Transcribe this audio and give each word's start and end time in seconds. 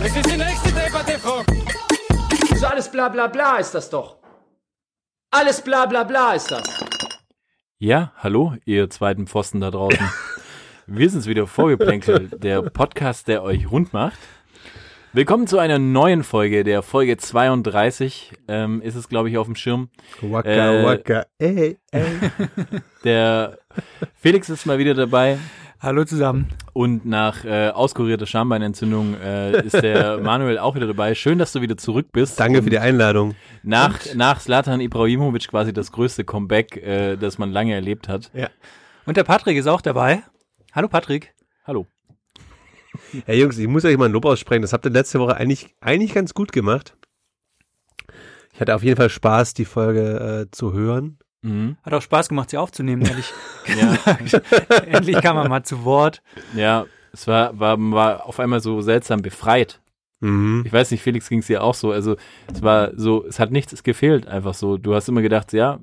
Das 0.00 0.16
ist 0.16 0.30
die 0.30 0.36
nächste 0.36 0.68
Debatte, 0.72 1.18
Frau. 1.18 1.42
So 2.56 2.66
alles 2.66 2.90
bla 2.90 3.08
bla 3.08 3.26
bla 3.26 3.56
ist 3.56 3.74
das 3.74 3.90
doch. 3.90 4.16
Alles 5.30 5.60
bla 5.62 5.86
bla 5.86 6.04
bla 6.04 6.32
ist 6.34 6.50
das. 6.50 6.62
Ja, 7.78 8.12
hallo, 8.16 8.54
ihr 8.64 8.90
zweiten 8.90 9.26
Pfosten 9.26 9.60
da 9.60 9.70
draußen. 9.70 10.08
Wir 10.86 11.10
sind's 11.10 11.26
wieder 11.26 11.46
Vorgeplänkelt, 11.46 12.42
der 12.42 12.62
Podcast, 12.62 13.28
der 13.28 13.42
euch 13.42 13.70
rund 13.70 13.92
macht. 13.92 14.18
Willkommen 15.12 15.46
zu 15.46 15.58
einer 15.58 15.78
neuen 15.78 16.22
Folge, 16.22 16.64
der 16.64 16.82
Folge 16.82 17.16
32 17.16 18.32
ähm, 18.48 18.80
ist 18.82 18.94
es, 18.94 19.08
glaube 19.08 19.28
ich, 19.30 19.36
auf 19.38 19.46
dem 19.46 19.54
Schirm. 19.54 19.90
Waka, 20.22 20.72
Äh, 20.72 20.84
waka, 20.84 21.26
ey, 21.38 21.78
ey. 21.90 22.04
Der 23.04 23.58
Felix 24.16 24.48
ist 24.48 24.66
mal 24.66 24.78
wieder 24.78 24.94
dabei 24.94 25.38
Hallo 25.80 26.04
zusammen. 26.04 26.48
und 26.72 27.06
nach 27.06 27.44
äh, 27.44 27.68
auskurierter 27.68 28.26
Schambeinentzündung 28.26 29.14
äh, 29.14 29.64
ist 29.64 29.80
der 29.80 30.18
Manuel 30.22 30.58
auch 30.58 30.74
wieder 30.74 30.88
dabei. 30.88 31.14
Schön, 31.14 31.38
dass 31.38 31.52
du 31.52 31.60
wieder 31.60 31.76
zurück 31.76 32.08
bist. 32.10 32.40
Danke 32.40 32.64
für 32.64 32.70
die 32.70 32.80
Einladung. 32.80 33.36
Nach, 33.62 33.96
nach 34.16 34.40
Slatan 34.40 34.80
Ibrahimovic 34.80 35.46
quasi 35.46 35.72
das 35.72 35.92
größte 35.92 36.24
Comeback, 36.24 36.76
äh, 36.78 37.16
das 37.16 37.38
man 37.38 37.52
lange 37.52 37.74
erlebt 37.74 38.08
hat. 38.08 38.32
Und 39.06 39.16
der 39.16 39.22
Patrick 39.22 39.56
ist 39.56 39.68
auch 39.68 39.80
dabei. 39.80 40.24
Hallo 40.72 40.88
Patrick. 40.88 41.32
Hallo. 41.64 41.86
Hey 43.26 43.40
Jungs, 43.40 43.56
ich 43.56 43.68
muss 43.68 43.84
euch 43.84 43.96
mal 43.96 44.06
ein 44.06 44.12
Lob 44.12 44.24
aussprechen. 44.24 44.62
Das 44.62 44.72
habt 44.72 44.84
ihr 44.84 44.90
letzte 44.90 45.20
Woche 45.20 45.36
eigentlich, 45.36 45.76
eigentlich 45.80 46.12
ganz 46.12 46.34
gut 46.34 46.50
gemacht. 46.50 46.96
Ich 48.52 48.60
hatte 48.60 48.74
auf 48.74 48.82
jeden 48.82 48.96
Fall 48.96 49.10
Spaß, 49.10 49.54
die 49.54 49.64
Folge 49.64 50.48
äh, 50.48 50.50
zu 50.50 50.72
hören. 50.72 51.18
Mhm. 51.42 51.76
Hat 51.82 51.94
auch 51.94 52.02
Spaß 52.02 52.28
gemacht, 52.28 52.50
sie 52.50 52.56
aufzunehmen, 52.58 53.02
ehrlich. 53.02 53.32
Ja. 53.78 53.96
Endlich 54.86 55.20
kam 55.20 55.36
man 55.36 55.48
mal 55.48 55.62
zu 55.62 55.84
Wort. 55.84 56.22
Ja, 56.54 56.86
es 57.12 57.26
war, 57.26 57.58
war, 57.60 57.76
war 57.78 58.26
auf 58.26 58.40
einmal 58.40 58.60
so 58.60 58.80
seltsam 58.80 59.20
befreit. 59.22 59.80
Mhm. 60.20 60.64
Ich 60.66 60.72
weiß 60.72 60.90
nicht, 60.90 61.02
Felix 61.02 61.28
ging 61.28 61.40
es 61.40 61.46
dir 61.46 61.62
auch 61.62 61.74
so. 61.74 61.92
Also 61.92 62.16
es 62.52 62.62
war 62.62 62.90
so, 62.96 63.24
es 63.26 63.38
hat 63.38 63.50
nichts 63.52 63.82
gefehlt, 63.82 64.26
einfach 64.26 64.54
so. 64.54 64.78
Du 64.78 64.94
hast 64.94 65.08
immer 65.08 65.22
gedacht, 65.22 65.52
ja, 65.52 65.78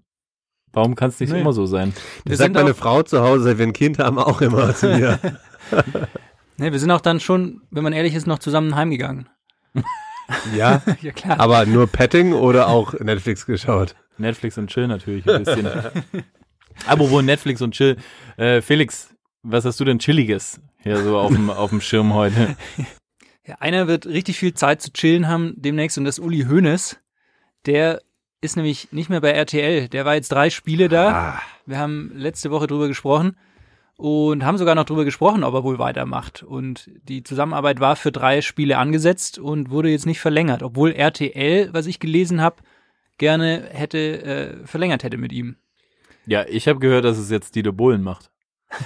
warum 0.74 0.96
kann 0.96 1.10
es 1.10 1.20
nicht 1.20 1.32
Nee. 1.32 1.40
immer 1.42 1.54
so 1.54 1.66
sein? 1.66 1.94
Das 2.26 2.40
sagt 2.40 2.54
meine 2.54 2.74
Frau 2.74 3.02
zu 3.04 3.22
Hause, 3.22 3.44
seit 3.44 3.58
wir 3.60 3.66
ein 3.68 3.74
Kind 3.74 4.00
haben, 4.00 4.18
auch 4.20 4.42
immer 4.42 4.74
zu 4.76 4.88
mir. 4.90 5.20
nee, 6.58 6.72
wir 6.72 6.80
sind 6.80 6.92
auch 6.92 7.02
dann 7.02 7.20
schon, 7.22 7.62
wenn 7.72 7.84
man 7.84 7.94
ehrlich 7.94 8.14
ist, 8.16 8.28
noch 8.28 8.40
zusammen 8.40 8.76
heimgegangen. 8.76 9.30
Ja, 10.56 10.82
Ja 11.02 11.12
klar. 11.12 11.40
aber 11.40 11.66
nur 11.66 11.88
Petting 11.88 12.34
oder 12.34 12.68
auch 12.68 12.94
Netflix 13.00 13.46
geschaut. 13.46 13.96
Netflix 14.18 14.58
und 14.58 14.70
Chill 14.70 14.88
natürlich 14.88 15.28
ein 15.28 15.44
bisschen. 15.44 15.68
Aber 16.88 17.10
wo 17.10 17.22
Netflix 17.22 17.62
und 17.62 17.72
Chill. 17.74 17.98
Äh, 18.38 18.62
Felix, 18.62 19.14
was 19.44 19.66
hast 19.66 19.80
du 19.80 19.86
denn 19.86 20.00
Chilliges 20.00 20.60
hier 20.82 20.98
so 21.04 21.18
auf 21.18 21.32
dem, 21.34 21.50
auf 21.50 21.70
dem 21.70 21.82
Schirm 21.82 22.14
heute? 22.14 22.56
Ja, 23.48 23.58
einer 23.60 23.88
wird 23.88 24.08
richtig 24.08 24.40
viel 24.40 24.56
Zeit 24.56 24.82
zu 24.82 24.92
chillen 24.92 25.28
haben 25.28 25.54
demnächst 25.56 26.00
und 26.00 26.06
das 26.06 26.18
ist 26.18 26.24
Uli 26.26 26.46
Hoeneß. 26.50 26.98
Der 27.68 28.02
ist 28.42 28.56
nämlich 28.56 28.92
nicht 28.92 29.12
mehr 29.12 29.22
bei 29.22 29.30
RTL. 29.34 29.88
Der 29.88 30.04
war 30.04 30.16
jetzt 30.16 30.32
drei 30.32 30.50
Spiele 30.50 30.90
da. 30.90 31.40
Wir 31.68 31.78
haben 31.78 32.12
letzte 32.16 32.50
Woche 32.50 32.66
drüber 32.66 32.88
gesprochen 32.88 33.38
und 33.98 34.44
haben 34.44 34.58
sogar 34.58 34.76
noch 34.76 34.86
drüber 34.86 35.06
gesprochen, 35.06 35.44
ob 35.44 35.54
er 35.54 35.64
wohl 35.64 35.80
weitermacht. 35.80 36.44
Und 36.44 36.90
die 37.04 37.24
Zusammenarbeit 37.24 37.80
war 37.80 37.96
für 37.96 38.12
drei 38.12 38.42
Spiele 38.42 38.78
angesetzt 38.78 39.40
und 39.40 39.70
wurde 39.70 39.90
jetzt 39.90 40.06
nicht 40.06 40.20
verlängert, 40.20 40.64
obwohl 40.64 40.92
RTL, 40.92 41.70
was 41.74 41.86
ich 41.86 42.00
gelesen 42.00 42.42
habe, 42.42 42.58
gerne 43.18 43.70
hätte 43.72 43.98
äh, 44.24 44.68
verlängert 44.68 45.04
hätte 45.04 45.18
mit 45.18 45.32
ihm. 45.32 45.56
Ja, 46.26 46.46
ich 46.48 46.68
habe 46.68 46.80
gehört, 46.80 47.06
dass 47.06 47.18
es 47.18 47.30
jetzt 47.30 47.56
Dieter 47.56 47.72
Bohlen 47.72 48.04
macht. 48.04 48.32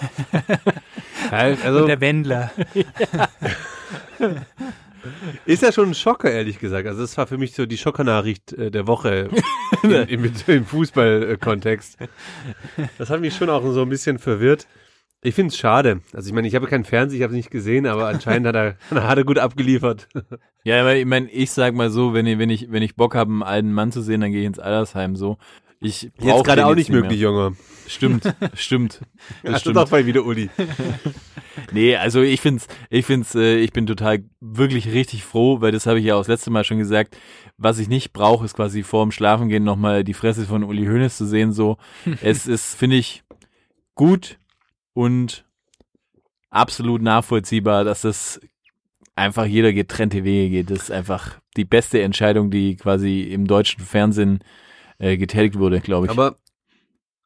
Also 1.32 1.82
Und 1.82 1.88
der 1.88 2.02
Wendler. 2.02 2.52
ist 5.46 5.62
ja 5.62 5.72
schon 5.72 5.90
ein 5.90 5.94
Schocker, 5.94 6.32
ehrlich 6.32 6.58
gesagt. 6.58 6.88
Also 6.88 7.02
das 7.02 7.16
war 7.18 7.28
für 7.28 7.38
mich 7.38 7.54
so 7.54 7.68
die 7.68 7.78
Schockernachricht 7.78 8.54
äh, 8.54 8.72
der 8.72 8.88
Woche 8.88 9.30
im, 9.84 10.08
im, 10.08 10.34
im 10.48 10.66
Fußballkontext. 10.66 11.98
Das 12.98 13.12
hat 13.12 13.22
mich 13.22 13.36
schon 13.36 13.50
auch 13.50 13.62
so 13.72 13.84
ein 13.84 13.90
bisschen 13.90 14.18
verwirrt. 14.18 14.66
Ich 15.22 15.36
finde 15.36 15.50
es 15.50 15.58
schade. 15.58 16.02
Also 16.14 16.30
ich 16.30 16.34
meine, 16.34 16.48
ich 16.48 16.56
habe 16.56 16.68
keinen 16.68 16.86
Fernseher, 16.86 17.18
ich 17.18 17.24
habe 17.24 17.34
es 17.34 17.38
nicht 17.38 17.52
gesehen, 17.52 17.86
aber 17.86 18.08
anscheinend 18.08 18.48
hat 18.48 18.56
er, 18.56 18.76
hat 18.92 19.18
er 19.18 19.26
gut 19.26 19.38
abgeliefert. 19.38 20.08
Ja, 20.64 20.80
aber 20.80 20.96
ich 20.96 21.06
meine, 21.06 21.30
ich 21.30 21.52
sag 21.52 21.74
mal 21.76 21.90
so, 21.90 22.14
wenn 22.14 22.26
ich, 22.26 22.38
wenn 22.38 22.50
ich, 22.50 22.72
wenn 22.72 22.84
ich 22.84 22.96
Bock 22.96 23.16
habe, 23.16 23.30
einen 23.32 23.44
alten 23.44 23.74
Mann 23.74 23.92
zu 23.92 24.02
sehen, 24.02 24.22
dann 24.22 24.32
gehe 24.32 24.42
ich 24.42 24.48
ins 24.48 24.60
Altersheim 24.60 25.16
so. 25.16 25.38
Ich 25.82 26.12
Jetzt 26.20 26.44
gerade 26.44 26.66
auch 26.66 26.76
nicht 26.76 26.90
mehr. 26.90 27.02
möglich, 27.02 27.20
Junge. 27.22 27.56
Stimmt, 27.88 28.24
stimmt. 28.54 29.02
Das 29.44 29.54
du 29.56 29.60
stimmt. 29.60 29.76
doch 29.78 29.92
mal 29.92 30.06
wieder 30.06 30.26
Uli. 30.26 30.50
Nee, 31.74 31.98
also 31.98 32.22
ich 32.22 32.40
find's, 32.40 32.68
ich 32.90 33.06
find's, 33.06 33.36
äh, 33.36 33.58
ich 33.58 33.74
bin 33.74 33.86
total 33.86 34.24
wirklich 34.40 34.94
richtig 34.94 35.26
froh, 35.26 35.60
weil 35.60 35.74
das 35.74 35.88
habe 35.88 36.00
ich 36.00 36.06
ja 36.06 36.16
auch 36.16 36.20
das 36.20 36.30
letzte 36.30 36.52
Mal 36.52 36.64
schon 36.64 36.78
gesagt. 36.78 37.18
Was 37.58 37.80
ich 37.80 37.90
nicht 37.90 38.14
brauche, 38.14 38.46
ist 38.46 38.56
quasi 38.56 38.82
vorm 38.82 39.12
Schlafengehen 39.12 39.66
nochmal 39.66 40.06
die 40.06 40.14
Fresse 40.14 40.46
von 40.46 40.64
Uli 40.64 40.86
Hoeneß 40.86 41.18
zu 41.18 41.26
sehen. 41.26 41.52
So, 41.52 41.78
es 42.22 42.48
ist, 42.48 42.76
finde 42.76 42.96
ich, 42.96 43.24
gut 43.94 44.40
und 44.94 45.46
absolut 46.50 47.02
nachvollziehbar, 47.02 47.84
dass 47.84 48.02
das 48.02 48.40
einfach 49.16 49.46
jeder 49.46 49.74
getrennte 49.74 50.24
Wege 50.24 50.50
geht. 50.50 50.72
Das 50.72 50.84
ist 50.84 50.92
einfach 50.92 51.40
die 51.58 51.66
beste 51.66 52.02
Entscheidung, 52.02 52.52
die 52.52 52.76
quasi 52.76 53.22
im 53.22 53.46
deutschen 53.46 53.84
Fernsehen 53.84 54.40
äh, 54.98 55.18
getätigt 55.18 55.60
wurde, 55.60 55.82
glaube 55.82 56.08
ich. 56.08 56.12
Aber 56.12 56.38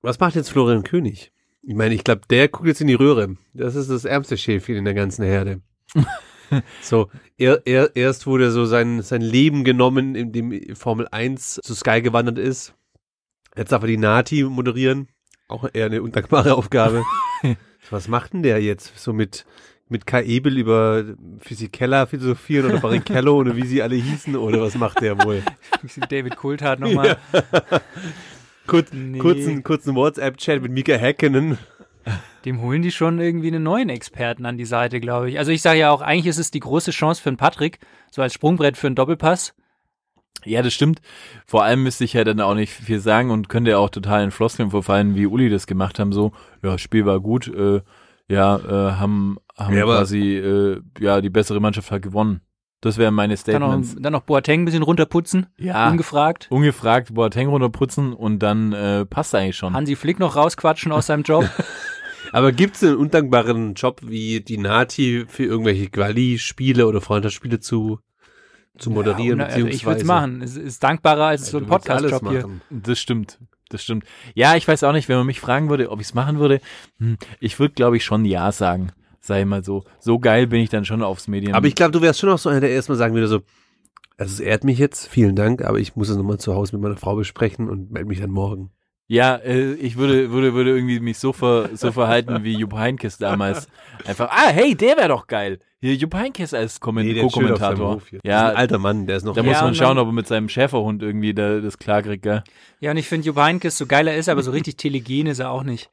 was 0.02 0.20
macht 0.20 0.36
jetzt 0.36 0.50
Florian 0.50 0.84
König? 0.84 1.32
Ich 1.62 1.76
meine, 1.76 1.96
ich 1.96 2.04
glaube, 2.04 2.22
der 2.30 2.50
guckt 2.50 2.68
jetzt 2.68 2.82
in 2.82 2.88
die 2.88 2.94
Röhre. 2.94 3.38
Das 3.54 3.76
ist 3.76 3.90
das 3.90 4.04
ärmste 4.04 4.38
Schäfchen 4.38 4.76
in 4.76 4.86
der 4.86 4.94
ganzen 4.94 5.24
Herde. 5.24 5.62
so, 6.82 7.10
er, 7.38 7.62
er, 7.66 7.96
erst 7.96 8.28
wurde 8.28 8.52
so 8.52 8.66
sein, 8.66 9.02
sein 9.02 9.22
Leben 9.22 9.64
genommen, 9.64 10.16
in 10.16 10.34
dem 10.34 10.76
Formel 10.76 11.08
1 11.10 11.62
zu 11.64 11.74
Sky 11.74 12.02
gewandert 12.02 12.38
ist. 12.38 12.74
Jetzt 13.56 13.72
darf 13.72 13.84
er 13.84 13.88
die 13.88 13.98
Nati 13.98 14.44
moderieren. 14.44 15.08
Auch 15.48 15.70
eher 15.72 15.86
eine 15.86 16.02
undankbare 16.02 16.56
Aufgabe. 16.56 17.04
was 17.90 18.08
macht 18.08 18.34
denn 18.34 18.44
der 18.44 18.62
jetzt? 18.62 18.98
So 18.98 19.14
mit, 19.14 19.46
mit 19.90 20.06
Kai 20.06 20.24
Ebel 20.24 20.58
über 20.58 21.04
Physikeller 21.40 22.08
philosophieren 22.08 22.72
oder 22.72 22.80
Barrichello 22.80 23.36
oder 23.38 23.56
wie 23.56 23.66
sie 23.66 23.82
alle 23.82 23.96
hießen 23.96 24.36
oder 24.36 24.62
was 24.62 24.76
macht 24.76 25.02
der 25.02 25.18
wohl? 25.24 25.44
David 26.10 26.36
Kulthart 26.36 26.80
nochmal. 26.80 27.18
Kurz, 28.68 28.94
Nee. 28.94 29.20
kurzen, 29.20 29.64
kurzen 29.64 29.94
WhatsApp-Chat 29.96 30.62
mit 30.62 30.72
Mika 30.72 30.94
Häkkinen. 30.94 31.58
Dem 32.46 32.62
holen 32.62 32.82
die 32.82 32.92
schon 32.92 33.20
irgendwie 33.20 33.48
einen 33.48 33.64
neuen 33.64 33.90
Experten 33.90 34.46
an 34.46 34.58
die 34.58 34.66
Seite, 34.66 35.00
glaube 35.00 35.30
ich. 35.30 35.38
Also 35.38 35.52
ich 35.52 35.62
sage 35.62 35.80
ja 35.80 35.92
auch, 35.92 36.02
eigentlich 36.02 36.28
ist 36.28 36.38
es 36.38 36.52
die 36.52 36.60
große 36.60 36.92
Chance 36.92 37.22
für 37.22 37.30
einen 37.30 37.38
Patrick, 37.38 37.80
so 38.12 38.22
als 38.22 38.34
Sprungbrett 38.34 38.78
für 38.78 38.88
einen 38.88 38.96
Doppelpass. 38.96 39.54
Ja, 40.46 40.62
das 40.62 40.74
stimmt. 40.74 41.02
Vor 41.46 41.64
allem 41.64 41.84
müsste 41.84 42.04
ich 42.04 42.14
ja 42.14 42.24
dann 42.24 42.42
auch 42.42 42.56
nicht 42.56 42.72
viel 42.74 43.00
sagen 43.00 43.32
und 43.32 43.48
könnte 43.50 43.72
ja 43.72 43.78
auch 43.78 43.90
total 43.90 44.24
in 44.24 44.32
Floskeln 44.32 44.72
verfallen, 44.72 45.16
wie 45.16 45.26
Uli 45.28 45.50
das 45.50 45.68
gemacht 45.68 46.00
haben, 46.00 46.12
so, 46.12 46.32
ja, 46.62 46.78
Spiel 46.78 47.06
war 47.06 47.20
gut, 47.22 47.48
äh, 47.48 47.82
ja, 48.30 48.58
äh, 48.58 48.92
haben, 48.96 49.38
haben 49.58 49.76
Ja, 49.76 49.86
quasi, 49.86 50.36
äh, 50.38 50.82
ja, 51.00 51.22
die 51.22 51.30
bessere 51.30 51.60
Mannschaft 51.62 51.92
hat 51.92 52.02
gewonnen. 52.02 52.42
Das 52.82 52.98
wären 52.98 53.14
meine 53.14 53.36
Dann 53.36 53.62
noch, 53.62 53.68
Statements. 53.70 53.96
dann 53.98 54.12
noch 54.12 54.24
Boateng 54.24 54.64
ein 54.64 54.66
bisschen 54.66 54.84
runterputzen, 54.84 55.46
Ja, 55.58 55.90
ungefragt. 55.90 56.48
ungefragt 56.50 57.14
Boateng 57.14 57.48
runterputzen 57.48 58.12
und 58.12 58.40
dann 58.40 58.74
äh, 58.74 59.06
passt 59.06 59.34
eigentlich 59.36 59.56
schon. 59.56 59.74
Hansi 59.74 59.96
Flick 59.96 60.20
noch 60.20 60.36
rausquatschen 60.36 60.92
aus 60.92 61.06
seinem 61.06 61.24
Job. 61.24 61.46
Aber 62.34 62.52
gibt 62.52 62.76
es 62.76 62.84
einen 62.84 62.98
undankbaren 62.98 63.76
Job 63.76 64.02
wie 64.04 64.42
die 64.42 64.58
Nati 64.58 65.24
für 65.30 65.44
irgendwelche 65.44 65.90
Quali-Spiele 65.90 66.86
oder 66.88 67.00
Freundschaftsspiele 67.00 67.60
zu, 67.62 68.00
zu 68.78 68.90
moderieren? 68.90 69.40
Ja, 69.40 69.46
und, 69.46 69.52
also 69.52 69.68
ich 69.68 69.86
würde 69.86 70.02
es 70.02 70.06
machen. 70.06 70.42
Es 70.42 70.56
ist 70.56 70.84
dankbarer 70.84 71.26
als 71.26 71.48
so 71.48 71.58
ein 71.58 71.66
Podcast-Job 71.66 72.30
hier. 72.30 72.50
Das 72.70 73.00
stimmt. 73.00 73.40
Das 73.70 73.84
stimmt. 73.84 74.06
Ja, 74.36 74.56
ich 74.56 74.68
weiß 74.68 74.84
auch 74.84 74.92
nicht, 74.92 75.10
wenn 75.10 75.18
man 75.18 75.26
mich 75.26 75.40
fragen 75.40 75.70
würde, 75.70 75.90
ob 75.90 76.00
ich 76.00 76.08
es 76.08 76.14
machen 76.14 76.40
würde, 76.40 76.62
hm, 77.00 77.18
ich 77.40 77.60
würde, 77.60 77.74
glaube 77.74 77.98
ich, 77.98 78.04
schon 78.04 78.26
Ja 78.26 78.52
sagen. 78.52 78.92
Sei 79.20 79.46
mal 79.46 79.64
so. 79.64 79.86
So 80.00 80.20
geil 80.20 80.48
bin 80.48 80.62
ich 80.62 80.70
dann 80.70 80.86
schon 80.86 81.02
aufs 81.02 81.28
Medien. 81.28 81.56
Aber 81.56 81.66
ich 81.68 81.76
glaube, 81.76 81.92
du 81.92 82.02
wärst 82.02 82.20
schon 82.20 82.30
auch 82.30 82.38
so 82.38 82.50
einer, 82.50 82.60
der 82.60 82.72
erstmal 82.72 82.98
sagen 82.98 83.14
würde 83.14 83.28
so, 83.28 83.42
also 84.18 84.34
es 84.34 84.40
ehrt 84.40 84.64
mich 84.64 84.78
jetzt, 84.78 85.08
vielen 85.08 85.36
Dank, 85.36 85.64
aber 85.64 85.80
ich 85.80 85.96
muss 85.96 86.10
es 86.10 86.18
nochmal 86.18 86.40
zu 86.40 86.54
Hause 86.54 86.76
mit 86.76 86.84
meiner 86.84 86.98
Frau 86.98 87.16
besprechen 87.16 87.70
und 87.70 87.92
melde 87.92 88.08
mich 88.08 88.20
dann 88.20 88.30
morgen. 88.30 88.72
Ja, 89.14 89.36
äh, 89.36 89.74
ich 89.74 89.96
würde, 89.96 90.32
würde, 90.32 90.56
würde 90.56 90.72
irgendwie 90.72 91.00
mich 91.00 91.20
so, 91.20 91.34
ver, 91.34 91.70
so 91.76 91.92
verhalten 91.92 92.44
wie 92.44 92.54
Jupp 92.54 92.74
Heynckes 92.74 93.20
damals. 93.20 93.68
Einfach, 94.06 94.28
ah, 94.32 94.50
hey, 94.50 94.74
der 94.74 94.98
wäre 94.98 95.10
doch 95.10 95.28
geil. 95.28 95.60
Hier 95.82 95.94
Jupp 95.94 96.16
Heynckes 96.16 96.56
als 96.56 96.80
Komment 96.80 97.08
Nee, 97.08 97.22
Co-Kommentator. 97.22 98.02
Ja, 98.24 98.50
ein 98.50 98.56
alter 98.56 98.80
Mann, 98.80 99.06
der 99.06 99.18
ist 99.18 99.24
noch. 99.24 99.36
da 99.36 99.44
muss 99.44 99.62
man 99.62 99.76
schauen, 99.76 100.00
ob 100.00 100.08
er 100.08 100.14
mit 100.14 100.26
seinem 100.26 100.50
Schäferhund 100.50 101.04
irgendwie 101.04 101.36
da, 101.36 101.60
das 101.60 101.78
klarkriegt, 101.78 102.24
gell? 102.24 102.44
Ja, 102.80 102.90
und 102.90 102.98
ich 102.98 103.08
finde 103.08 103.28
Jupp 103.28 103.38
Heynckes, 103.38 103.78
so 103.78 103.86
geil 103.86 104.08
er 104.08 104.18
ist, 104.18 104.30
aber 104.30 104.42
so 104.42 104.50
richtig 104.50 104.78
telegen 104.78 105.28
ist 105.28 105.38
er 105.38 105.52
auch 105.52 105.64
nicht. 105.64 105.92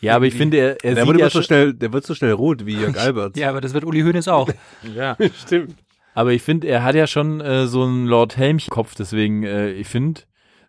Ja, 0.00 0.14
aber 0.14 0.26
ich 0.26 0.34
finde, 0.34 0.58
er, 0.58 0.84
er 0.84 0.94
der 0.94 0.94
sieht 0.94 1.06
wird 1.08 1.18
ja 1.18 1.24
immer 1.24 1.30
so 1.30 1.42
schnell, 1.42 1.74
der 1.74 1.92
wird 1.92 2.06
so 2.06 2.14
schnell 2.14 2.32
rot 2.32 2.66
wie 2.66 2.76
Jörg 2.76 2.96
Albert. 3.00 3.36
Ja, 3.36 3.48
aber 3.48 3.62
das 3.62 3.74
wird 3.74 3.84
Uli 3.84 4.02
Hoeneß 4.02 4.28
auch. 4.28 4.48
ja. 4.94 5.16
stimmt. 5.44 5.74
Aber 6.14 6.30
ich 6.30 6.42
finde, 6.42 6.68
er 6.68 6.84
hat 6.84 6.94
ja 6.94 7.08
schon 7.08 7.40
äh, 7.40 7.66
so 7.66 7.82
einen 7.82 8.06
Lord 8.06 8.36
Helmch-Kopf, 8.36 8.94
deswegen, 8.94 9.42
äh, 9.42 9.72
ich 9.72 9.88
finde, 9.88 10.20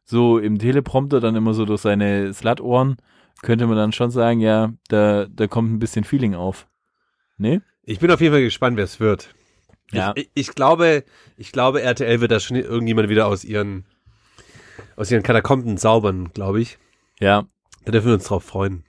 so 0.06 0.38
im 0.38 0.60
Teleprompter 0.60 1.20
dann 1.20 1.36
immer 1.36 1.54
so 1.54 1.66
durch 1.66 1.82
seine 1.82 2.34
Slut-Ohren, 2.34 2.98
könnte 3.42 3.68
man 3.68 3.76
dann 3.76 3.92
schon 3.92 4.12
sagen, 4.12 4.40
ja, 4.40 4.72
da, 4.88 5.26
da 5.30 5.48
kommt 5.48 5.72
ein 5.72 5.80
bisschen 5.80 6.04
Feeling 6.04 6.36
auf. 6.36 6.68
Ne? 7.38 7.62
Ich 7.84 8.00
bin 8.00 8.12
auf 8.12 8.22
jeden 8.22 8.34
Fall 8.34 8.44
gespannt, 8.44 8.78
wer 8.78 8.86
es 8.86 9.00
wird. 9.00 9.34
Ja. 9.92 10.14
Ich, 10.16 10.30
ich, 10.34 10.50
ich 10.50 10.56
glaube, 10.56 11.04
ich 11.38 11.52
glaube, 11.52 11.82
RTL 11.82 12.22
wird 12.22 12.32
da 12.32 12.40
schon 12.40 12.58
irgendjemand 12.58 13.10
wieder 13.10 13.28
aus 13.28 13.44
ihren, 13.44 13.86
aus 14.96 15.12
ihren 15.12 15.24
Katakomben 15.24 15.78
zaubern, 15.78 16.32
glaube 16.34 16.62
ich. 16.62 16.78
Ja. 17.20 17.48
Da 17.84 17.92
dürfen 17.92 18.08
wir 18.08 18.14
uns 18.14 18.26
drauf 18.26 18.44
freuen. 18.44 18.84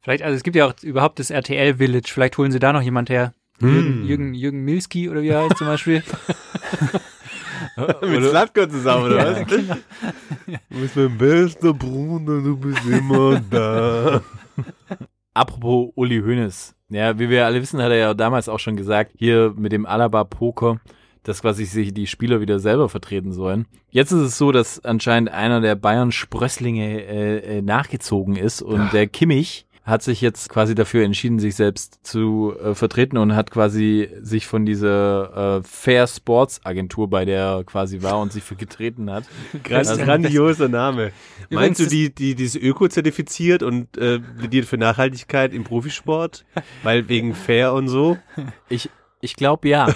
Vielleicht, 0.00 0.22
also 0.22 0.36
es 0.36 0.42
gibt 0.42 0.56
ja 0.56 0.66
auch 0.66 0.74
überhaupt 0.82 1.18
das 1.18 1.30
RTL 1.30 1.76
Village. 1.76 2.10
Vielleicht 2.12 2.38
holen 2.38 2.52
sie 2.52 2.58
da 2.58 2.72
noch 2.72 2.82
jemand 2.82 3.10
her. 3.10 3.34
Hm. 3.58 3.74
Jürgen, 3.74 4.04
Jürgen, 4.04 4.34
Jürgen 4.34 4.64
Milski 4.64 5.08
oder 5.08 5.22
wie 5.22 5.28
er 5.28 5.44
heißt 5.44 5.58
zum 5.58 5.66
Beispiel. 5.66 6.02
Mit 8.02 8.24
Slatko 8.24 8.66
zusammen, 8.66 9.04
oder 9.06 9.16
was? 9.16 9.46
genau. 9.46 9.76
Du 10.46 10.80
bist 10.80 10.96
mein 10.96 11.18
bester 11.18 11.74
Bruder, 11.74 12.40
du 12.40 12.56
bist 12.56 12.84
immer 12.86 13.40
da. 13.50 14.22
Apropos 15.34 15.92
Uli 15.94 16.20
Hoeneß. 16.20 16.74
Ja, 16.88 17.18
wie 17.18 17.28
wir 17.28 17.46
alle 17.46 17.60
wissen, 17.60 17.82
hat 17.82 17.90
er 17.90 17.96
ja 17.96 18.14
damals 18.14 18.48
auch 18.48 18.58
schon 18.58 18.76
gesagt, 18.76 19.12
hier 19.18 19.52
mit 19.56 19.72
dem 19.72 19.86
Alaba-Poker, 19.86 20.80
dass 21.24 21.42
quasi 21.42 21.64
sich 21.64 21.92
die 21.92 22.06
Spieler 22.06 22.40
wieder 22.40 22.60
selber 22.60 22.88
vertreten 22.88 23.32
sollen. 23.32 23.66
Jetzt 23.90 24.12
ist 24.12 24.20
es 24.20 24.38
so, 24.38 24.52
dass 24.52 24.84
anscheinend 24.84 25.30
einer 25.30 25.60
der 25.60 25.74
Bayern-Sprösslinge 25.74 27.02
äh, 27.02 27.58
äh, 27.58 27.62
nachgezogen 27.62 28.36
ist 28.36 28.62
und 28.62 28.92
der 28.92 29.08
Kimmich 29.08 29.66
hat 29.86 30.02
sich 30.02 30.20
jetzt 30.20 30.48
quasi 30.48 30.74
dafür 30.74 31.04
entschieden, 31.04 31.38
sich 31.38 31.54
selbst 31.54 32.00
zu 32.02 32.52
äh, 32.60 32.74
vertreten 32.74 33.18
und 33.18 33.36
hat 33.36 33.52
quasi 33.52 34.10
sich 34.20 34.46
von 34.48 34.66
dieser 34.66 35.58
äh, 35.58 35.62
Fair 35.62 36.08
Sports 36.08 36.60
Agentur, 36.64 37.08
bei 37.08 37.24
der 37.24 37.36
er 37.38 37.64
quasi 37.64 38.02
war 38.02 38.18
und 38.18 38.32
sich 38.32 38.42
vertreten 38.42 39.08
hat. 39.10 39.24
Ganz 39.62 39.88
Also- 39.88 40.02
grandioser 40.02 40.68
Name. 40.68 41.12
Meinst 41.50 41.80
du, 41.80 41.86
die, 41.86 42.12
die, 42.12 42.34
die 42.34 42.44
ist 42.44 42.56
öko-zertifiziert 42.56 43.62
und 43.62 43.96
äh, 43.96 44.18
plädiert 44.18 44.66
für 44.66 44.76
Nachhaltigkeit 44.76 45.54
im 45.54 45.62
Profisport? 45.62 46.44
Weil 46.82 47.08
wegen 47.08 47.34
Fair 47.34 47.72
und 47.72 47.88
so? 47.88 48.18
Ich, 48.68 48.90
ich 49.20 49.36
glaube 49.36 49.68
ja. 49.68 49.94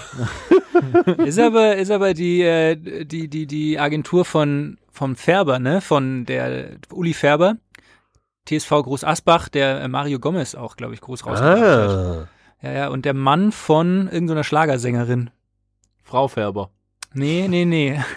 ist 1.25 1.39
aber, 1.41 1.77
ist 1.77 1.91
aber 1.91 2.15
die, 2.15 2.43
äh, 2.43 2.77
die, 3.05 3.27
die, 3.29 3.47
die 3.47 3.79
Agentur 3.81 4.25
von, 4.25 4.79
vom 4.93 5.17
Färber, 5.17 5.59
ne? 5.59 5.81
Von 5.81 6.25
der 6.27 6.77
Uli 6.93 7.13
Färber. 7.13 7.57
TSV 8.59 8.71
Groß 8.83 9.05
Asbach, 9.05 9.49
der 9.49 9.81
äh, 9.81 9.89
Mario 9.89 10.19
Gomez 10.19 10.55
auch, 10.55 10.77
glaube 10.77 10.95
ich, 10.95 11.01
groß 11.01 11.27
rausgebracht 11.27 11.61
hat. 11.61 11.91
Ah. 11.91 12.29
Ja, 12.63 12.73
ja, 12.73 12.89
und 12.89 13.05
der 13.05 13.15
Mann 13.15 13.53
von 13.53 14.09
irgendeiner 14.11 14.45
Schlagersängerin. 14.45 15.31
Frau 16.03 16.29
Färber. 16.29 16.71
Nee, 17.15 17.47
nee, 17.49 17.65
nee. 17.65 18.01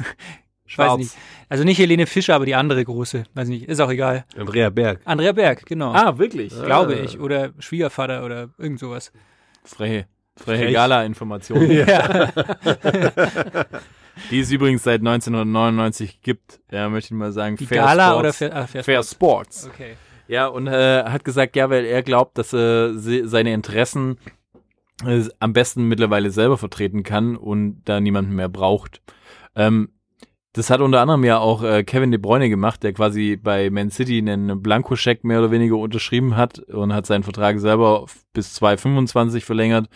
Ich 0.65 0.77
weiß 0.79 0.87
Schwarz. 0.87 0.97
nicht. 0.99 1.15
Also 1.49 1.63
nicht 1.65 1.77
Helene 1.77 2.07
Fischer, 2.07 2.33
aber 2.33 2.47
die 2.47 2.55
andere 2.55 2.83
große. 2.83 3.25
Weiß 3.35 3.47
nicht, 3.47 3.65
ist 3.69 3.79
auch 3.79 3.91
egal. 3.91 4.25
Andrea 4.35 4.71
Berg. 4.71 5.01
Andrea 5.05 5.31
Berg, 5.33 5.67
genau. 5.67 5.93
Ah, 5.93 6.17
wirklich? 6.17 6.51
glaube 6.51 6.95
ich. 6.95 7.19
Oder 7.19 7.51
Schwiegervater 7.59 8.25
oder 8.25 8.49
irgend 8.57 8.79
sowas. 8.79 9.11
Freche. 9.63 10.07
Freche 10.35 10.63
Frech. 10.63 10.73
Gala-Information. 10.73 11.69
Ja. 11.71 12.31
Die 14.31 14.39
es 14.39 14.51
übrigens 14.51 14.81
seit 14.83 15.01
1999 15.01 16.21
gibt. 16.21 16.59
Ja, 16.71 16.89
möchte 16.89 17.13
ich 17.13 17.19
mal 17.19 17.31
sagen. 17.31 17.55
Die 17.57 17.67
Fair 17.67 17.83
Gala 17.83 18.05
Sports. 18.11 18.19
oder 18.19 18.33
Fair, 18.33 18.55
ah, 18.55 18.65
Fair, 18.67 18.83
Fair 18.83 19.03
Sports. 19.03 19.69
Okay. 19.71 19.95
Ja, 20.33 20.47
und 20.47 20.65
äh, 20.65 21.03
hat 21.03 21.23
gesagt, 21.23 21.55
ja, 21.55 21.69
weil 21.69 21.85
er 21.85 22.01
glaubt, 22.01 22.39
dass 22.39 22.53
er 22.53 22.95
se- 22.97 23.27
seine 23.27 23.53
Interessen 23.53 24.17
äh, 25.05 25.21
am 25.39 25.53
besten 25.53 25.87
mittlerweile 25.87 26.31
selber 26.31 26.57
vertreten 26.57 27.03
kann 27.03 27.35
und 27.35 27.83
da 27.85 27.99
niemanden 27.99 28.33
mehr 28.35 28.49
braucht. 28.49 29.01
Ähm, 29.55 29.89
das 30.53 30.71
hat 30.71 30.81
unter 30.81 31.01
anderem 31.01 31.23
ja 31.23 31.37
auch 31.37 31.61
äh, 31.63 31.83
Kevin 31.83 32.09
De 32.09 32.19
Bruyne 32.19 32.49
gemacht, 32.49 32.81
der 32.81 32.93
quasi 32.93 33.37
bei 33.37 33.69
Man 33.69 33.91
City 33.91 34.17
einen 34.17 34.59
Blankoscheck 34.61 35.23
mehr 35.23 35.37
oder 35.37 35.51
weniger 35.51 35.77
unterschrieben 35.77 36.35
hat 36.35 36.57
und 36.59 36.93
hat 36.93 37.05
seinen 37.05 37.23
Vertrag 37.23 37.59
selber 37.59 38.07
bis 38.33 38.55
2025 38.55 39.45
verlängert. 39.45 39.87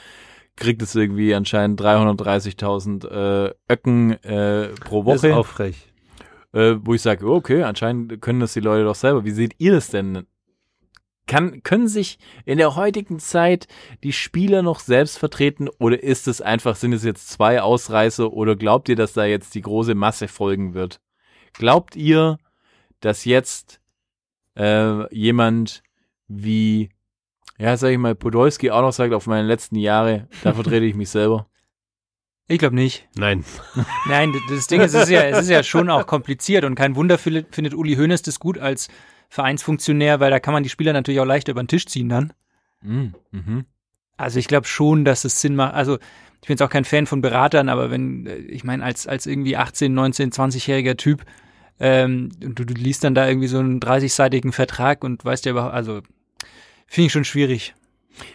Kriegt 0.55 0.83
es 0.83 0.93
irgendwie 0.95 1.33
anscheinend 1.33 1.81
330.000 1.81 3.07
äh, 3.07 3.53
Öcken 3.71 4.11
äh, 4.23 4.69
pro 4.83 5.03
Das 5.03 5.23
ist 5.23 5.23
Woche 5.29 5.35
auch 5.35 5.45
frech. 5.47 5.86
Äh, 6.57 6.83
wo 6.83 6.95
ich 6.95 7.03
sage, 7.03 7.29
okay, 7.29 7.61
anscheinend 7.61 8.19
können 8.19 8.39
das 8.39 8.53
die 8.53 8.61
Leute 8.61 8.83
doch 8.83 8.95
selber. 8.95 9.23
Wie 9.23 9.31
seht 9.31 9.53
ihr 9.59 9.73
das 9.73 9.89
denn? 9.89 10.25
Kann, 11.27 11.61
können 11.61 11.87
sich 11.87 12.17
in 12.45 12.57
der 12.57 12.75
heutigen 12.75 13.19
Zeit 13.19 13.67
die 14.03 14.13
Spieler 14.13 14.63
noch 14.63 14.79
selbst 14.79 15.19
vertreten 15.19 15.69
oder 15.77 16.01
ist 16.01 16.27
es 16.27 16.41
einfach, 16.41 16.75
sind 16.75 16.93
es 16.93 17.03
jetzt 17.03 17.29
zwei 17.29 17.61
Ausreißer 17.61 18.33
oder 18.33 18.55
glaubt 18.55 18.89
ihr, 18.89 18.95
dass 18.95 19.13
da 19.13 19.25
jetzt 19.25 19.53
die 19.53 19.61
große 19.61 19.93
Masse 19.93 20.27
folgen 20.27 20.73
wird? 20.73 20.99
Glaubt 21.53 21.95
ihr, 21.95 22.37
dass 23.01 23.25
jetzt 23.25 23.79
äh, 24.55 25.13
jemand 25.13 25.83
wie, 26.27 26.89
ja, 27.59 27.77
sag 27.77 27.91
ich 27.91 27.97
mal, 27.99 28.15
Podolski 28.15 28.71
auch 28.71 28.81
noch 28.81 28.93
sagt, 28.93 29.13
auf 29.13 29.27
meine 29.27 29.47
letzten 29.47 29.75
Jahre, 29.75 30.27
da 30.43 30.53
vertrete 30.53 30.85
ich 30.85 30.95
mich 30.95 31.09
selber? 31.09 31.47
Ich 32.47 32.59
glaube 32.59 32.75
nicht. 32.75 33.07
Nein. 33.15 33.43
Nein, 34.07 34.33
das 34.49 34.67
Ding 34.67 34.81
ist, 34.81 34.93
es 34.93 35.03
ist 35.03 35.09
ja, 35.09 35.23
es 35.23 35.39
ist 35.39 35.49
ja 35.49 35.63
schon 35.63 35.89
auch 35.89 36.07
kompliziert 36.07 36.63
und 36.63 36.75
kein 36.75 36.95
Wunder 36.95 37.17
findet, 37.17 37.73
Uli 37.73 37.95
Hoeneß 37.95 38.21
das 38.21 38.39
gut 38.39 38.57
als 38.57 38.87
Vereinsfunktionär, 39.29 40.19
weil 40.19 40.31
da 40.31 40.39
kann 40.39 40.53
man 40.53 40.63
die 40.63 40.69
Spieler 40.69 40.93
natürlich 40.93 41.19
auch 41.19 41.25
leichter 41.25 41.51
über 41.51 41.63
den 41.63 41.67
Tisch 41.67 41.85
ziehen 41.85 42.07
dann. 42.07 42.33
Mhm. 42.81 43.13
Mhm. 43.31 43.65
Also 44.15 44.39
ich 44.39 44.47
glaube 44.47 44.65
schon, 44.65 45.03
dass 45.03 45.25
es 45.25 45.41
Sinn 45.41 45.55
macht. 45.55 45.73
Also 45.73 45.97
ich 46.41 46.47
bin 46.47 46.55
jetzt 46.55 46.61
auch 46.61 46.69
kein 46.69 46.85
Fan 46.85 47.05
von 47.05 47.21
Beratern, 47.21 47.67
aber 47.67 47.91
wenn, 47.91 48.25
äh, 48.25 48.37
ich 48.37 48.63
meine, 48.63 48.83
als, 48.83 49.07
als 49.07 49.25
irgendwie 49.25 49.57
18, 49.57 49.93
19, 49.93 50.31
20-jähriger 50.31 50.95
Typ, 50.95 51.25
ähm, 51.79 52.29
und 52.43 52.57
du, 52.57 52.65
du 52.65 52.73
liest 52.73 53.03
dann 53.03 53.13
da 53.13 53.27
irgendwie 53.27 53.47
so 53.47 53.59
einen 53.59 53.79
30-seitigen 53.79 54.51
Vertrag 54.51 55.03
und 55.03 55.23
weißt 55.23 55.45
ja 55.45 55.51
überhaupt, 55.51 55.73
also 55.73 56.01
finde 56.87 57.07
ich 57.07 57.11
schon 57.11 57.25
schwierig. 57.25 57.75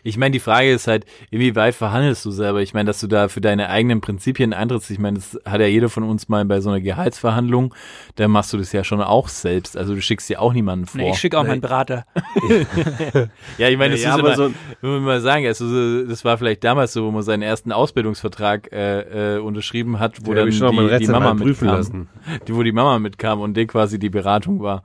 Ich 0.03 0.17
meine, 0.17 0.33
die 0.33 0.41
Frage 0.41 0.71
ist 0.73 0.87
halt, 0.87 1.05
inwieweit 1.31 1.75
verhandelst 1.75 2.25
du 2.25 2.31
selber? 2.31 2.61
Ich 2.63 2.75
meine, 2.75 2.87
dass 2.87 3.01
du 3.01 3.07
da 3.07 3.29
für 3.29 3.41
deine 3.41 3.69
eigenen 3.69 4.01
Prinzipien 4.01 4.53
eintrittst. 4.53 4.91
Ich 4.91 4.99
meine, 4.99 5.19
das 5.19 5.39
hat 5.45 5.61
ja 5.61 5.67
jeder 5.67 5.89
von 5.89 6.03
uns 6.05 6.29
mal 6.29 6.45
bei 6.45 6.61
so 6.61 6.71
einer 6.71 6.81
Gehaltsverhandlung. 6.81 7.75
Da 8.17 8.29
machst 8.29 8.53
du 8.53 8.59
das 8.59 8.73
ja 8.73 8.85
schon 8.85 9.01
auch 9.01 9.29
selbst. 9.29 9.77
Also 9.77 9.95
du 9.95 10.01
schickst 10.03 10.29
dir 10.29 10.41
auch 10.41 10.53
niemanden 10.53 10.87
vor. 10.87 11.01
Nee, 11.01 11.11
ich 11.11 11.19
schicke 11.19 11.39
auch 11.39 11.43
Nee. 11.43 11.51
meinen 11.51 11.61
Berater. 11.61 12.05
ja, 13.59 13.69
ich 13.69 13.77
meine, 13.79 13.93
das 13.95 14.03
Ja, 14.03 14.11
ist 14.15 14.19
aber 14.21 14.35
immer, 14.35 14.37
so- 14.37 14.55
wenn 14.81 14.91
wir 14.93 15.01
mal 15.01 15.21
sagen, 15.21 15.47
also 15.47 15.67
so- 15.69 16.07
das 16.07 16.25
war 16.25 16.39
vielleicht 16.39 16.65
damals 16.65 16.93
so, 16.93 17.05
wo 17.05 17.11
man 17.11 17.23
seinen 17.23 17.43
ersten 17.43 17.73
Ausbildungsvertrag 17.73 18.73
äh, 18.73 19.37
äh, 19.37 19.39
unterschrieben 19.39 19.99
hat, 19.99 20.19
wo 20.25 20.31
hab 20.31 20.37
dann 20.37 20.49
ich 20.49 20.59
schon 20.59 20.75
mal 20.75 20.89
die, 20.99 21.07
die 21.07 21.11
Mama 21.11 21.35
prüfen 21.35 21.47
mitkam, 21.67 21.69
lassen. 21.69 22.09
die, 22.49 22.55
wo 22.55 22.63
die 22.63 22.73
Mama 22.73 22.99
mitkam 22.99 23.41
und 23.41 23.57
die 23.57 23.67
quasi 23.67 23.99
die 23.99 24.11
Beratung 24.11 24.61
war. 24.63 24.85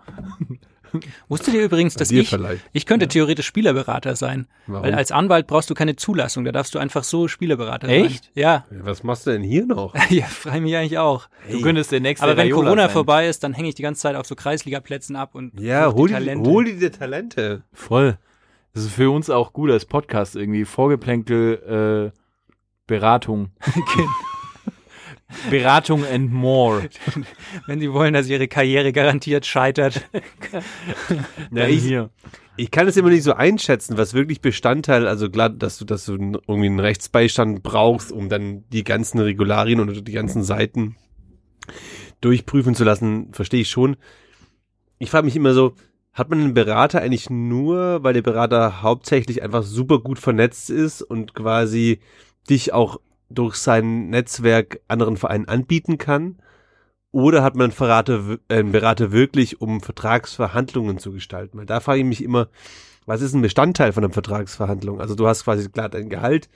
Wusstet 1.27 1.53
ihr 1.53 1.63
übrigens, 1.63 1.95
dass 1.95 2.11
ich, 2.11 2.29
vielleicht. 2.29 2.63
ich 2.73 2.85
könnte 2.85 3.07
theoretisch 3.07 3.45
Spielerberater 3.45 4.15
sein? 4.15 4.47
Warum? 4.67 4.83
Weil 4.85 4.93
als 4.95 5.11
Anwalt 5.11 5.47
brauchst 5.47 5.69
du 5.69 5.73
keine 5.73 5.95
Zulassung, 5.95 6.43
da 6.45 6.51
darfst 6.51 6.73
du 6.75 6.79
einfach 6.79 7.03
so 7.03 7.27
Spielerberater 7.27 7.87
Echt? 7.87 8.25
sein. 8.25 8.31
Ja, 8.35 8.65
Was 8.69 9.03
machst 9.03 9.25
du 9.27 9.31
denn 9.31 9.43
hier 9.43 9.65
noch? 9.65 9.93
ja, 10.09 10.25
frei 10.25 10.59
mich 10.61 10.75
eigentlich 10.75 10.97
auch. 10.97 11.27
Du 11.51 11.61
könntest 11.61 11.91
der 11.91 11.99
nächste 11.99 12.25
Aber 12.25 12.37
wenn 12.37 12.47
Raiola 12.47 12.63
Corona 12.63 12.81
sein. 12.83 12.91
vorbei 12.91 13.27
ist, 13.27 13.43
dann 13.43 13.53
hänge 13.53 13.69
ich 13.69 13.75
die 13.75 13.83
ganze 13.83 14.01
Zeit 14.01 14.15
auf 14.15 14.25
so 14.27 14.35
Kreisligaplätzen 14.35 15.15
ab 15.15 15.35
und 15.35 15.59
Ja, 15.59 15.91
hol 15.93 16.07
die, 16.07 16.13
Talente. 16.13 16.49
hol 16.49 16.65
die 16.65 16.77
dir 16.77 16.91
Talente. 16.91 17.63
Voll. 17.73 18.17
Das 18.73 18.83
ist 18.83 18.91
für 18.93 19.09
uns 19.11 19.29
auch 19.29 19.53
gut 19.53 19.71
als 19.71 19.85
Podcast 19.85 20.35
irgendwie. 20.35 20.63
Vorgeplänkel, 20.65 22.11
äh, 22.13 22.17
Beratung. 22.85 23.49
Beratung 25.49 26.05
and 26.05 26.31
more. 26.31 26.89
Wenn 27.67 27.79
sie 27.79 27.91
wollen, 27.91 28.13
dass 28.13 28.27
ihre 28.29 28.47
Karriere 28.47 28.91
garantiert 28.93 29.45
scheitert. 29.45 30.07
Ja, 31.51 31.67
ich- 31.67 31.83
hier. 31.83 32.09
Ich 32.59 32.71
kann 32.71 32.87
es 32.87 32.97
immer 32.97 33.09
nicht 33.09 33.21
so 33.21 33.33
einschätzen, 33.33 33.99
was 33.99 34.15
wirklich 34.15 34.41
Bestandteil, 34.41 35.07
also 35.07 35.29
klar, 35.29 35.49
dass 35.49 35.77
du, 35.77 35.85
dass 35.85 36.05
du 36.05 36.13
irgendwie 36.13 36.65
einen 36.65 36.79
Rechtsbeistand 36.79 37.61
brauchst, 37.61 38.11
um 38.11 38.29
dann 38.29 38.63
die 38.71 38.83
ganzen 38.83 39.19
Regularien 39.19 39.79
oder 39.79 39.93
die 40.01 40.11
ganzen 40.11 40.43
Seiten 40.43 40.95
durchprüfen 42.19 42.73
zu 42.73 42.83
lassen, 42.83 43.31
verstehe 43.31 43.61
ich 43.61 43.69
schon. 43.69 43.95
Ich 44.97 45.11
frage 45.11 45.25
mich 45.25 45.35
immer 45.35 45.53
so, 45.53 45.73
hat 46.13 46.31
man 46.31 46.39
einen 46.41 46.55
Berater 46.55 46.99
eigentlich 46.99 47.29
nur, 47.29 48.03
weil 48.03 48.13
der 48.15 48.23
Berater 48.23 48.81
hauptsächlich 48.81 49.43
einfach 49.43 49.61
super 49.61 49.99
gut 49.99 50.17
vernetzt 50.17 50.71
ist 50.71 51.03
und 51.03 51.35
quasi 51.35 51.99
dich 52.49 52.73
auch 52.73 52.99
durch 53.29 53.55
sein 53.55 54.09
Netzwerk 54.09 54.79
anderen 54.87 55.17
Vereinen 55.17 55.47
anbieten 55.47 55.97
kann? 55.97 56.37
Oder 57.11 57.43
hat 57.43 57.55
man 57.55 57.71
w- 57.71 58.37
äh, 58.49 58.63
Berater 58.63 59.11
wirklich, 59.11 59.61
um 59.61 59.81
Vertragsverhandlungen 59.81 60.99
zu 60.99 61.11
gestalten? 61.11 61.57
Weil 61.57 61.65
da 61.65 61.79
frage 61.79 61.99
ich 61.99 62.05
mich 62.05 62.23
immer, 62.23 62.47
was 63.05 63.21
ist 63.21 63.33
ein 63.33 63.41
Bestandteil 63.41 63.93
von 63.93 64.03
einer 64.03 64.13
Vertragsverhandlung? 64.13 64.99
Also 64.99 65.15
du 65.15 65.27
hast 65.27 65.45
quasi 65.45 65.69
klar 65.69 65.89
dein 65.89 66.09
Gehalt, 66.09 66.49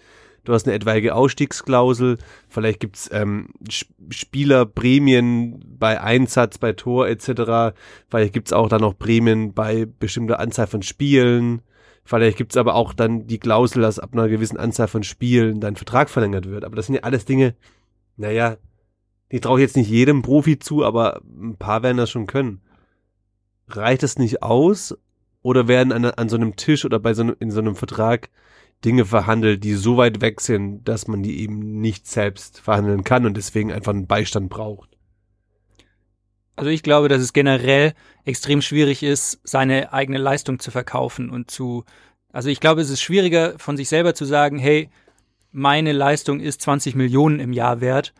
du 0.43 0.53
hast 0.53 0.67
eine 0.67 0.75
etwaige 0.75 1.15
Ausstiegsklausel, 1.15 2.17
vielleicht 2.49 2.81
gibt's 2.81 3.09
ähm, 3.13 3.49
Sp- 3.71 3.95
Spielerprämien 4.09 5.63
bei 5.79 6.01
Einsatz, 6.01 6.57
bei 6.57 6.73
Tor 6.73 7.07
etc. 7.07 7.73
Vielleicht 8.09 8.33
gibt's 8.33 8.53
auch 8.53 8.69
dann 8.69 8.81
noch 8.81 8.97
Prämien 8.97 9.53
bei 9.53 9.87
bestimmter 9.99 10.39
Anzahl 10.39 10.67
von 10.67 10.83
Spielen. 10.83 11.61
Vielleicht 12.11 12.37
gibt's 12.37 12.57
aber 12.57 12.75
auch 12.75 12.91
dann 12.91 13.25
die 13.25 13.39
Klausel, 13.39 13.83
dass 13.83 13.97
ab 13.97 14.09
einer 14.11 14.27
gewissen 14.27 14.57
Anzahl 14.57 14.89
von 14.89 15.01
Spielen 15.01 15.61
dein 15.61 15.77
Vertrag 15.77 16.09
verlängert 16.09 16.49
wird. 16.49 16.65
Aber 16.65 16.75
das 16.75 16.87
sind 16.87 16.95
ja 16.95 17.03
alles 17.03 17.23
Dinge, 17.23 17.55
naja, 18.17 18.57
die 19.31 19.39
traue 19.39 19.59
ich 19.59 19.63
jetzt 19.63 19.77
nicht 19.77 19.89
jedem 19.89 20.21
Profi 20.21 20.59
zu, 20.59 20.83
aber 20.83 21.21
ein 21.23 21.55
paar 21.55 21.83
werden 21.83 21.95
das 21.95 22.09
schon 22.09 22.27
können. 22.27 22.59
Reicht 23.69 24.03
es 24.03 24.19
nicht 24.19 24.43
aus? 24.43 24.93
Oder 25.41 25.69
werden 25.69 25.93
an, 25.93 26.03
an 26.03 26.27
so 26.27 26.35
einem 26.35 26.57
Tisch 26.57 26.83
oder 26.83 26.99
bei 26.99 27.13
so 27.13 27.21
einem, 27.21 27.35
in 27.39 27.49
so 27.49 27.61
einem 27.61 27.77
Vertrag 27.77 28.29
Dinge 28.83 29.05
verhandelt, 29.05 29.63
die 29.63 29.75
so 29.75 29.95
weit 29.95 30.19
weg 30.19 30.41
sind, 30.41 30.83
dass 30.83 31.07
man 31.07 31.23
die 31.23 31.39
eben 31.39 31.79
nicht 31.79 32.07
selbst 32.07 32.59
verhandeln 32.59 33.05
kann 33.05 33.25
und 33.25 33.37
deswegen 33.37 33.71
einfach 33.71 33.93
einen 33.93 34.07
Beistand 34.07 34.49
braucht? 34.49 34.97
Also 36.61 36.69
ich 36.69 36.83
glaube, 36.83 37.07
dass 37.07 37.23
es 37.23 37.33
generell 37.33 37.93
extrem 38.23 38.61
schwierig 38.61 39.01
ist, 39.01 39.39
seine 39.43 39.93
eigene 39.93 40.19
Leistung 40.19 40.59
zu 40.59 40.69
verkaufen 40.69 41.31
und 41.31 41.49
zu, 41.49 41.85
also 42.31 42.49
ich 42.49 42.59
glaube, 42.59 42.81
es 42.81 42.91
ist 42.91 43.01
schwieriger 43.01 43.57
von 43.57 43.77
sich 43.77 43.89
selber 43.89 44.13
zu 44.13 44.25
sagen, 44.25 44.59
hey, 44.59 44.91
meine 45.51 45.91
Leistung 45.91 46.39
ist 46.39 46.61
20 46.61 46.93
Millionen 46.93 47.39
im 47.39 47.51
Jahr 47.51 47.81
wert. 47.81 48.13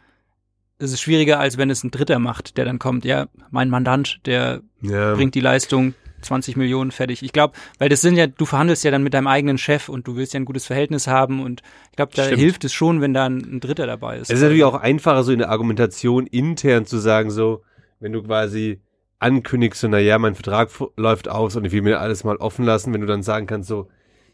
Es 0.79 0.91
ist 0.91 1.01
schwieriger, 1.01 1.39
als 1.39 1.59
wenn 1.59 1.69
es 1.69 1.83
ein 1.83 1.91
Dritter 1.91 2.17
macht, 2.17 2.57
der 2.57 2.65
dann 2.65 2.79
kommt, 2.79 3.05
ja, 3.05 3.27
mein 3.51 3.69
Mandant, 3.69 4.21
der 4.25 4.61
Ja. 4.81 5.13
bringt 5.13 5.35
die 5.35 5.39
Leistung 5.39 5.93
20 6.21 6.55
Millionen 6.57 6.89
fertig. 6.89 7.21
Ich 7.21 7.33
glaube, 7.33 7.53
weil 7.77 7.89
das 7.89 8.01
sind 8.01 8.15
ja, 8.15 8.25
du 8.25 8.47
verhandelst 8.47 8.83
ja 8.83 8.89
dann 8.89 9.03
mit 9.03 9.13
deinem 9.13 9.27
eigenen 9.27 9.59
Chef 9.59 9.87
und 9.87 10.07
du 10.07 10.15
willst 10.15 10.33
ja 10.33 10.39
ein 10.39 10.45
gutes 10.45 10.65
Verhältnis 10.65 11.05
haben 11.05 11.43
und 11.43 11.61
ich 11.91 11.95
glaube, 11.95 12.13
da 12.15 12.23
Stimmt. 12.23 12.39
hilft 12.39 12.63
es 12.63 12.73
schon, 12.73 13.01
wenn 13.01 13.13
da 13.13 13.25
ein, 13.25 13.37
ein 13.37 13.59
Dritter 13.59 13.85
dabei 13.85 14.17
ist. 14.17 14.31
Es 14.31 14.37
ist 14.37 14.41
natürlich 14.41 14.63
auch 14.63 14.73
einfacher, 14.73 15.23
so 15.23 15.31
in 15.31 15.37
der 15.37 15.49
Argumentation 15.49 16.25
intern 16.25 16.87
zu 16.87 16.97
sagen, 16.97 17.29
so, 17.29 17.61
wenn 18.01 18.11
du 18.11 18.21
quasi 18.21 18.81
ankündigst, 19.19 19.79
so, 19.79 19.87
na 19.87 19.99
ja, 19.99 20.19
mein 20.19 20.35
Vertrag 20.35 20.69
läuft 20.97 21.29
aus 21.29 21.55
und 21.55 21.63
ich 21.63 21.71
will 21.71 21.83
mir 21.83 21.99
alles 21.99 22.23
mal 22.23 22.35
offen 22.37 22.65
lassen, 22.65 22.93
wenn 22.93 23.01
du 23.01 23.07
dann 23.07 23.23
sagen 23.23 23.47
kannst, 23.47 23.69
so, 23.69 23.87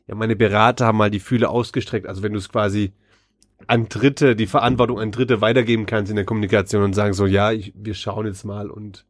ja, 0.08 0.16
meine 0.16 0.36
Berater 0.36 0.88
haben 0.88 0.98
mal 0.98 1.12
die 1.12 1.20
Fühle 1.20 1.50
ausgestreckt, 1.50 2.08
also 2.08 2.24
wenn 2.24 2.32
du 2.32 2.40
es 2.40 2.50
quasi 2.50 2.94
an 3.68 3.90
Dritte, 3.90 4.36
die 4.36 4.48
Verantwortung 4.48 5.00
an 5.00 5.12
Dritte 5.12 5.42
weitergeben 5.42 5.86
kannst 5.86 6.10
in 6.10 6.16
der 6.16 6.26
Kommunikation 6.26 6.84
und 6.84 6.94
sagen 6.94 7.14
so, 7.14 7.26
ja, 7.26 7.52
ich, 7.52 7.74
wir 7.76 7.94
schauen 7.94 8.26
jetzt 8.26 8.46
mal 8.46 8.70
und 8.70 9.06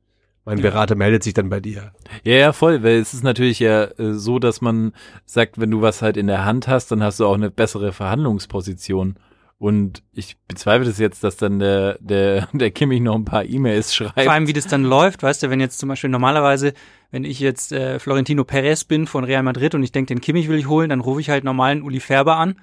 mein 0.45 0.61
Berater 0.61 0.95
meldet 0.95 1.23
sich 1.23 1.33
dann 1.33 1.49
bei 1.49 1.59
dir. 1.59 1.91
Ja, 2.23 2.35
ja, 2.35 2.53
voll, 2.53 2.81
weil 2.81 2.99
es 2.99 3.13
ist 3.13 3.21
natürlich 3.21 3.59
ja 3.59 3.83
äh, 3.83 4.13
so, 4.13 4.39
dass 4.39 4.61
man 4.61 4.93
sagt, 5.25 5.59
wenn 5.59 5.69
du 5.69 5.81
was 5.81 6.01
halt 6.01 6.15
in 6.15 6.27
der 6.27 6.45
Hand 6.45 6.69
hast, 6.69 6.89
dann 6.89 7.03
hast 7.03 7.19
du 7.19 7.25
auch 7.25 7.33
eine 7.33 7.51
bessere 7.51 7.91
Verhandlungsposition. 7.91 9.17
Und 9.59 10.03
ich 10.13 10.37
bezweifle 10.47 10.85
das 10.85 10.99
jetzt, 10.99 11.23
dass 11.23 11.37
dann 11.37 11.57
der, 11.57 11.97
der, 11.99 12.47
der 12.53 12.71
Kimmich 12.71 13.01
noch 13.01 13.15
ein 13.15 13.25
paar 13.25 13.43
E-Mails 13.43 13.95
schreibt. 13.95 14.21
Vor 14.21 14.31
allem, 14.31 14.47
wie 14.47 14.53
das 14.53 14.67
dann 14.67 14.83
läuft, 14.83 15.23
weißt 15.23 15.43
du, 15.43 15.49
wenn 15.49 15.59
jetzt 15.59 15.79
zum 15.79 15.89
Beispiel 15.89 16.11
normalerweise, 16.11 16.73
wenn 17.09 17.23
ich 17.23 17.39
jetzt 17.39 17.71
äh, 17.71 17.99
Florentino 17.99 18.43
Perez 18.43 18.83
bin 18.83 19.07
von 19.07 19.23
Real 19.23 19.41
Madrid 19.43 19.73
und 19.73 19.81
ich 19.81 19.91
denke, 19.91 20.13
den 20.13 20.21
Kimmich 20.21 20.47
will 20.47 20.59
ich 20.59 20.67
holen, 20.67 20.89
dann 20.89 20.99
rufe 20.99 21.21
ich 21.21 21.29
halt 21.29 21.43
normalen 21.43 21.81
Uli 21.81 21.99
Färber 21.99 22.37
an 22.37 22.55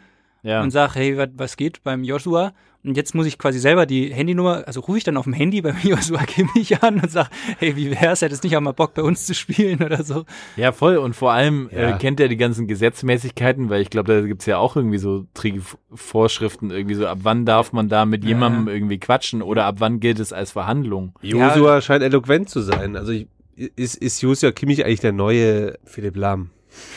ja. 0.43 0.63
und 0.63 0.71
sage, 0.71 0.95
hey, 0.95 1.19
wat, 1.19 1.31
was 1.37 1.57
geht 1.57 1.83
beim 1.83 2.05
Joshua? 2.05 2.53
Und 2.85 2.97
jetzt 2.99 3.15
muss 3.15 3.27
ich 3.27 3.39
quasi 3.39 3.59
selber 3.59 3.87
die 3.87 4.13
Handynummer, 4.13 4.65
also 4.67 4.81
rufe 4.81 4.99
ich 4.99 5.05
dann 5.05 5.17
auf 5.17 5.25
dem 5.25 5.33
Handy 5.33 5.63
beim 5.63 5.77
Joshua 5.83 6.23
Kimmich 6.25 6.83
an 6.83 7.01
und 7.01 7.11
sage, 7.11 7.31
hey, 7.59 7.77
wie 7.77 7.91
wär's, 7.91 8.21
hättest 8.21 8.45
nicht 8.45 8.57
auch 8.57 8.61
mal 8.61 8.73
Bock 8.73 8.93
bei 8.93 9.03
uns 9.03 9.25
zu 9.25 9.35
spielen 9.35 9.83
oder 9.83 10.05
so. 10.05 10.25
Ja, 10.57 10.71
voll. 10.73 10.99
Und 10.99 11.17
vor 11.17 11.33
allem 11.33 11.71
Ja. 11.73 11.97
äh, 11.97 11.99
kennt 11.99 12.21
er 12.21 12.29
die 12.29 12.37
ganzen 12.37 12.67
Gesetzmäßigkeiten, 12.67 13.71
weil 13.71 13.81
ich 13.81 13.89
glaube, 13.89 14.13
da 14.21 14.27
gibt's 14.27 14.45
ja 14.47 14.59
auch 14.59 14.77
irgendwie 14.77 14.99
so 14.99 15.27
Tri 15.33 15.61
Vorschriften, 15.95 16.71
irgendwie 16.71 16.95
so, 16.95 17.07
ab 17.07 17.21
wann 17.23 17.47
darf 17.47 17.73
man 17.73 17.89
da 17.89 18.05
mit 18.05 18.25
jemandem 18.25 18.69
irgendwie 18.69 18.99
quatschen 18.99 19.41
oder 19.43 19.65
ab 19.65 19.77
wann 19.79 19.99
gilt 20.01 20.19
es 20.21 20.33
als 20.33 20.51
Verhandlung. 20.53 21.15
Josua 21.23 21.81
scheint 21.81 22.03
eloquent 22.03 22.51
zu 22.51 22.61
sein. 22.61 22.97
Also 22.97 23.13
ich, 23.13 23.29
ist, 23.77 23.95
ist 23.97 24.21
Josua 24.21 24.51
Kimmich 24.53 24.85
eigentlich 24.85 25.01
der 25.01 25.13
neue 25.13 25.79
Philipp 25.85 26.17
Lahm? 26.17 26.51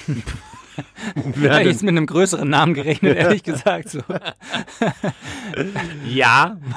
Wer 1.15 1.51
Ja, 1.51 1.55
hat 1.55 1.61
ich 1.61 1.67
jetzt 1.67 1.83
mit 1.83 1.91
einem 1.91 2.05
größeren 2.05 2.49
Namen 2.49 2.73
gerechnet, 2.73 3.17
ehrlich 3.17 3.43
gesagt. 3.43 3.89
So. 3.89 3.99
Ja. 6.07 6.57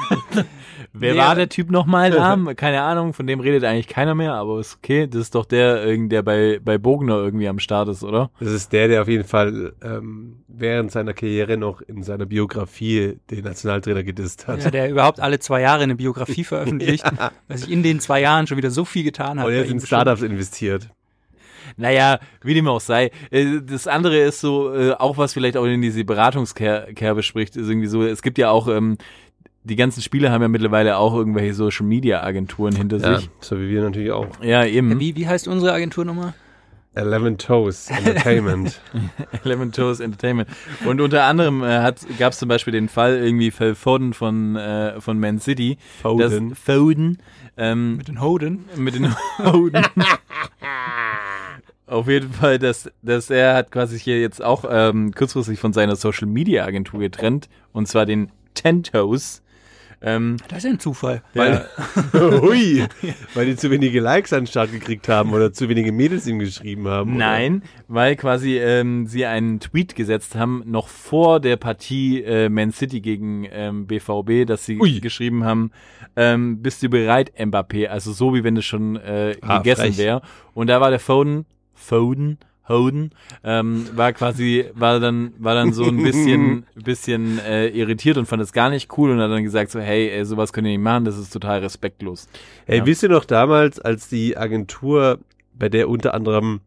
Wer 0.92 1.14
Nee, 1.14 1.18
war 1.18 1.34
der 1.36 1.48
Typ 1.48 1.70
nochmal? 1.70 2.10
Namen? 2.10 2.56
Keine 2.56 2.82
Ahnung, 2.82 3.12
von 3.12 3.26
dem 3.26 3.38
redet 3.38 3.62
eigentlich 3.64 3.86
keiner 3.86 4.14
mehr, 4.16 4.34
aber 4.34 4.58
ist 4.58 4.76
okay. 4.76 5.06
Das 5.06 5.20
ist 5.20 5.34
doch 5.36 5.44
der, 5.44 5.96
der 5.96 6.22
bei, 6.22 6.58
bei 6.62 6.78
Bogner 6.78 7.14
irgendwie 7.16 7.48
am 7.48 7.60
Start 7.60 7.88
ist, 7.88 8.02
oder? 8.02 8.30
Das 8.40 8.50
ist 8.50 8.72
der, 8.72 8.88
der 8.88 9.02
auf 9.02 9.08
jeden 9.08 9.24
Fall 9.24 9.72
ähm, 9.82 10.42
während 10.48 10.90
seiner 10.90 11.14
Karriere 11.14 11.56
noch 11.56 11.80
in 11.80 12.02
seiner 12.02 12.26
Biografie 12.26 13.18
den 13.30 13.44
Nationaltrainer 13.44 14.02
gedisst 14.02 14.48
hat. 14.48 14.64
Ja, 14.64 14.70
der 14.70 14.90
überhaupt 14.90 15.20
alle 15.20 15.38
zwei 15.38 15.60
Jahre 15.60 15.84
eine 15.84 15.94
Biografie 15.94 16.44
veröffentlicht, 16.44 17.04
weil 17.46 17.58
sich 17.58 17.70
in 17.70 17.82
den 17.82 18.00
zwei 18.00 18.20
Jahren 18.20 18.48
schon 18.48 18.56
wieder 18.56 18.70
so 18.70 18.84
viel 18.84 19.04
getan 19.04 19.38
hat. 19.38 19.46
Und 19.46 19.52
jetzt 19.52 19.70
ihm 19.70 19.78
in 19.78 19.86
Startups 19.86 20.22
investiert. 20.22 20.90
Naja, 21.76 22.18
wie 22.42 22.54
dem 22.54 22.68
auch 22.68 22.80
sei. 22.80 23.10
Äh, 23.30 23.60
Das 23.62 23.86
andere 23.86 24.18
ist 24.18 24.40
so, 24.40 24.74
äh, 24.74 24.92
auch 24.92 25.18
was 25.18 25.32
vielleicht 25.34 25.56
auch 25.56 25.64
in 25.64 25.82
diese 25.82 26.04
Beratungskerbe 26.04 27.22
spricht, 27.22 27.56
ist 27.56 27.68
irgendwie 27.68 27.86
so, 27.88 28.02
es 28.02 28.22
gibt 28.22 28.38
ja 28.38 28.50
auch, 28.50 28.68
ähm, 28.68 28.96
die 29.64 29.76
ganzen 29.76 30.00
Spieler 30.02 30.30
haben 30.32 30.40
ja 30.42 30.48
mittlerweile 30.48 30.96
auch 30.96 31.14
irgendwelche 31.14 31.52
Social 31.54 31.84
Media 31.86 32.22
Agenturen 32.22 32.74
hinter 32.74 32.96
Ja, 32.96 33.16
sich. 33.18 33.28
so 33.40 33.58
wie 33.60 33.68
wir 33.68 33.82
natürlich 33.82 34.10
auch. 34.10 34.26
Ja, 34.42 34.64
eben. 34.64 34.98
Wie, 34.98 35.14
wie 35.16 35.26
heißt 35.28 35.48
unsere 35.48 35.72
Agentur 35.72 36.04
nochmal? 36.06 36.32
Eleven 36.94 37.38
Toes 37.38 37.88
Entertainment. 37.88 38.80
Lemon 39.44 39.70
Toast 39.70 40.00
Entertainment. 40.00 40.48
Und 40.84 41.00
unter 41.00 41.22
anderem 41.24 41.62
äh, 41.62 41.92
gab 42.18 42.32
es 42.32 42.38
zum 42.40 42.48
Beispiel 42.48 42.72
den 42.72 42.88
Fall 42.88 43.16
irgendwie 43.18 43.52
Phil 43.52 43.76
Foden 43.76 44.12
von, 44.12 44.56
äh, 44.56 45.00
von 45.00 45.20
Man 45.20 45.38
City. 45.38 45.78
Foden. 46.02 46.48
Das, 46.50 46.58
Foden. 46.58 47.18
Ähm, 47.56 47.96
Mit 47.98 48.08
den 48.08 48.20
Hoden. 48.20 48.64
mit 48.76 48.94
den 48.96 49.14
Hoden. 49.38 49.84
Auf 51.90 52.08
jeden 52.08 52.32
Fall, 52.32 52.58
dass, 52.60 52.88
dass 53.02 53.30
er 53.30 53.54
hat 53.54 53.72
quasi 53.72 53.98
hier 53.98 54.20
jetzt 54.20 54.42
auch 54.42 54.64
ähm, 54.70 55.12
kurzfristig 55.12 55.58
von 55.58 55.72
seiner 55.72 55.96
Social 55.96 56.28
Media 56.28 56.64
Agentur 56.64 57.00
getrennt. 57.00 57.48
Und 57.72 57.88
zwar 57.88 58.06
den 58.06 58.30
Tentos. 58.54 59.42
Ähm, 60.02 60.36
Das 60.48 60.58
ist 60.58 60.64
ja 60.64 60.70
ein 60.70 60.78
Zufall. 60.78 61.22
weil, 61.34 61.66
Hui, 62.14 62.84
weil 63.34 63.46
die 63.46 63.56
zu 63.56 63.70
wenige 63.70 64.00
Likes 64.00 64.32
an 64.32 64.42
den 64.42 64.46
Start 64.46 64.72
gekriegt 64.72 65.08
haben 65.08 65.32
oder 65.34 65.52
zu 65.52 65.68
wenige 65.68 65.92
Mädels 65.92 66.26
ihm 66.26 66.38
geschrieben 66.38 66.86
haben. 66.88 67.16
oder? 67.16 67.18
Nein, 67.26 67.62
weil 67.88 68.16
quasi 68.16 68.56
ähm, 68.56 69.06
sie 69.06 69.26
einen 69.26 69.60
Tweet 69.60 69.94
gesetzt 69.96 70.36
haben, 70.36 70.62
noch 70.64 70.88
vor 70.88 71.38
der 71.40 71.56
Partie 71.56 72.22
äh, 72.22 72.48
Man 72.48 72.70
City 72.70 73.00
gegen 73.02 73.46
ähm, 73.50 73.86
BVB, 73.86 74.46
dass 74.46 74.64
sie 74.64 74.78
Ui. 74.80 75.00
geschrieben 75.00 75.44
haben, 75.44 75.70
ähm, 76.16 76.62
bist 76.62 76.82
du 76.82 76.88
bereit, 76.88 77.32
Mbappé? 77.38 77.88
Also 77.88 78.12
so, 78.12 78.32
wie 78.32 78.42
wenn 78.42 78.54
das 78.54 78.64
schon 78.64 78.96
äh, 78.96 79.36
Ah, 79.42 79.58
gegessen 79.58 79.98
wäre. 79.98 80.22
Und 80.54 80.68
da 80.68 80.80
war 80.80 80.88
der 80.90 81.00
Foden, 81.00 81.44
Foden, 81.80 82.38
Hoden, 82.68 83.10
ähm, 83.42 83.88
war 83.94 84.12
quasi, 84.12 84.66
war 84.74 85.00
dann, 85.00 85.32
war 85.38 85.54
dann 85.54 85.72
so 85.72 85.88
ein 85.88 85.96
bisschen, 86.02 86.66
bisschen 86.76 87.38
äh, 87.40 87.68
irritiert 87.68 88.16
und 88.16 88.26
fand 88.26 88.42
es 88.42 88.52
gar 88.52 88.70
nicht 88.70 88.96
cool 88.96 89.10
und 89.10 89.18
hat 89.20 89.30
dann 89.30 89.42
gesagt 89.42 89.70
so, 89.72 89.80
hey, 89.80 90.08
ey, 90.10 90.24
sowas 90.24 90.52
könnt 90.52 90.66
ihr 90.68 90.72
nicht 90.72 90.82
machen, 90.82 91.04
das 91.04 91.18
ist 91.18 91.32
total 91.32 91.60
respektlos. 91.60 92.28
Hey, 92.66 92.78
Ja. 92.78 92.86
wisst 92.86 93.02
ihr 93.02 93.08
noch 93.08 93.24
damals, 93.24 93.80
als 93.80 94.08
die 94.08 94.36
Agentur, 94.36 95.18
bei 95.58 95.68
der 95.68 95.88
unter 95.88 96.14
anderem 96.14 96.60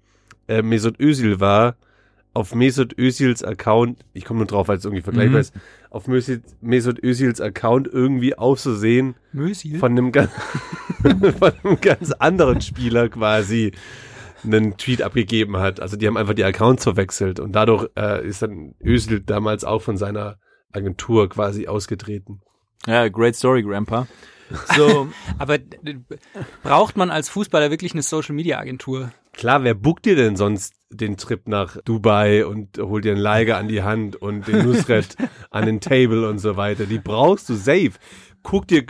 äh, 0.50 0.62
Mesut 0.62 1.00
Özil 1.00 1.40
war, 1.40 1.76
auf 2.34 2.56
Mesut 2.56 2.98
Özils 2.98 3.44
Account, 3.44 4.00
ich 4.14 4.26
komme 4.26 4.40
nur 4.40 4.48
drauf, 4.48 4.68
weil 4.68 4.78
es 4.78 4.84
irgendwie 4.86 5.04
vergleichbar 5.04 5.36
Mhm. 5.38 5.42
ist, 5.42 5.54
auf 5.92 6.08
Mesut, 6.08 6.42
Mesut 6.62 7.02
Özils 7.04 7.40
Account 7.40 7.88
irgendwie 7.88 8.36
auszusehen 8.36 9.14
Mösil? 9.32 9.78
von 9.80 9.92
einem, 9.92 10.12
ganz, 10.12 10.32
von 11.40 11.52
einem 11.64 11.80
ganz 11.80 12.12
anderen 12.14 12.60
Spieler 12.62 13.08
quasi 13.10 13.72
einen 14.44 14.78
Tweet 14.78 15.02
abgegeben 15.02 15.58
hat. 15.58 15.80
Also 15.80 15.98
die 15.98 16.08
haben 16.08 16.18
einfach 16.18 16.34
die 16.34 16.44
Accounts 16.44 16.84
verwechselt 16.84 17.40
und 17.40 17.54
dadurch 17.54 17.88
äh, 17.98 18.26
ist 18.28 18.42
dann 18.42 18.76
Özil 18.84 19.22
damals 19.22 19.64
auch 19.64 19.82
von 19.82 19.98
seiner 19.98 20.38
Agentur 20.72 21.30
quasi 21.30 21.68
ausgetreten. 21.68 22.42
Ja, 22.86 23.08
great 23.10 23.36
story, 23.36 23.64
Grandpa. 23.64 24.08
So, 24.76 25.08
Aber 25.40 25.58
d- 25.58 26.00
braucht 26.64 26.98
man 26.98 27.10
als 27.12 27.30
Fußballer 27.30 27.72
wirklich 27.72 27.94
eine 27.94 28.02
Social-Media-Agentur? 28.02 29.12
Klar, 29.34 29.64
wer 29.64 29.74
buckt 29.74 30.06
dir 30.06 30.16
denn 30.16 30.36
sonst 30.36 30.74
den 30.92 31.18
Trip 31.18 31.48
nach 31.48 31.78
Dubai 31.86 32.46
und 32.46 32.78
holt 32.78 33.06
dir 33.06 33.14
einen 33.14 33.22
Leiger 33.22 33.58
an 33.58 33.68
die 33.68 33.82
Hand 33.82 34.16
und 34.16 34.48
den 34.48 34.64
Nusret 34.66 35.16
an 35.50 35.66
den 35.66 35.80
Table 35.80 36.28
und 36.30 36.38
so 36.40 36.56
weiter? 36.58 36.86
Die 36.86 37.00
brauchst 37.00 37.50
du 37.50 37.56
safe. 37.56 37.94
Guck 38.44 38.68
dir, 38.68 38.86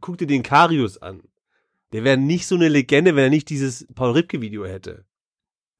guck 0.00 0.18
dir 0.18 0.26
den 0.26 0.42
Karius 0.42 0.98
an. 1.00 1.22
Der 1.92 2.04
wäre 2.04 2.16
nicht 2.16 2.46
so 2.46 2.54
eine 2.54 2.68
Legende, 2.68 3.16
wenn 3.16 3.24
er 3.24 3.30
nicht 3.30 3.48
dieses 3.50 3.86
Paul 3.94 4.12
Ripke 4.12 4.40
Video 4.40 4.64
hätte. 4.64 5.04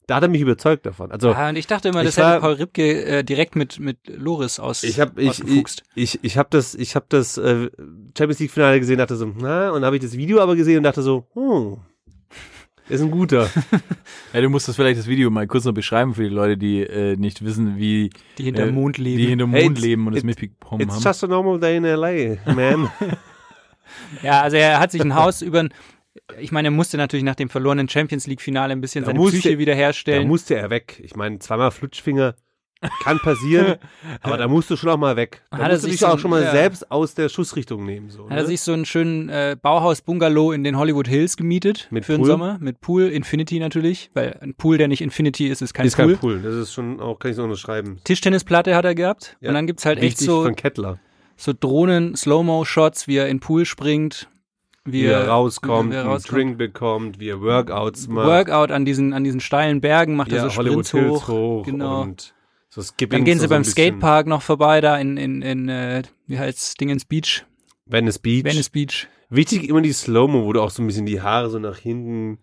da 0.07 0.17
hat 0.17 0.25
er 0.25 0.29
mich 0.29 0.41
überzeugt 0.41 0.85
davon. 0.87 1.13
Also 1.13 1.31
Ah, 1.33 1.51
und 1.51 1.57
ich 1.57 1.69
dachte 1.69 1.89
immer, 1.89 2.01
Ich 2.03 2.07
das 2.09 2.17
war- 2.19 2.33
hätte 2.33 2.41
Paul 2.41 2.53
Ripke 2.55 3.05
äh, 3.05 3.23
direkt 3.23 3.55
mit, 3.55 3.79
mit 3.79 3.99
Loris 4.09 4.59
aus, 4.59 4.83
ich 4.83 4.99
habe 4.99 5.21
ich, 5.23 5.29
ich, 5.29 5.31
ausgefuchst. 5.43 5.83
ich, 5.95 6.19
ich 6.25 6.37
habe 6.37 6.49
das 6.51 6.75
ich 6.75 6.97
habe 6.97 7.07
das 7.11 7.39
äh, 7.39 7.71
Champions 8.19 8.41
League 8.41 8.51
Finale 8.51 8.81
gesehen, 8.81 8.99
dachte 8.99 9.15
so, 9.15 9.33
na, 9.39 9.71
und 9.71 9.85
habe 9.85 9.97
ich 9.97 10.03
das 10.03 10.17
Video 10.17 10.41
aber 10.41 10.57
gesehen 10.57 10.79
und 10.79 10.83
dachte 10.83 11.03
so, 11.03 11.29
hm, 11.35 11.77
ist 12.89 13.01
ein 13.03 13.11
guter. 13.13 13.49
Ja, 14.33 14.41
du 14.41 14.49
musst 14.49 14.69
das 14.69 14.77
vielleicht 14.77 14.99
das 14.99 15.09
Video 15.09 15.29
mal 15.31 15.47
kurz 15.49 15.65
noch 15.65 15.73
beschreiben 15.75 16.15
für 16.15 16.23
die 16.23 16.29
Leute, 16.29 16.57
die 16.57 16.83
äh, 16.83 17.17
nicht 17.17 17.45
wissen, 17.45 17.77
wie 17.79 18.11
Die 18.39 18.45
hinterm 18.45 18.69
äh, 18.69 18.73
Mond 18.73 18.97
leben. 18.99 19.19
die 19.19 19.27
hinterm 19.27 19.51
Hey, 19.53 19.65
Mond 19.65 19.79
it's- 19.79 19.85
leben 19.87 20.07
und 20.07 20.13
das 20.15 20.21
it- 20.23 20.27
mitbekommen 20.27 20.83
It's 20.83 20.95
haben. 20.95 21.03
just 21.03 21.25
a 21.25 21.27
normal 21.29 21.59
day 21.61 21.77
in 21.77 21.85
LA, 21.85 22.37
man. 22.55 22.91
Ja, 24.23 24.43
also 24.43 24.57
er 24.57 24.79
hat 24.81 24.93
sich 24.93 25.01
ein 25.03 25.15
Haus 25.17 25.43
über 25.43 25.69
ich 26.41 26.53
meine, 26.53 26.69
er 26.69 26.73
musste 26.73 26.97
natürlich 26.97 27.25
nach 27.25 27.35
dem 27.37 27.49
verlorenen 27.49 27.89
Champions 27.89 28.27
League 28.27 28.41
Finale 28.41 28.73
ein 28.73 28.81
bisschen 28.81 29.03
Da 29.05 29.07
seine 29.09 29.19
musste- 29.19 29.39
Psyche 29.39 29.55
Da 29.55 29.59
wiederherstellen. 29.59 30.29
musste 30.29 30.57
er 30.57 30.71
weg. 30.71 31.01
Ich 31.05 31.15
meine, 31.17 31.39
zweimal 31.39 31.71
Flutschfinger 31.71 32.35
kann 33.05 33.19
passieren, 33.19 33.77
aber 34.23 34.39
da 34.39 34.49
musst 34.49 34.71
du 34.71 34.77
schon 34.77 34.89
auch 34.89 34.97
mal 34.97 35.15
weg. 35.15 35.43
Da 35.51 35.59
Hat 35.59 35.65
er 35.67 35.69
musst 35.73 35.83
du 35.85 35.89
sich 35.89 35.91
dich 35.93 36.01
so 36.01 36.07
auch 36.07 36.19
schon 36.19 36.31
mal 36.31 36.43
ja. 36.43 36.51
selbst 36.51 36.91
aus 36.91 37.15
der 37.15 37.29
Schussrichtung 37.29 37.85
nehmen. 37.85 38.09
So, 38.09 38.25
Hat 38.25 38.39
er 38.39 38.43
ne? 38.43 38.47
sich 38.47 38.63
so 38.63 38.73
einen 38.73 38.87
schönen 38.87 39.29
äh, 39.29 39.55
Bauhaus-Bungalow 39.61 40.53
in 40.53 40.65
den 40.65 40.79
Hollywood 40.79 41.07
Hills 41.07 41.37
gemietet 41.37 41.89
Mit 41.91 42.07
für 42.07 42.13
den 42.13 42.21
Pool? 42.23 42.27
Sommer. 42.27 42.57
Mit 42.59 42.81
Pool, 42.81 43.03
Infinity 43.09 43.59
natürlich, 43.61 44.09
weil 44.15 44.39
ein 44.41 44.55
Pool, 44.55 44.79
der 44.79 44.89
nicht 44.89 45.03
Infinity 45.03 45.47
ist, 45.49 45.61
ist 45.61 45.75
kein 45.75 45.85
ist 45.87 45.97
Pool. 45.97 46.07
kein 46.13 46.19
Pool. 46.21 46.41
Das 46.43 46.55
ist 46.55 46.73
schon 46.73 47.01
auch, 47.01 47.19
kann 47.19 47.31
ich 47.33 47.37
so 47.37 47.45
unterschreiben. 47.45 48.01
Tischtennisplatte 48.05 48.75
hat 48.75 48.87
er 48.87 48.95
gehabt. 48.95 49.37
Ja. 49.43 49.51
Und 49.51 49.55
dann 49.57 49.67
gibt's 49.67 49.85
halt 49.85 49.99
echt 49.99 50.19
so, 50.19 50.43
von 50.43 50.57
Kettler. 50.57 50.99
so 51.37 51.53
Drohnen-Slow-Mo-Shots, 51.53 53.07
wie 53.09 53.17
er 53.17 53.27
in 53.29 53.37
den 53.37 53.41
Pool 53.41 53.65
springt. 53.67 54.29
Wie, 54.85 55.05
er 55.05 55.29
rauskommt, 55.29 55.93
wie 55.93 55.97
er 55.97 56.01
einen 56.03 56.11
rauskommt. 56.11 56.37
Drink 56.37 56.59
bekommt, 56.59 57.21
wie 57.21 57.29
er 57.29 57.41
Workouts 57.41 58.09
macht. 58.09 58.27
Workout 58.27 58.71
an 58.71 58.85
diesen, 58.85 59.13
an 59.13 59.25
diesen 59.25 59.41
steilen 59.41 59.81
Bergen, 59.81 60.17
macht 60.17 60.33
er 60.33 60.45
ja, 60.45 60.51
so 60.51 60.57
Hollywood 60.57 60.87
Sprints 60.87 61.09
Hills 61.09 61.23
hoch. 61.23 61.29
hoch. 61.29 61.67
Genau. 61.67 62.03
Und 62.03 62.35
so 62.71 62.83
Skipping. 62.83 63.19
Dann 63.19 63.25
gehen 63.25 63.39
sie 63.39 63.45
so 63.45 63.51
beim 63.51 63.65
Skatepark 63.65 64.27
noch 64.27 64.43
vorbei, 64.43 64.81
da 64.81 64.97
in, 64.97 65.17
in, 65.17 65.43
in 65.43 65.69
äh, 65.69 66.03
wie 66.27 66.39
heißt's, 66.39 66.75
Dingens 66.75 67.05
Beach, 67.05 67.45
Venice 67.85 68.19
Beach. 68.19 68.45
Venice 68.45 68.71
Beach. 68.71 69.09
Wichtig 69.29 69.69
immer 69.69 69.83
die 69.83 69.93
Slow-Mo, 69.93 70.45
wo 70.45 70.53
du 70.53 70.61
auch 70.61 70.71
so 70.71 70.83
ein 70.83 70.87
bisschen 70.87 71.07
die 71.07 71.21
Haare 71.21 71.51
so 71.51 71.59
nach 71.59 71.79
hinten 71.79 72.39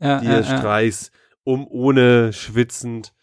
Ja, 0.00 0.20
dir 0.20 0.28
ja, 0.28 0.40
ja. 0.40 0.58
streichst, 0.58 1.12
um 1.44 1.66
ohne 1.66 2.32
schwitzend. 2.32 3.14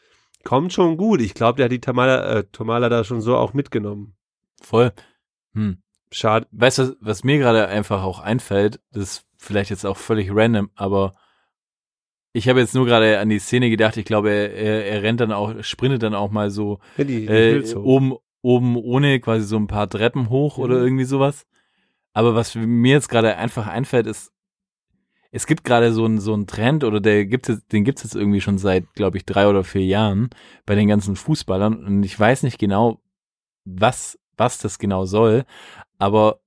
Kommt 0.43 0.74
schon 0.74 0.98
gut. 0.98 1.22
Ich 1.22 1.34
glaube, 1.34 1.58
der 1.58 1.65
hat 1.65 1.72
die 1.72 1.79
Tamala, 1.79 2.39
äh, 2.39 2.43
Tomala 2.51 2.89
da 2.89 3.03
schon 3.03 3.22
so 3.22 3.38
auch 3.38 3.53
mitgenommen. 3.53 4.15
Voll. 4.62 4.91
Hm. 5.53 5.77
Schade. 6.13 6.48
Weißt 6.51 6.77
du, 6.79 6.96
was 7.01 7.24
mir 7.24 7.38
gerade 7.39 7.67
einfach 7.67 8.03
auch 8.03 8.20
einfällt, 8.20 8.79
das 8.91 9.03
ist 9.03 9.25
vielleicht 9.38 9.72
jetzt 9.72 9.86
auch 9.86 9.98
völlig 9.98 10.29
random, 10.32 10.70
aber 10.75 11.13
ich 12.32 12.48
habe 12.50 12.60
jetzt 12.60 12.74
nur 12.74 12.86
gerade 12.86 13.20
an 13.20 13.29
die 13.29 13.39
Szene 13.39 13.70
gedacht, 13.70 13.98
ich 13.98 14.05
glaube, 14.05 14.29
er, 14.32 14.53
er, 14.53 14.86
er 14.86 15.03
rennt 15.03 15.20
dann 15.20 15.32
auch, 15.32 15.63
sprintet 15.63 16.01
dann 16.03 16.15
auch 16.15 16.32
mal 16.32 16.50
so 16.50 16.79
Ja, 16.98 17.03
die, 17.03 17.25
die 17.25 17.32
äh, 17.32 17.75
oben, 17.75 18.15
oben 18.41 18.75
ohne 18.75 19.20
quasi 19.20 19.46
so 19.46 19.58
ein 19.58 19.67
paar 19.67 19.89
Treppen 19.89 20.29
hoch 20.29 20.58
oder 20.58 20.77
Mhm. 20.77 20.84
irgendwie 20.84 21.05
sowas. 21.05 21.46
Aber 22.13 22.36
was 22.36 22.55
mir 22.55 22.91
jetzt 22.93 23.10
gerade 23.10 23.38
einfach 23.38 23.67
einfällt, 23.67 24.08
ist, 24.08 24.32
es 25.32 25.48
gibt 25.48 25.63
gerade 25.63 25.91
so 25.93 26.05
einen 26.05 26.20
so 26.20 26.34
einen 26.34 26.46
Trend 26.48 26.84
oder 26.84 27.01
der 27.01 27.25
gibt 27.25 27.50
es, 27.50 27.65
den 27.67 27.84
gibt 27.84 27.98
es 28.00 28.03
jetzt 28.03 28.15
irgendwie 28.15 28.41
schon 28.41 28.60
seit, 28.60 28.93
glaube 28.93 29.17
ich, 29.17 29.25
drei 29.25 29.48
oder 29.48 29.63
vier 29.63 29.86
Jahren 29.86 30.29
bei 30.65 30.75
den 30.75 30.88
ganzen 30.88 31.15
Fußballern 31.15 31.84
und 31.84 32.03
ich 32.03 32.20
weiß 32.20 32.43
nicht 32.43 32.60
genau, 32.60 33.00
was 33.65 34.20
was 34.38 34.58
das 34.58 34.79
genau 34.79 35.05
soll, 35.05 35.46
aber 36.03 36.41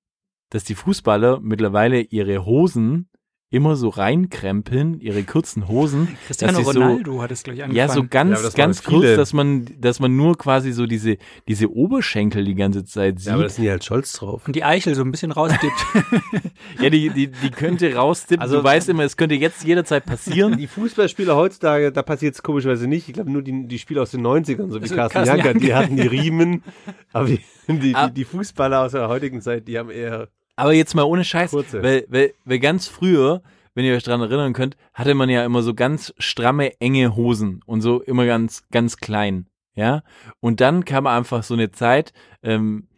dass 0.50 0.64
die 0.64 0.74
Fußballer 0.74 1.40
mittlerweile 1.40 2.02
ihre 2.02 2.44
Hosen 2.44 3.08
immer 3.56 3.74
so 3.76 3.88
reinkrempeln, 3.88 5.00
ihre 5.00 5.22
kurzen 5.24 5.66
Hosen, 5.68 6.08
Cristiano 6.26 6.58
dass 6.58 6.66
sie 6.68 6.72
so- 6.74 6.80
Ronaldo 6.80 7.22
hat 7.22 7.30
es 7.30 7.42
gleich 7.42 7.62
angefangen. 7.62 7.76
ja, 7.76 7.88
so 7.88 8.04
ganz, 8.08 8.42
Ja, 8.42 8.48
ganz 8.50 8.82
machen 8.84 8.94
viele. 8.94 9.06
kurz, 9.08 9.16
dass 9.16 9.32
man, 9.32 9.66
dass 9.80 9.98
man 10.00 10.14
nur 10.16 10.36
quasi 10.38 10.72
so 10.72 10.86
diese, 10.86 11.16
diese 11.48 11.70
Oberschenkel 11.72 12.44
die 12.44 12.54
ganze 12.54 12.84
Zeit 12.84 13.18
sieht. 13.18 13.28
ja, 13.28 13.34
aber 13.34 13.42
das 13.44 13.56
sind 13.56 13.64
die 13.64 13.70
halt 13.70 13.82
stolz 13.84 14.12
drauf. 14.12 14.42
Und 14.46 14.54
die 14.54 14.62
Eichel 14.64 14.94
so 14.94 15.02
ein 15.02 15.10
bisschen 15.10 15.32
rausdippt. 15.32 15.72
Ja, 16.80 16.90
die, 16.90 17.10
die, 17.10 17.28
die 17.28 17.50
könnte 17.50 17.94
raustippen. 17.94 18.42
Also- 18.42 18.58
du 18.58 18.64
weißt 18.64 18.88
immer, 18.88 19.04
es 19.04 19.16
könnte 19.16 19.34
jetzt 19.34 19.64
jederzeit 19.64 20.04
passieren. 20.04 20.56
Die 20.58 20.66
Fußballspieler 20.66 21.34
heutzutage, 21.36 21.90
da 21.92 22.02
passiert 22.02 22.34
es 22.34 22.42
komischerweise 22.42 22.86
nicht. 22.86 23.08
Ich 23.08 23.14
glaube 23.14 23.30
nur 23.30 23.42
die, 23.42 23.66
die 23.66 23.78
Spieler 23.78 24.02
aus 24.02 24.10
den 24.10 24.20
90ern, 24.26 24.70
so 24.70 24.78
wie 24.78 24.82
Also 24.82 24.94
Carsten 24.94 25.14
Carsten 25.24 25.36
Janker, 25.38 25.54
die 25.58 25.74
hatten 25.74 25.96
die 25.96 26.06
Riemen. 26.06 26.62
Aber 27.12 27.26
die, 27.28 27.40
die, 27.68 27.94
Ah. 27.94 28.08
die, 28.08 28.14
die 28.14 28.24
Fußballer 28.24 28.82
aus 28.82 28.92
der 28.92 29.08
heutigen 29.08 29.40
Zeit, 29.40 29.68
die 29.68 29.78
haben 29.78 29.90
eher 29.90 30.28
Aber 30.56 30.72
jetzt 30.72 30.94
mal 30.94 31.04
ohne 31.04 31.24
Scheiß, 31.24 31.50
Kurze. 31.50 31.82
weil, 31.82 32.06
weil, 32.08 32.34
weil 32.44 32.58
ganz 32.58 32.88
früher, 32.88 33.42
wenn 33.74 33.84
ihr 33.84 33.94
euch 33.94 34.02
dran 34.02 34.22
erinnern 34.22 34.54
könnt, 34.54 34.76
hatte 34.94 35.14
man 35.14 35.28
ja 35.28 35.44
immer 35.44 35.62
so 35.62 35.74
ganz 35.74 36.14
stramme, 36.18 36.80
enge 36.80 37.14
Hosen 37.14 37.60
und 37.66 37.82
so 37.82 38.00
immer 38.02 38.24
ganz, 38.24 38.64
ganz 38.70 38.96
klein, 38.96 39.46
ja. 39.74 40.02
Und 40.40 40.60
dann 40.62 40.86
kam 40.86 41.06
einfach 41.06 41.42
so 41.42 41.54
eine 41.54 41.70
Zeit, 41.70 42.14
ähm, 42.42 42.88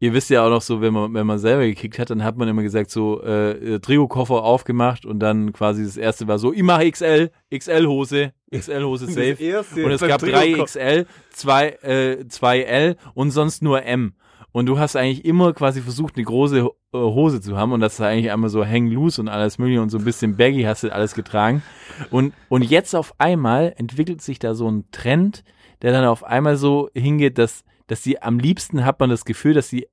ihr 0.00 0.12
wisst 0.14 0.30
ja 0.30 0.46
auch 0.46 0.50
noch 0.50 0.62
so, 0.62 0.80
wenn 0.80 0.92
man, 0.92 1.12
wenn 1.12 1.26
man 1.26 1.38
selber 1.38 1.66
gekickt 1.66 1.98
hat, 1.98 2.10
dann 2.10 2.22
hat 2.22 2.36
man 2.36 2.48
immer 2.48 2.62
gesagt 2.62 2.90
so, 2.90 3.20
äh, 3.22 3.74
äh, 3.74 3.78
Trio-Koffer 3.80 4.44
aufgemacht 4.44 5.04
und 5.04 5.18
dann 5.18 5.52
quasi 5.52 5.84
das 5.84 5.96
erste 5.96 6.28
war 6.28 6.38
so, 6.38 6.52
ich 6.52 6.62
mache 6.62 6.90
XL, 6.90 7.30
XL-Hose, 7.52 8.32
XL-Hose 8.54 9.06
safe. 9.06 9.36
Und 9.84 9.90
es 9.90 10.00
gab 10.00 10.20
drei 10.20 10.52
XL, 10.52 11.06
zwei, 11.30 11.70
äh, 11.82 12.28
zwei 12.28 12.60
L 12.60 12.96
und 13.14 13.32
sonst 13.32 13.62
nur 13.62 13.82
M. 13.82 14.14
Und 14.52 14.66
du 14.66 14.78
hast 14.78 14.96
eigentlich 14.96 15.24
immer 15.24 15.52
quasi 15.52 15.80
versucht, 15.82 16.16
eine 16.16 16.24
große 16.24 16.58
äh, 16.58 16.70
Hose 16.92 17.40
zu 17.40 17.56
haben 17.56 17.72
und 17.72 17.80
das 17.80 17.94
ist 17.94 18.00
eigentlich 18.00 18.32
einmal 18.32 18.50
so 18.50 18.64
hang 18.64 18.88
loose 18.88 19.20
und 19.20 19.28
alles 19.28 19.58
mögliche 19.58 19.82
und 19.82 19.90
so 19.90 19.98
ein 19.98 20.04
bisschen 20.04 20.36
baggy 20.36 20.62
hast 20.62 20.84
du 20.84 20.92
alles 20.92 21.14
getragen. 21.14 21.62
Und, 22.10 22.32
und 22.48 22.62
jetzt 22.62 22.94
auf 22.94 23.14
einmal 23.18 23.74
entwickelt 23.76 24.22
sich 24.22 24.38
da 24.38 24.54
so 24.54 24.70
ein 24.70 24.90
Trend, 24.90 25.44
der 25.82 25.92
dann 25.92 26.04
auf 26.06 26.24
einmal 26.24 26.56
so 26.56 26.90
hingeht, 26.94 27.38
dass, 27.38 27.64
dass 27.86 28.02
sie 28.02 28.22
am 28.22 28.38
liebsten 28.38 28.84
hat 28.84 29.00
man 29.00 29.10
das 29.10 29.24
Gefühl, 29.24 29.54
dass 29.54 29.68
sie 29.68 29.86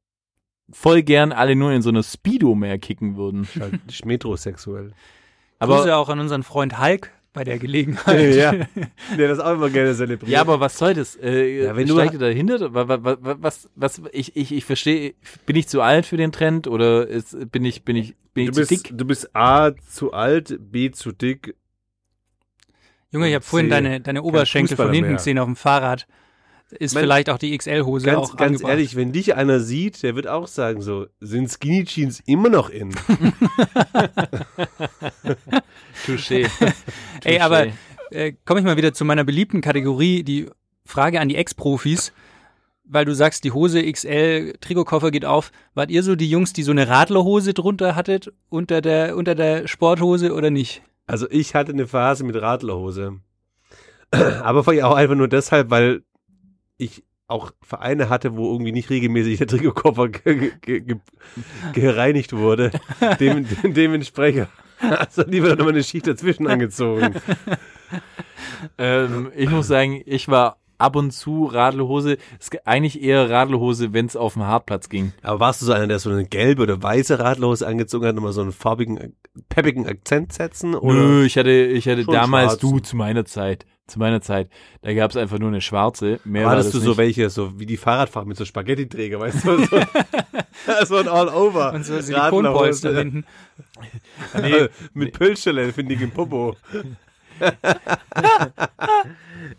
voll 0.71 1.03
gern 1.03 1.31
alle 1.31 1.55
nur 1.55 1.71
in 1.71 1.81
so 1.81 1.89
einer 1.89 2.03
Speedo 2.03 2.55
mehr 2.55 2.79
kicken 2.79 3.17
würden. 3.17 3.47
halt 3.59 4.05
metrosexuell. 4.05 4.93
Aber, 5.59 5.77
Grüße 5.77 5.95
auch 5.95 6.09
an 6.09 6.19
unseren 6.19 6.43
Freund 6.43 6.79
Hulk 6.79 7.11
bei 7.35 7.43
der 7.43 7.59
Gelegenheit. 7.59 8.33
ja, 8.33 8.51
der 9.17 9.27
das 9.27 9.39
auch 9.39 9.53
immer 9.53 9.69
gerne 9.69 9.93
zelebriert. 9.93 10.31
Ja, 10.31 10.41
aber 10.41 10.59
was 10.59 10.77
soll 10.77 10.93
das? 10.95 11.15
Äh, 11.17 11.65
Ja, 11.65 11.75
wenn 11.75 11.87
du- 11.87 11.93
steigt 11.93 12.13
ihr 12.13 12.19
dahinter? 12.19 12.73
Wa- 12.73 12.87
wa- 12.87 13.03
wa- 13.03 13.17
wa- 13.21 13.37
Was, 13.39 13.69
was, 13.75 14.01
ich, 14.11 14.35
ich, 14.35 14.51
ich 14.53 14.65
verstehe, 14.65 15.13
bin 15.45 15.55
ich 15.55 15.67
zu 15.67 15.81
alt 15.81 16.05
für 16.07 16.17
den 16.17 16.31
Trend 16.31 16.67
oder 16.67 17.05
ist, 17.07 17.37
bin 17.51 17.63
ich, 17.65 17.83
bin 17.83 17.95
ich, 17.95 18.15
bin 18.33 18.45
ich 18.45 18.49
du 18.49 18.53
zu 18.53 18.59
bist, 18.61 18.71
dick? 18.71 18.97
du 18.97 19.05
bist 19.05 19.35
A 19.35 19.71
zu 19.87 20.13
alt, 20.13 20.57
B 20.71 20.89
zu 20.91 21.11
dick. 21.11 21.55
Junge, 23.11 23.27
ich 23.29 23.35
habe 23.35 23.45
vorhin 23.45 23.69
deine, 23.69 24.01
deine 24.01 24.23
Oberschenkel 24.23 24.75
von 24.75 24.91
hinten 24.91 25.13
gesehen 25.13 25.39
auf 25.39 25.45
dem 25.45 25.55
Fahrrad. 25.55 26.07
Ist 26.71 26.95
Mein- 26.95 27.03
vielleicht 27.03 27.29
auch 27.29 27.37
die 27.37 27.55
XL-Hose 27.57 28.05
Ganz, 28.05 28.17
auch 28.17 28.35
ganz 28.37 28.53
angebracht. 28.57 28.71
ehrlich, 28.71 28.95
wenn 28.95 29.11
dich 29.11 29.35
einer 29.35 29.59
sieht, 29.59 30.01
der 30.03 30.15
wird 30.15 30.27
auch 30.27 30.47
sagen 30.47 30.81
so, 30.81 31.05
sind 31.19 31.49
Skinny 31.51 31.85
Jeans 31.85 32.21
immer 32.25 32.49
noch 32.49 32.69
in? 32.69 32.93
Touché. 36.05 36.49
Ey, 37.23 37.39
aber 37.39 37.67
äh, 38.11 38.33
komme 38.45 38.59
ich 38.59 38.65
mal 38.65 38.77
wieder 38.77 38.93
zu 38.93 39.05
meiner 39.05 39.23
beliebten 39.23 39.61
Kategorie, 39.61 40.23
die 40.23 40.47
Frage 40.85 41.19
an 41.19 41.29
die 41.29 41.35
Ex-Profis, 41.35 42.13
weil 42.83 43.05
du 43.05 43.13
sagst, 43.15 43.43
die 43.43 43.51
Hose 43.51 43.83
XL, 43.91 44.53
Trikotkoffer 44.61 45.11
geht 45.11 45.25
auf. 45.25 45.51
Wart 45.73 45.89
ihr 45.91 46.03
so 46.03 46.15
die 46.15 46.29
Jungs, 46.29 46.53
die 46.53 46.63
so 46.63 46.71
eine 46.71 46.87
Radlerhose 46.87 47.53
drunter 47.53 47.95
hattet, 47.95 48.31
unter 48.49 48.81
der, 48.81 49.15
unter 49.17 49.33
der 49.35 49.67
Sporthose 49.67 50.33
oder 50.33 50.49
nicht? 50.51 50.81
Also 51.07 51.27
ich 51.29 51.55
hatte 51.55 51.71
eine 51.71 51.87
Phase 51.87 52.23
mit 52.23 52.35
Radlerhose. 52.39 53.19
Aber 54.11 54.63
vielleicht 54.63 54.83
auch 54.83 54.95
einfach 54.95 55.15
nur 55.15 55.27
deshalb, 55.27 55.69
weil 55.71 56.03
ich 56.77 57.03
auch 57.27 57.51
Vereine 57.61 58.09
hatte, 58.09 58.35
wo 58.35 58.51
irgendwie 58.51 58.71
nicht 58.71 58.89
regelmäßig 58.89 59.39
der 59.39 59.47
Trikotkoffer 59.47 60.09
ge 60.09 60.51
ge 60.61 60.81
ge 60.81 60.97
gereinigt 61.73 62.33
wurde. 62.33 62.71
Dem 63.19 63.47
dementsprechend 63.63 64.47
also 64.79 65.23
lieber 65.25 65.55
noch 65.55 65.65
mal 65.65 65.69
eine 65.69 65.83
Schicht 65.83 66.07
dazwischen 66.07 66.47
angezogen. 66.47 67.15
ähm, 68.77 69.31
ich 69.35 69.49
muss 69.49 69.67
sagen, 69.67 70.01
ich 70.05 70.27
war 70.27 70.57
ab 70.77 70.95
und 70.95 71.11
zu 71.11 71.45
Radlerhose, 71.45 72.17
ist 72.39 72.67
eigentlich 72.67 73.01
eher 73.01 73.29
Radlerhose, 73.29 73.93
wenn 73.93 74.07
es 74.07 74.15
auf 74.15 74.33
dem 74.33 74.43
Hartplatz 74.43 74.89
ging. 74.89 75.13
Aber 75.21 75.39
warst 75.39 75.61
du 75.61 75.65
so 75.65 75.71
einer, 75.71 75.87
der 75.87 75.99
so 75.99 76.09
eine 76.09 76.25
gelbe 76.25 76.63
oder 76.63 76.81
weiße 76.81 77.19
Radlerhose 77.19 77.65
angezogen 77.65 78.05
hat, 78.05 78.15
nochmal 78.15 78.33
so 78.33 78.41
einen 78.41 78.51
farbigen, 78.51 79.15
peppigen 79.47 79.87
Akzent 79.87 80.33
setzen? 80.33 80.75
Oder? 80.75 80.99
Nö, 80.99 81.25
ich 81.25 81.37
hatte, 81.37 81.51
ich 81.51 81.87
hatte 81.87 82.03
Schon 82.03 82.13
damals, 82.13 82.53
schwarzen. 82.53 82.71
du, 82.71 82.79
zu 82.79 82.95
meiner 82.97 83.25
Zeit, 83.25 83.65
zu 83.87 83.99
meiner 83.99 84.21
Zeit, 84.21 84.49
da 84.81 84.93
gab 84.93 85.11
es 85.11 85.17
einfach 85.17 85.37
nur 85.37 85.49
eine 85.49 85.61
schwarze. 85.61 86.19
Mehr 86.23 86.45
war 86.45 86.53
Hattest 86.53 86.69
das 86.69 86.73
du 86.73 86.79
so 86.79 86.89
nicht. 86.89 86.97
welche, 86.97 87.29
so 87.29 87.59
wie 87.59 87.65
die 87.65 87.77
Fahrradfahrer 87.77 88.25
mit 88.25 88.37
so 88.37 88.45
Spaghetti-Träger, 88.45 89.19
weißt 89.19 89.45
du? 89.45 89.65
So, 89.65 89.79
so 90.85 90.95
ein 90.97 91.07
All-Over. 91.07 91.73
Und 91.73 91.85
so 91.85 91.99
Silikonpolster 91.99 92.97
hinten. 92.97 93.25
Nee, 94.41 94.67
mit 94.93 95.13
Pölschele, 95.13 95.71
finde 95.71 95.93
ich 95.95 96.01
im 96.01 96.11
Popo. 96.11 96.55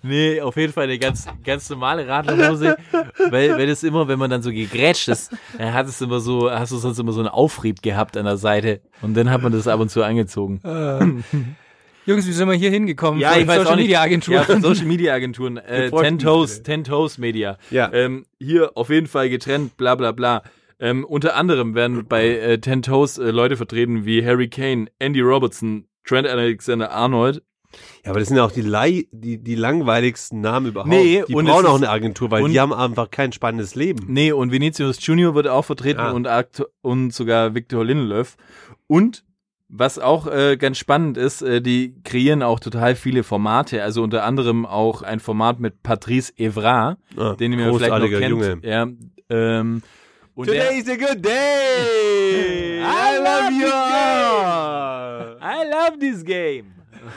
Nee, 0.03 0.41
auf 0.41 0.57
jeden 0.57 0.73
Fall 0.73 0.85
eine 0.85 0.99
ganz, 0.99 1.27
ganz 1.45 1.71
normale 1.71 2.07
Radlerhose, 2.09 2.77
weil, 3.31 3.57
weil 3.57 3.67
das 3.67 3.83
immer, 3.83 4.09
wenn 4.09 4.19
man 4.19 4.31
dann 4.31 4.43
so 4.43 4.51
gegrätscht 4.51 5.09
ist, 5.09 5.33
dann 5.59 5.73
hat 5.73 5.87
es 5.87 6.01
immer 6.01 6.21
so, 6.21 6.51
hast 6.51 6.73
du 6.73 6.77
sonst 6.77 6.99
immer 6.99 7.13
so 7.13 7.21
einen 7.21 7.29
Aufrieb 7.29 7.83
gehabt 7.83 8.17
an 8.17 8.25
der 8.25 8.37
Seite 8.37 8.81
und 9.03 9.17
dann 9.17 9.31
hat 9.31 9.43
man 9.43 9.53
das 9.53 9.69
ab 9.69 9.79
und 9.81 9.91
zu 9.91 10.03
angezogen. 10.03 10.61
Jungs, 12.07 12.27
wie 12.27 12.33
sind 12.33 12.49
wir 12.49 12.55
hier 12.55 12.71
hingekommen? 12.71 13.21
Ja, 13.21 13.37
ich 13.37 13.47
weiß 13.47 13.59
Social 13.59 13.73
auch 13.73 13.77
nicht. 13.77 13.87
Media 13.87 14.01
Agentur. 14.01 14.35
Ja, 14.35 14.43
von 14.45 14.63
Social 14.63 14.87
Media 14.87 15.13
Agenturen. 15.15 15.57
Äh, 15.67 15.91
Ten 15.91 16.19
Toes. 16.19 16.63
Ten 16.63 16.85
Toes 16.85 17.19
Media. 17.19 17.59
Ja. 17.71 17.93
Ähm, 17.93 18.25
hier 18.39 18.77
auf 18.77 18.89
jeden 18.91 19.07
Fall 19.09 19.29
getrennt, 19.29 19.77
bla 19.77 19.95
bla 19.97 20.13
bla. 20.13 20.43
Ähm, 20.79 21.05
unter 21.05 21.35
anderem 21.37 21.75
werden 21.75 22.07
bei 22.07 22.29
äh, 22.29 22.59
Ten 22.59 22.83
Toes 22.83 23.19
äh, 23.19 23.31
Leute 23.31 23.57
vertreten 23.57 24.05
wie 24.07 24.25
Harry 24.25 24.49
Kane, 24.49 24.87
Andy 24.99 25.21
Robertson, 25.21 25.87
Trent 26.05 26.29
Alexander-Arnold. 26.29 27.43
Ja, 28.05 28.11
aber 28.11 28.21
das 28.21 28.29
sind 28.29 28.37
ja 28.37 28.45
auch 28.45 28.53
die, 28.53 28.61
Lei 28.63 29.07
die, 29.11 29.39
die 29.43 29.55
langweiligsten 29.55 30.41
Namen 30.41 30.67
überhaupt. 30.69 30.89
Nee, 30.89 31.25
die 31.29 31.35
und 31.35 31.47
brauchen 31.47 31.67
auch 31.67 31.77
eine 31.77 31.91
Agentur, 31.91 32.31
weil 32.31 32.49
die 32.49 32.61
haben 32.61 32.73
einfach 32.73 33.11
kein 33.11 33.33
spannendes 33.33 33.75
Leben. 33.75 34.05
Nee, 34.09 34.33
und 34.33 34.53
Vinicius 34.53 35.05
Junior 35.05 35.35
wird 35.35 35.49
auch 35.49 35.65
vertreten 35.65 36.01
Ah. 36.01 36.13
und, 36.13 36.29
und 36.83 37.13
sogar 37.13 37.55
Victor 37.55 37.85
Lindelöf. 37.85 38.37
Und 38.87 39.25
was 39.69 39.99
auch 39.99 40.27
äh, 40.27 40.57
ganz 40.57 40.79
spannend 40.79 41.17
ist, 41.17 41.43
äh, 41.43 41.61
die 41.61 41.95
kreieren 42.05 42.43
auch 42.43 42.61
total 42.61 42.95
viele 42.95 43.23
Formate, 43.23 43.83
also 43.83 44.03
unter 44.03 44.25
anderem 44.25 44.65
auch 44.65 45.03
ein 45.03 45.21
Format 45.21 45.61
mit 45.61 45.83
Patrice 45.83 46.33
Evra, 46.37 46.97
Ah, 47.17 47.35
den 47.35 47.53
ihr 47.53 47.75
vielleicht 47.75 47.91
noch 47.91 48.09
kennt. 48.09 48.31
Junge. 48.31 48.59
Ja, 48.63 48.87
ähm, 49.29 49.83
und 50.35 50.51
der, 50.51 50.71
is 50.77 50.89
a 50.89 50.97
good 50.97 51.25
day! 51.25 52.81
I 52.81 53.17
love 53.19 53.53
you! 53.59 53.67
I 55.41 55.65
love 55.71 55.99
this 55.99 56.25
game. 56.25 56.67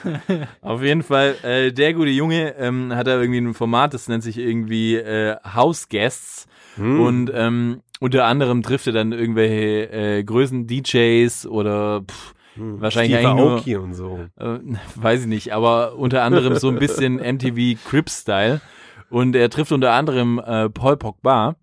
Auf 0.61 0.81
jeden 0.81 1.03
Fall, 1.03 1.35
äh, 1.43 1.71
der 1.71 1.93
gute 1.93 2.11
Junge 2.11 2.55
ähm, 2.57 2.95
hat 2.95 3.07
da 3.07 3.19
irgendwie 3.19 3.41
ein 3.41 3.53
Format, 3.53 3.93
das 3.93 4.07
nennt 4.07 4.23
sich 4.23 4.37
irgendwie 4.37 4.95
äh, 4.95 5.35
House 5.53 5.89
Guests. 5.89 6.47
Hm. 6.75 7.01
Und 7.01 7.31
ähm, 7.33 7.81
unter 7.99 8.25
anderem 8.25 8.63
trifft 8.63 8.87
er 8.87 8.93
dann 8.93 9.11
irgendwelche 9.11 9.91
äh, 9.91 10.23
Größen 10.23 10.67
DJs 10.67 11.45
oder 11.47 12.01
pff, 12.01 12.33
wahrscheinlich 12.59 13.17
Steve 13.19 13.35
nur, 13.35 13.51
Aoki 13.51 13.75
und 13.75 13.93
so. 13.93 14.19
äh, 14.37 14.59
weiß 14.95 15.21
ich 15.21 15.27
nicht, 15.27 15.53
aber 15.53 15.95
unter 15.95 16.23
anderem 16.23 16.55
so 16.55 16.69
ein 16.69 16.79
bisschen 16.79 17.15
MTV 17.35 17.79
Crip-Style. 17.89 18.61
Und 19.09 19.35
er 19.35 19.49
trifft 19.49 19.71
unter 19.71 19.93
anderem 19.93 20.39
äh, 20.39 20.69
Paul 20.69 20.97
Pogba. 20.97 21.55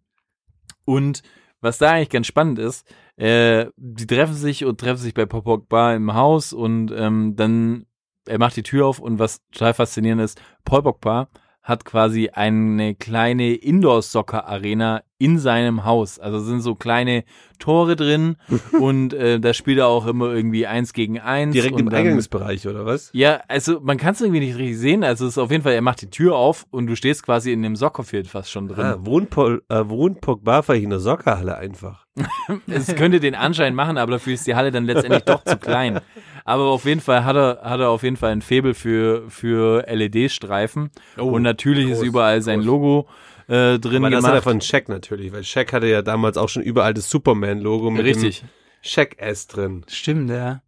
Und 0.85 1.23
was 1.61 1.79
da 1.79 1.93
eigentlich 1.93 2.11
ganz 2.11 2.27
spannend 2.27 2.59
ist, 2.59 2.87
äh, 3.17 3.67
die 3.77 4.07
treffen 4.07 4.35
sich 4.35 4.65
und 4.65 4.81
treffen 4.81 4.99
sich 4.99 5.15
bei 5.15 5.27
Paul 5.27 5.43
Pogba 5.43 5.95
im 5.95 6.15
Haus 6.15 6.53
und 6.53 6.93
ähm, 6.97 7.35
dann, 7.37 7.87
er 8.27 8.39
macht 8.39 8.57
die 8.57 8.63
Tür 8.63 8.87
auf 8.87 8.99
und 8.99 9.19
was 9.19 9.41
total 9.53 9.75
faszinierend 9.75 10.23
ist, 10.23 10.41
Paul 10.65 10.83
Pogba 10.83 11.29
hat 11.67 11.85
quasi 11.85 12.29
eine 12.33 12.95
kleine 12.95 13.53
Indoor-Soccer-Arena 13.55 15.03
in 15.19 15.39
seinem 15.39 15.85
Haus. 15.85 16.19
Also 16.21 16.39
sind 16.39 16.61
so 16.61 16.75
kleine 16.77 17.25
Tore 17.59 17.97
drin 17.97 18.37
und 18.81 19.13
äh, 19.15 19.41
da 19.41 19.53
spielt 19.53 19.79
er 19.79 19.89
auch 19.89 20.07
immer 20.07 20.33
irgendwie 20.33 20.67
eins 20.69 20.93
gegen 20.93 21.19
eins. 21.19 21.55
Direkt 21.55 21.81
im 21.81 21.91
dann- 21.91 21.99
Eingangsbereich, 22.01 22.69
oder 22.69 22.87
was? 22.87 23.11
ja, 23.15 23.41
also 23.49 23.81
man 23.81 23.97
kann 23.97 24.13
es 24.15 24.21
irgendwie 24.21 24.41
nicht 24.41 24.57
richtig 24.57 24.79
sehen. 24.79 25.03
Also 25.03 25.27
es 25.27 25.33
ist 25.33 25.39
auf 25.39 25.51
jeden 25.51 25.65
Fall, 25.65 25.73
er 25.73 25.83
macht 25.83 26.03
die 26.03 26.11
Tür 26.11 26.37
auf 26.37 26.67
und 26.71 26.87
du 26.87 26.95
stehst 26.95 27.25
quasi 27.25 27.53
in 27.53 27.63
dem 27.63 27.75
Soccerfield 27.75 28.29
fast 28.29 28.51
schon 28.53 28.69
drin. 28.69 28.85
Ah, 28.85 28.97
wohnt, 29.01 29.31
Paul, 29.31 29.63
äh, 29.69 29.83
wohnt 29.89 30.21
Pogba 30.21 30.63
vielleicht 30.63 30.85
in 30.85 30.91
der 30.91 31.01
Soccerhalle 31.01 31.57
einfach. 31.59 32.07
Es 32.69 32.95
könnte 32.95 33.19
den 33.21 33.35
Anschein 33.35 33.75
machen, 33.75 33.99
aber 33.99 34.13
dafür 34.13 34.35
ist 34.35 34.47
die 34.47 34.55
Halle 34.55 34.71
dann 34.71 34.85
letztendlich 34.85 35.25
doch 35.25 35.43
zu 35.45 35.57
klein. 35.59 36.01
Aber 36.47 36.67
auf 36.67 36.85
jeden 36.85 37.01
Fall 37.01 37.25
hat 37.25 37.35
er, 37.35 37.61
hat 37.63 37.81
er 37.81 37.91
auf 37.91 38.05
jeden 38.05 38.17
Fall 38.17 38.31
ein 38.31 38.41
Faible 38.41 38.73
für, 38.73 39.29
für 39.29 39.85
LED-Streifen. 39.89 40.91
und 41.17 41.43
natürlich 41.43 41.89
ist 41.91 41.99
groß, 41.99 42.07
überall 42.07 42.41
sein 42.41 42.61
groß. 42.61 42.67
Logo 42.67 43.09
äh, 43.49 43.81
drin 43.81 44.05
Aber 44.05 44.11
das 44.11 44.25
hat 44.25 44.31
er 44.31 44.41
gemacht. 44.41 44.45
von 44.45 44.61
Shaq 44.61 44.89
natürlich, 44.89 45.33
weil 45.33 45.43
Shaq 45.43 45.73
hatte 45.73 45.89
ja 45.89 46.03
damals 46.03 46.37
auch 46.37 46.49
schon 46.49 46.63
überall 46.63 46.95
das 46.95 47.11
Superman-Logo 47.11 47.91
mit 47.91 48.05
Richtig. 48.05 48.41
dem 48.41 48.49
Shaq-S 48.83 49.49
drin. 49.49 49.85
Stimmt, 49.89 50.31
ja. 50.31 50.63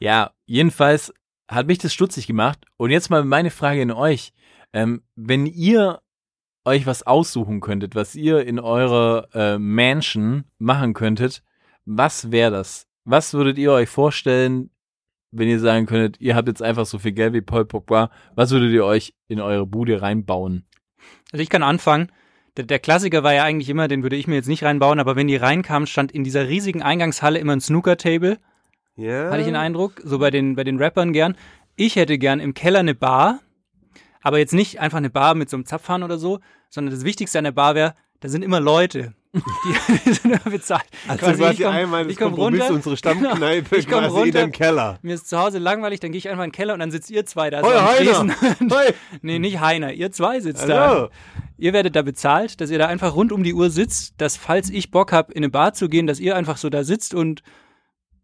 Ja, 0.00 0.32
jedenfalls 0.46 1.14
hat 1.48 1.68
mich 1.68 1.78
das 1.78 1.92
stutzig 1.92 2.26
gemacht. 2.26 2.58
Und 2.76 2.90
jetzt 2.90 3.08
mal 3.08 3.24
meine 3.24 3.50
Frage 3.50 3.82
an 3.82 3.92
euch. 3.92 4.32
Ähm, 4.72 5.02
wenn 5.14 5.46
ihr 5.46 6.00
euch 6.64 6.86
was 6.86 7.06
aussuchen 7.06 7.60
könntet, 7.60 7.94
was 7.94 8.16
ihr 8.16 8.44
in 8.44 8.58
eurer 8.58 9.28
äh, 9.32 9.58
Mansion 9.58 10.44
machen 10.58 10.92
könntet, 10.92 11.42
was 11.84 12.32
wäre 12.32 12.50
das? 12.50 12.86
Was 13.04 13.32
würdet 13.32 13.58
ihr 13.58 13.72
euch 13.72 13.88
vorstellen, 13.88 14.70
wenn 15.32 15.48
ihr 15.48 15.60
sagen 15.60 15.86
könntet, 15.86 16.20
ihr 16.20 16.34
habt 16.34 16.48
jetzt 16.48 16.62
einfach 16.62 16.86
so 16.86 16.98
viel 16.98 17.12
Geld 17.12 17.34
wie 17.34 17.40
Paul 17.40 17.64
Pogba, 17.64 18.10
was 18.34 18.50
würdet 18.50 18.72
ihr 18.72 18.84
euch 18.84 19.14
in 19.28 19.40
eure 19.40 19.66
Bude 19.66 20.02
reinbauen? 20.02 20.64
Also 21.32 21.42
ich 21.42 21.50
kann 21.50 21.62
anfangen. 21.62 22.10
Der, 22.56 22.64
der 22.64 22.80
Klassiker 22.80 23.22
war 23.22 23.32
ja 23.32 23.44
eigentlich 23.44 23.68
immer, 23.68 23.86
den 23.86 24.02
würde 24.02 24.16
ich 24.16 24.26
mir 24.26 24.34
jetzt 24.34 24.48
nicht 24.48 24.64
reinbauen, 24.64 24.98
aber 24.98 25.16
wenn 25.16 25.28
die 25.28 25.36
reinkamen, 25.36 25.86
stand 25.86 26.12
in 26.12 26.24
dieser 26.24 26.48
riesigen 26.48 26.82
Eingangshalle 26.82 27.38
immer 27.38 27.54
ein 27.54 27.60
Snooker-Table. 27.60 28.38
Ja. 28.96 29.30
Hatte 29.30 29.40
ich 29.40 29.46
den 29.46 29.56
Eindruck, 29.56 30.00
so 30.04 30.18
bei 30.18 30.30
den, 30.30 30.56
bei 30.56 30.64
den 30.64 30.78
Rappern 30.78 31.12
gern. 31.12 31.36
Ich 31.76 31.96
hätte 31.96 32.18
gern 32.18 32.40
im 32.40 32.54
Keller 32.54 32.80
eine 32.80 32.94
Bar, 32.94 33.40
aber 34.20 34.38
jetzt 34.38 34.52
nicht 34.52 34.80
einfach 34.80 34.98
eine 34.98 35.10
Bar 35.10 35.34
mit 35.34 35.48
so 35.48 35.56
einem 35.56 35.64
Zapfhahn 35.64 36.02
oder 36.02 36.18
so, 36.18 36.40
sondern 36.68 36.92
das 36.92 37.04
Wichtigste 37.04 37.38
an 37.38 37.44
der 37.44 37.52
Bar 37.52 37.74
wäre, 37.74 37.94
da 38.18 38.28
sind 38.28 38.42
immer 38.42 38.60
Leute. 38.60 39.14
Die, 40.04 40.12
sind 40.12 40.24
immer 40.32 40.38
bezahlt. 40.50 40.82
Also 41.06 41.24
Quasi, 41.26 41.38
quasi 41.40 41.52
ich 41.54 41.60
komm- 41.66 41.74
einmal 41.74 42.02
das 42.04 42.12
ich 42.12 42.18
komm 42.18 42.28
Kompromiss 42.32 42.60
runter, 42.62 42.74
unsere 42.74 42.96
Stammkneipe 42.96 43.68
Genau. 43.70 43.78
Ich 43.80 43.86
komm 43.88 43.98
quasi 44.00 44.14
in 44.16 44.22
runter. 44.22 44.40
den 44.40 44.52
Keller. 44.52 44.98
Mir 45.02 45.14
ist 45.14 45.28
zu 45.28 45.38
Hause 45.38 45.58
langweilig, 45.58 46.00
dann 46.00 46.10
gehe 46.10 46.18
ich 46.18 46.28
einfach 46.28 46.42
in 46.44 46.50
den 46.50 46.56
Keller 46.56 46.74
und 46.74 46.80
dann 46.80 46.90
sitzt 46.90 47.10
ihr 47.10 47.24
zwei 47.26 47.48
da. 47.50 47.62
Hoi, 47.62 48.04
so 48.04 48.12
am 48.16 48.30
Heiner. 48.30 48.36
Hoi. 48.76 48.92
nee, 49.22 49.38
nicht 49.38 49.60
Heiner, 49.60 49.92
ihr 49.92 50.10
zwei 50.10 50.40
sitzt 50.40 50.62
Hallo. 50.62 50.70
da. 50.72 51.10
Ihr 51.58 51.72
werdet 51.72 51.94
da 51.94 52.02
bezahlt, 52.02 52.60
dass 52.60 52.70
ihr 52.70 52.78
da 52.78 52.86
einfach 52.86 53.14
rund 53.14 53.30
um 53.32 53.44
die 53.44 53.54
Uhr 53.54 53.70
sitzt, 53.70 54.14
dass 54.20 54.36
falls 54.36 54.68
ich 54.70 54.90
Bock 54.90 55.12
hab, 55.12 55.30
in 55.30 55.38
eine 55.38 55.50
Bar 55.50 55.74
zu 55.74 55.88
gehen, 55.88 56.06
dass 56.08 56.18
ihr 56.18 56.34
einfach 56.34 56.56
so 56.56 56.68
da 56.70 56.82
sitzt 56.84 57.14
und, 57.14 57.42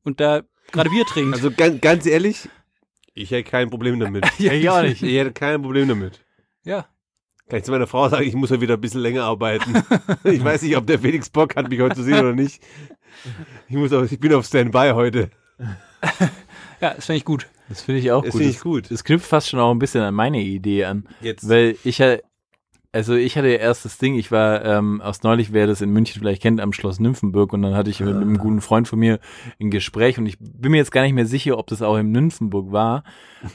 und 0.03 0.19
da 0.21 0.43
gerade 0.73 0.91
Bier 0.91 1.05
trinkt. 1.05 1.35
Also 1.37 1.51
ganz, 1.53 1.81
ganz 1.81 2.07
ehrlich, 2.07 2.49
ich 3.15 3.31
hätte 3.31 3.49
kein 3.49 3.71
Problem 3.71 4.01
damit. 4.01 4.27
Ja, 4.39 4.53
ich 4.53 4.69
auch 4.69 4.83
nicht. 4.83 5.03
Ich 5.03 5.15
hätte 5.17 5.33
kein 5.33 5.63
Problem 5.63 5.87
damit. 5.89 6.25
ja. 6.65 6.87
Kann 7.49 7.59
ich 7.61 7.65
zu 7.65 7.71
meiner 7.71 7.87
Frau 7.87 8.09
sagen, 8.09 8.27
ich 8.27 8.35
muss 8.35 8.51
heute 8.51 8.61
wieder 8.61 8.75
ein 8.75 8.81
bisschen 8.81 9.01
länger 9.01 9.25
arbeiten. 9.25 9.75
ich 10.25 10.43
weiß 10.43 10.63
nicht, 10.63 10.77
ob 10.77 10.87
der 10.87 10.99
Felix 10.99 11.31
Bock 11.31 11.55
hat, 11.55 11.69
mich 11.69 11.81
heute 11.81 11.95
zu 11.95 12.03
sehen 12.03 12.19
oder 12.19 12.33
nicht. 12.33 12.61
Ich, 13.69 13.77
muss 13.77 13.93
auf, 13.93 14.11
ich 14.11 14.19
bin 14.19 14.35
auf 14.35 14.47
Standby 14.47 14.91
heute. 14.95 15.31
Ja, 16.79 16.93
das 16.93 17.07
finde 17.07 17.17
ich 17.17 17.25
gut. 17.25 17.47
Das 17.71 17.81
finde 17.81 18.01
ich 18.03 18.13
auch 18.13 18.23
Das 18.23 18.33
gut. 18.33 18.41
finde 18.43 18.53
ich 18.53 18.61
gut. 18.61 18.91
Es 18.91 19.03
knüpft 19.03 19.27
fast 19.27 19.49
schon 19.49 19.59
auch 19.61 19.71
ein 19.71 19.79
bisschen 19.79 20.03
an 20.03 20.13
meine 20.13 20.43
Idee 20.43 20.85
an. 20.85 21.09
Jetzt. 21.23 21.49
Weil 21.49 21.77
ich 21.85 21.97
ja, 21.97 22.19
also 22.97 23.15
ich 23.15 23.37
hatte 23.37 23.49
erst 23.49 23.85
das 23.85 23.99
Ding, 23.99 24.15
ich 24.17 24.33
war 24.33 24.65
ähm, 24.65 25.03
aus 25.03 25.23
neulich, 25.23 25.53
wer 25.53 25.67
das 25.67 25.83
in 25.83 25.91
München 25.91 26.19
vielleicht 26.19 26.41
kennt, 26.41 26.63
am 26.63 26.73
Schloss 26.73 26.99
Nymphenburg 26.99 27.53
und 27.53 27.61
dann 27.61 27.75
hatte 27.75 27.91
ich 27.91 28.01
mit 28.01 28.15
einem 28.17 28.39
guten 28.39 28.63
Freund 28.63 28.89
von 28.89 28.99
mir 28.99 29.19
ein 29.61 29.71
Gespräch 29.71 30.19
und 30.19 30.25
ich 30.25 30.39
bin 30.41 30.73
mir 30.73 30.79
jetzt 30.79 30.93
gar 30.93 31.03
nicht 31.03 31.13
mehr 31.13 31.27
sicher, 31.27 31.59
ob 31.59 31.67
das 31.67 31.83
auch 31.83 31.99
in 31.99 32.11
Nymphenburg 32.11 32.73
war, 32.73 33.05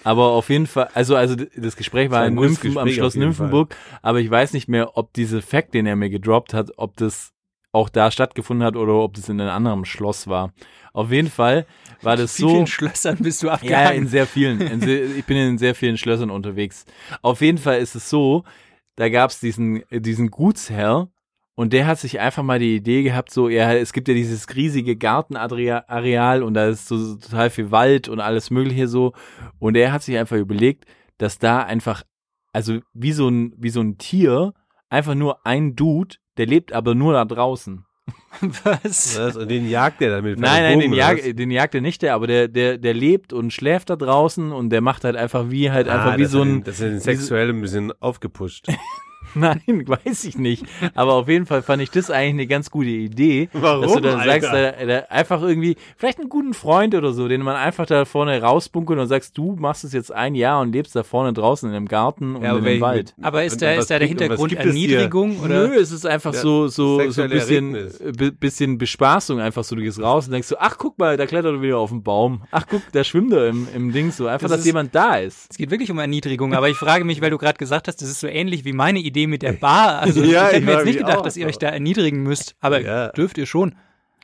aber 0.04 0.30
auf 0.32 0.50
jeden 0.50 0.68
Fall, 0.68 0.90
also 0.94 1.16
also 1.16 1.36
das 1.36 1.76
Gespräch 1.76 2.12
war 2.12 2.20
war 2.20 2.26
ein 2.28 2.34
in 2.38 2.40
Nymphen, 2.40 2.78
am 2.78 2.86
Gespräch 2.86 2.96
Schloss 2.96 3.14
auf 3.14 3.16
jeden 3.16 3.28
Nymphenburg, 3.30 3.76
aber 4.04 4.20
ich 4.20 4.30
weiß 4.30 4.54
nicht 4.54 4.68
mehr, 4.68 4.96
ob 4.96 5.12
diese 5.14 5.42
Fact, 5.42 5.74
den 5.74 5.88
er 5.88 5.96
mir 5.96 6.12
gedroppt 6.12 6.54
hat, 6.54 6.72
ob 6.78 6.96
das 6.98 7.34
auch 7.72 7.90
da 7.90 8.12
stattgefunden 8.12 8.66
hat 8.66 8.76
oder 8.76 8.94
ob 8.94 9.16
das 9.16 9.28
in 9.30 9.40
einem 9.42 9.50
anderen 9.50 9.86
Schloss 9.86 10.28
war. 10.28 10.54
Auf 10.94 11.12
jeden 11.12 11.30
Fall 11.30 11.66
war 12.02 12.18
das 12.18 12.36
so. 12.36 12.50
vielen 12.50 12.68
Schlössern 12.68 13.18
bist 13.20 13.42
du 13.44 13.48
Ja, 13.48 13.54
abgehangen? 13.54 14.04
in 14.04 14.08
sehr 14.08 14.28
vielen. 14.28 14.60
In 14.60 14.82
sehr, 14.82 15.06
ich 15.06 15.26
bin 15.26 15.38
in 15.38 15.58
sehr 15.58 15.74
vielen 15.74 15.98
Schlössern 15.98 16.30
unterwegs. 16.30 16.86
Auf 17.22 17.42
jeden 17.42 17.58
Fall 17.58 17.80
ist 17.80 17.96
es 17.96 18.10
so, 18.10 18.44
da 19.02 19.10
gab's 19.10 19.40
diesen, 19.40 19.82
diesen 19.90 20.30
Gutsherr 20.30 21.10
und 21.56 21.74
der 21.74 21.88
hat 21.88 21.98
sich 21.98 22.20
einfach 22.20 22.44
mal 22.44 22.60
die 22.60 22.76
Idee 22.76 23.02
gehabt, 23.02 23.32
so, 23.32 23.50
ja, 23.50 23.74
es 23.74 23.94
gibt 23.94 24.08
ja 24.08 24.14
dieses 24.14 24.56
riesige 24.56 24.96
Gartenareal 24.96 26.44
und 26.44 26.54
da 26.54 26.68
ist 26.68 26.88
so 26.88 27.16
total 27.16 27.50
viel 27.50 27.72
Wald 27.72 28.10
und 28.10 28.20
alles 28.20 28.52
mögliche 28.52 28.88
so. 28.88 29.14
Und 29.58 29.76
er 29.76 29.92
hat 29.92 30.04
sich 30.04 30.20
einfach 30.20 30.38
überlegt, 30.38 30.86
dass 31.18 31.40
da 31.40 31.64
einfach, 31.64 32.04
also 32.54 32.78
wie 32.94 33.12
so 33.12 33.28
ein, 33.28 33.56
wie 33.58 33.72
so 33.72 33.82
ein 33.82 33.98
Tier, 33.98 34.54
einfach 34.88 35.16
nur 35.16 35.48
ein 35.48 35.76
Dude, 35.76 36.18
der 36.38 36.46
lebt 36.46 36.72
aber 36.72 36.94
nur 36.94 37.14
da 37.14 37.26
draußen. 37.26 37.84
Was? 38.42 39.18
Was? 39.20 39.36
Und 39.36 39.50
den 39.50 39.70
jagt 39.70 40.02
er 40.02 40.10
dann 40.10 40.24
mit 40.24 40.40
Nein, 40.40 40.64
nein, 40.64 40.80
den, 40.80 40.94
jag, 40.94 41.36
den 41.36 41.52
jagt 41.52 41.76
er 41.76 41.82
nicht, 41.82 42.02
der, 42.02 42.16
aber 42.16 42.28
der, 42.28 42.48
der, 42.48 42.78
der 42.78 42.94
lebt 42.94 43.34
und 43.34 43.52
schläft 43.52 43.90
da 43.90 43.96
draußen 43.96 44.52
und 44.52 44.70
der 44.70 44.82
macht 44.82 45.04
halt 45.04 45.16
einfach 45.16 45.50
wie 45.50 45.70
halt 45.72 45.88
einfach 45.88 46.14
Ah, 46.14 46.18
wie 46.18 46.24
das 46.24 46.32
so 46.32 46.42
ein. 46.42 46.64
Das 46.64 46.80
ist 46.80 46.94
wie 46.94 47.00
sexuell 47.00 47.50
ein 47.50 47.62
bisschen 47.62 47.92
aufgepusht. 48.00 48.68
Nein, 49.36 49.62
weiß 49.88 50.26
ich 50.26 50.38
nicht. 50.38 50.66
Aber 50.94 51.14
auf 51.14 51.30
jeden 51.30 51.46
Fall 51.46 51.62
fand 51.62 51.82
ich 51.82 51.90
das 51.92 52.10
eigentlich 52.12 52.30
eine 52.34 52.48
ganz 52.48 52.70
gute 52.70 52.90
Idee. 52.90 53.50
Warum, 53.54 53.82
Dass 53.84 53.94
du 53.94 54.00
dann 54.02 54.20
Alter? 54.20 54.42
sagst, 54.48 54.54
da, 54.82 54.86
da 54.86 55.00
einfach 55.10 55.42
irgendwie, 55.42 55.78
vielleicht 55.96 56.20
einen 56.20 56.28
guten 56.30 56.54
Freund 56.54 56.96
oder 56.96 57.14
so, 57.14 57.28
den 57.28 57.42
man 57.42 57.56
einfach 57.56 57.86
da 57.86 58.04
vorne 58.06 58.42
rausbunkelt 58.42 59.00
und 59.00 59.08
sagst, 59.08 59.38
du 59.38 59.56
machst 59.58 59.84
es 59.84 59.94
jetzt 59.94 60.12
ein 60.12 60.36
Jahr 60.36 60.62
und 60.62 60.74
lebst 60.74 60.96
da 60.96 61.04
vorne 61.04 61.32
draußen 61.34 61.70
in 61.70 61.74
dem 61.74 61.88
Garten 61.88 62.36
und 62.36 62.44
Ja, 62.44 62.58
in 62.58 62.64
dem 62.64 62.82
Wald. 62.82 63.16
Aber 63.22 63.44
ist 63.46 63.62
da, 63.62 63.72
ist 63.74 63.90
da 63.90 64.00
der 64.00 64.08
Hintergrund? 64.08 64.54
Erniedrigung? 64.54 65.40
Oder? 65.40 65.68
Nö, 65.68 65.76
es 65.76 65.92
ist 65.92 66.06
einfach 66.06 66.34
Ja, 66.34 66.40
so, 66.42 66.68
so, 66.68 67.10
so 67.12 67.22
ein 67.22 67.30
bisschen, 67.30 67.76
äh, 67.76 67.90
bi- 68.18 68.32
bisschen 68.32 68.78
Bespaßung 68.78 69.40
einfach 69.40 69.64
so. 69.64 69.76
Du 69.76 69.82
gehst 69.82 70.02
raus 70.02 70.26
und 70.26 70.34
denkst 70.34 70.48
so, 70.48 70.58
ach 70.60 70.78
guck 70.78 70.98
mal, 71.00 71.16
da 71.16 71.26
klettert 71.26 71.54
er 71.56 71.62
wieder 71.62 71.78
auf 71.78 71.90
den 71.92 72.04
Baum. 72.04 72.42
Ach 72.52 72.66
guck, 72.70 72.82
da 72.92 73.04
schwimmt 73.04 73.32
er 73.34 73.48
im, 73.48 73.68
im 73.74 73.94
Ding 73.94 74.12
so. 74.12 74.28
Einfach, 74.28 74.42
Das 74.46 74.52
dass 74.52 74.60
ist- 74.62 74.66
jemand 74.66 74.94
da 74.94 75.16
ist. 75.18 75.48
Es 75.52 75.58
geht 75.58 75.72
wirklich 75.72 75.90
um 75.92 76.00
Erniedrigung, 76.00 76.54
aber 76.54 76.70
ich 76.70 76.76
frage 76.78 77.06
mich, 77.06 77.22
weil 77.22 77.30
du 77.30 77.38
gerade 77.38 77.58
gesagt 77.58 77.88
hast, 77.88 78.02
das 78.02 78.10
ist 78.10 78.20
so 78.20 78.28
ähnlich 78.28 78.66
wie 78.66 78.74
meine 78.74 79.00
Idee 79.00 79.11
mit 79.28 79.42
der 79.42 79.54
Bar. 79.54 80.00
Also 80.00 80.24
Ja, 80.24 80.48
ich 80.50 80.56
hätte 80.56 80.66
mir 80.66 80.72
jetzt 80.74 80.86
nicht 80.86 80.98
gedacht, 81.00 81.18
auch 81.18 81.22
dass 81.24 81.38
ihr 81.38 81.48
euch 81.48 81.58
da 81.58 81.68
erniedrigen 81.70 82.24
müsst, 82.24 82.56
aber 82.60 82.82
Ja. 82.82 83.10
dürft 83.10 83.38
ihr 83.38 83.46
schon. 83.46 83.76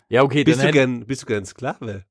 Ja, 0.10 0.24
okay, 0.24 0.44
Bist 0.44 0.60
dann 0.60 0.68
du, 0.68 0.72
gern, 0.74 1.06
bist 1.06 1.24
du 1.24 1.26
gern 1.26 1.46
Sklave? 1.46 2.06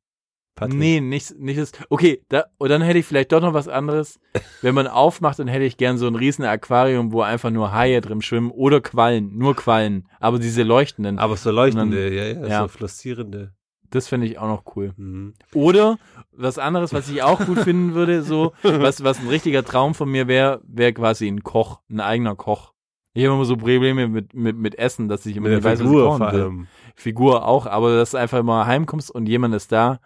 Patrick. 0.55 0.79
Nee, 0.79 1.01
nicht, 1.03 1.39
nicht 1.39 1.59
das. 1.59 1.73
Okay, 1.91 2.23
da, 2.31 2.45
und 2.57 2.71
dann 2.71 2.81
hätte 2.81 2.99
ich 2.99 3.05
vielleicht 3.05 3.31
doch 3.31 3.43
noch 3.43 3.53
was 3.53 3.69
anderes. 3.69 4.19
Wenn 4.63 4.75
man 4.75 4.87
aufmacht, 4.87 5.39
dann 5.39 5.49
hätte 5.49 5.65
ich 5.67 5.77
gern 5.77 5.99
so 5.99 6.07
ein 6.07 6.15
riesen 6.15 6.47
Aquarium, 6.47 7.13
wo 7.13 7.21
einfach 7.21 7.51
nur 7.51 7.73
Haie 7.75 8.01
drin 8.01 8.23
schwimmen 8.23 8.51
oder 8.51 8.81
Quallen, 8.81 9.37
nur 9.37 9.55
Quallen. 9.55 10.09
Aber 10.19 10.39
diese 10.39 10.63
leuchtenden, 10.63 11.19
Aber 11.19 11.37
so 11.37 11.51
leuchtende, 11.51 12.07
Und 12.07 12.13
ja, 12.15 12.25
ja, 12.25 12.47
ja. 12.49 12.63
so 12.63 12.69
flossierende. 12.69 13.53
Das 13.91 14.09
finde 14.09 14.27
ich 14.27 14.39
auch 14.39 14.49
noch 14.49 14.77
cool. 14.77 14.93
Mhm. 14.97 15.35
Oder 15.55 15.99
was 16.33 16.59
anderes, 16.59 16.93
was 16.93 17.09
ich 17.09 17.23
auch 17.23 17.45
gut 17.45 17.59
finden 17.61 17.95
würde, 17.95 18.23
so, 18.23 18.53
was, 18.63 19.03
was 19.03 19.21
ein 19.21 19.29
richtiger 19.29 19.65
Traum 19.65 19.95
von 19.95 20.11
mir 20.11 20.29
wäre, 20.29 20.61
wäre 20.67 20.93
quasi 20.93 21.27
ein 21.29 21.43
Koch, 21.43 21.81
ein 21.91 22.01
eigener 22.01 22.37
Koch. 22.37 22.73
Ich 23.15 23.25
habe 23.25 23.35
immer 23.35 23.45
so 23.47 23.57
Probleme 23.57 24.09
mit, 24.09 24.35
mit, 24.35 24.57
mit 24.57 24.79
Essen, 24.79 25.09
dass 25.09 25.25
ich 25.25 25.37
immer 25.37 25.49
Mit 25.49 25.57
nicht 25.57 25.65
weiß, 25.65 25.79
was 25.79 25.81
ich 25.81 25.87
Figur 25.87 26.07
kochen 26.07 26.33
will. 26.33 26.43
allem. 26.43 26.67
Figur 26.95 27.47
auch, 27.47 27.67
aber 27.67 27.97
dass 27.97 28.11
du 28.11 28.19
einfach 28.19 28.43
mal 28.43 28.67
heimkommst 28.67 29.11
und 29.11 29.27
jemand 29.27 29.55
ist 29.55 29.73
da, 29.73 30.01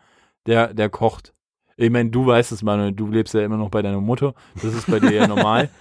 der, 0.46 0.72
der 0.74 0.88
kocht. 0.88 1.32
Ich 1.76 1.90
meine, 1.90 2.10
du 2.10 2.26
weißt 2.26 2.52
es, 2.52 2.62
Manuel, 2.62 2.92
du 2.92 3.06
lebst 3.06 3.32
ja 3.34 3.40
immer 3.40 3.56
noch 3.56 3.70
bei 3.70 3.80
deiner 3.82 4.00
Mutter. 4.00 4.34
Das 4.54 4.74
ist 4.74 4.86
bei 4.90 5.00
dir 5.00 5.12
ja 5.12 5.26
normal. 5.26 5.70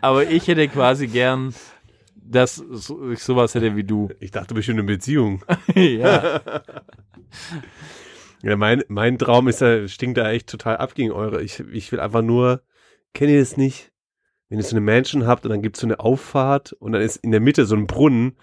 aber 0.00 0.28
ich 0.28 0.48
hätte 0.48 0.66
quasi 0.68 1.06
gern, 1.06 1.54
dass 2.30 2.56
so- 2.56 3.10
ich 3.10 3.20
sowas 3.22 3.54
hätte 3.54 3.76
wie 3.76 3.84
du. 3.84 4.08
Ich 4.20 4.30
dachte, 4.30 4.48
du 4.48 4.54
bist 4.54 4.66
schon 4.66 4.74
in 4.74 4.80
einer 4.80 4.86
Beziehung. 4.86 5.44
ja. 5.74 6.40
Ja, 8.42 8.56
mein, 8.56 8.84
mein 8.88 9.18
Traum 9.18 9.48
ist 9.48 9.60
ja, 9.60 9.88
stinkt 9.88 10.16
da 10.16 10.30
echt 10.30 10.48
total 10.48 10.76
ab 10.76 10.94
gegen 10.94 11.10
eure. 11.10 11.42
Ich, 11.42 11.58
ich 11.58 11.90
will 11.90 11.98
einfach 11.98 12.22
nur, 12.22 12.62
kennt 13.12 13.30
ihr 13.32 13.40
das 13.40 13.56
nicht? 13.56 13.90
Wenn 14.48 14.58
ihr 14.58 14.64
so 14.64 14.76
eine 14.76 14.80
Mansion 14.80 15.26
habt 15.26 15.44
und 15.44 15.50
dann 15.50 15.60
gibt's 15.60 15.80
so 15.80 15.86
eine 15.88 15.98
Auffahrt 16.00 16.72
und 16.74 16.92
dann 16.92 17.02
ist 17.02 17.16
in 17.16 17.32
der 17.32 17.40
Mitte 17.40 17.66
so 17.66 17.74
ein 17.74 17.86
Brunnen 17.88 18.36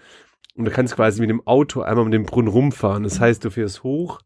und 0.54 0.66
du 0.66 0.70
kannst 0.70 0.94
quasi 0.96 1.20
mit 1.20 1.30
dem 1.30 1.46
Auto 1.46 1.80
einmal 1.80 2.04
mit 2.04 2.12
dem 2.12 2.26
Brunnen 2.26 2.48
rumfahren. 2.52 3.04
Das 3.04 3.20
heißt, 3.20 3.42
du 3.44 3.50
fährst 3.50 3.82
hoch, 3.84 4.20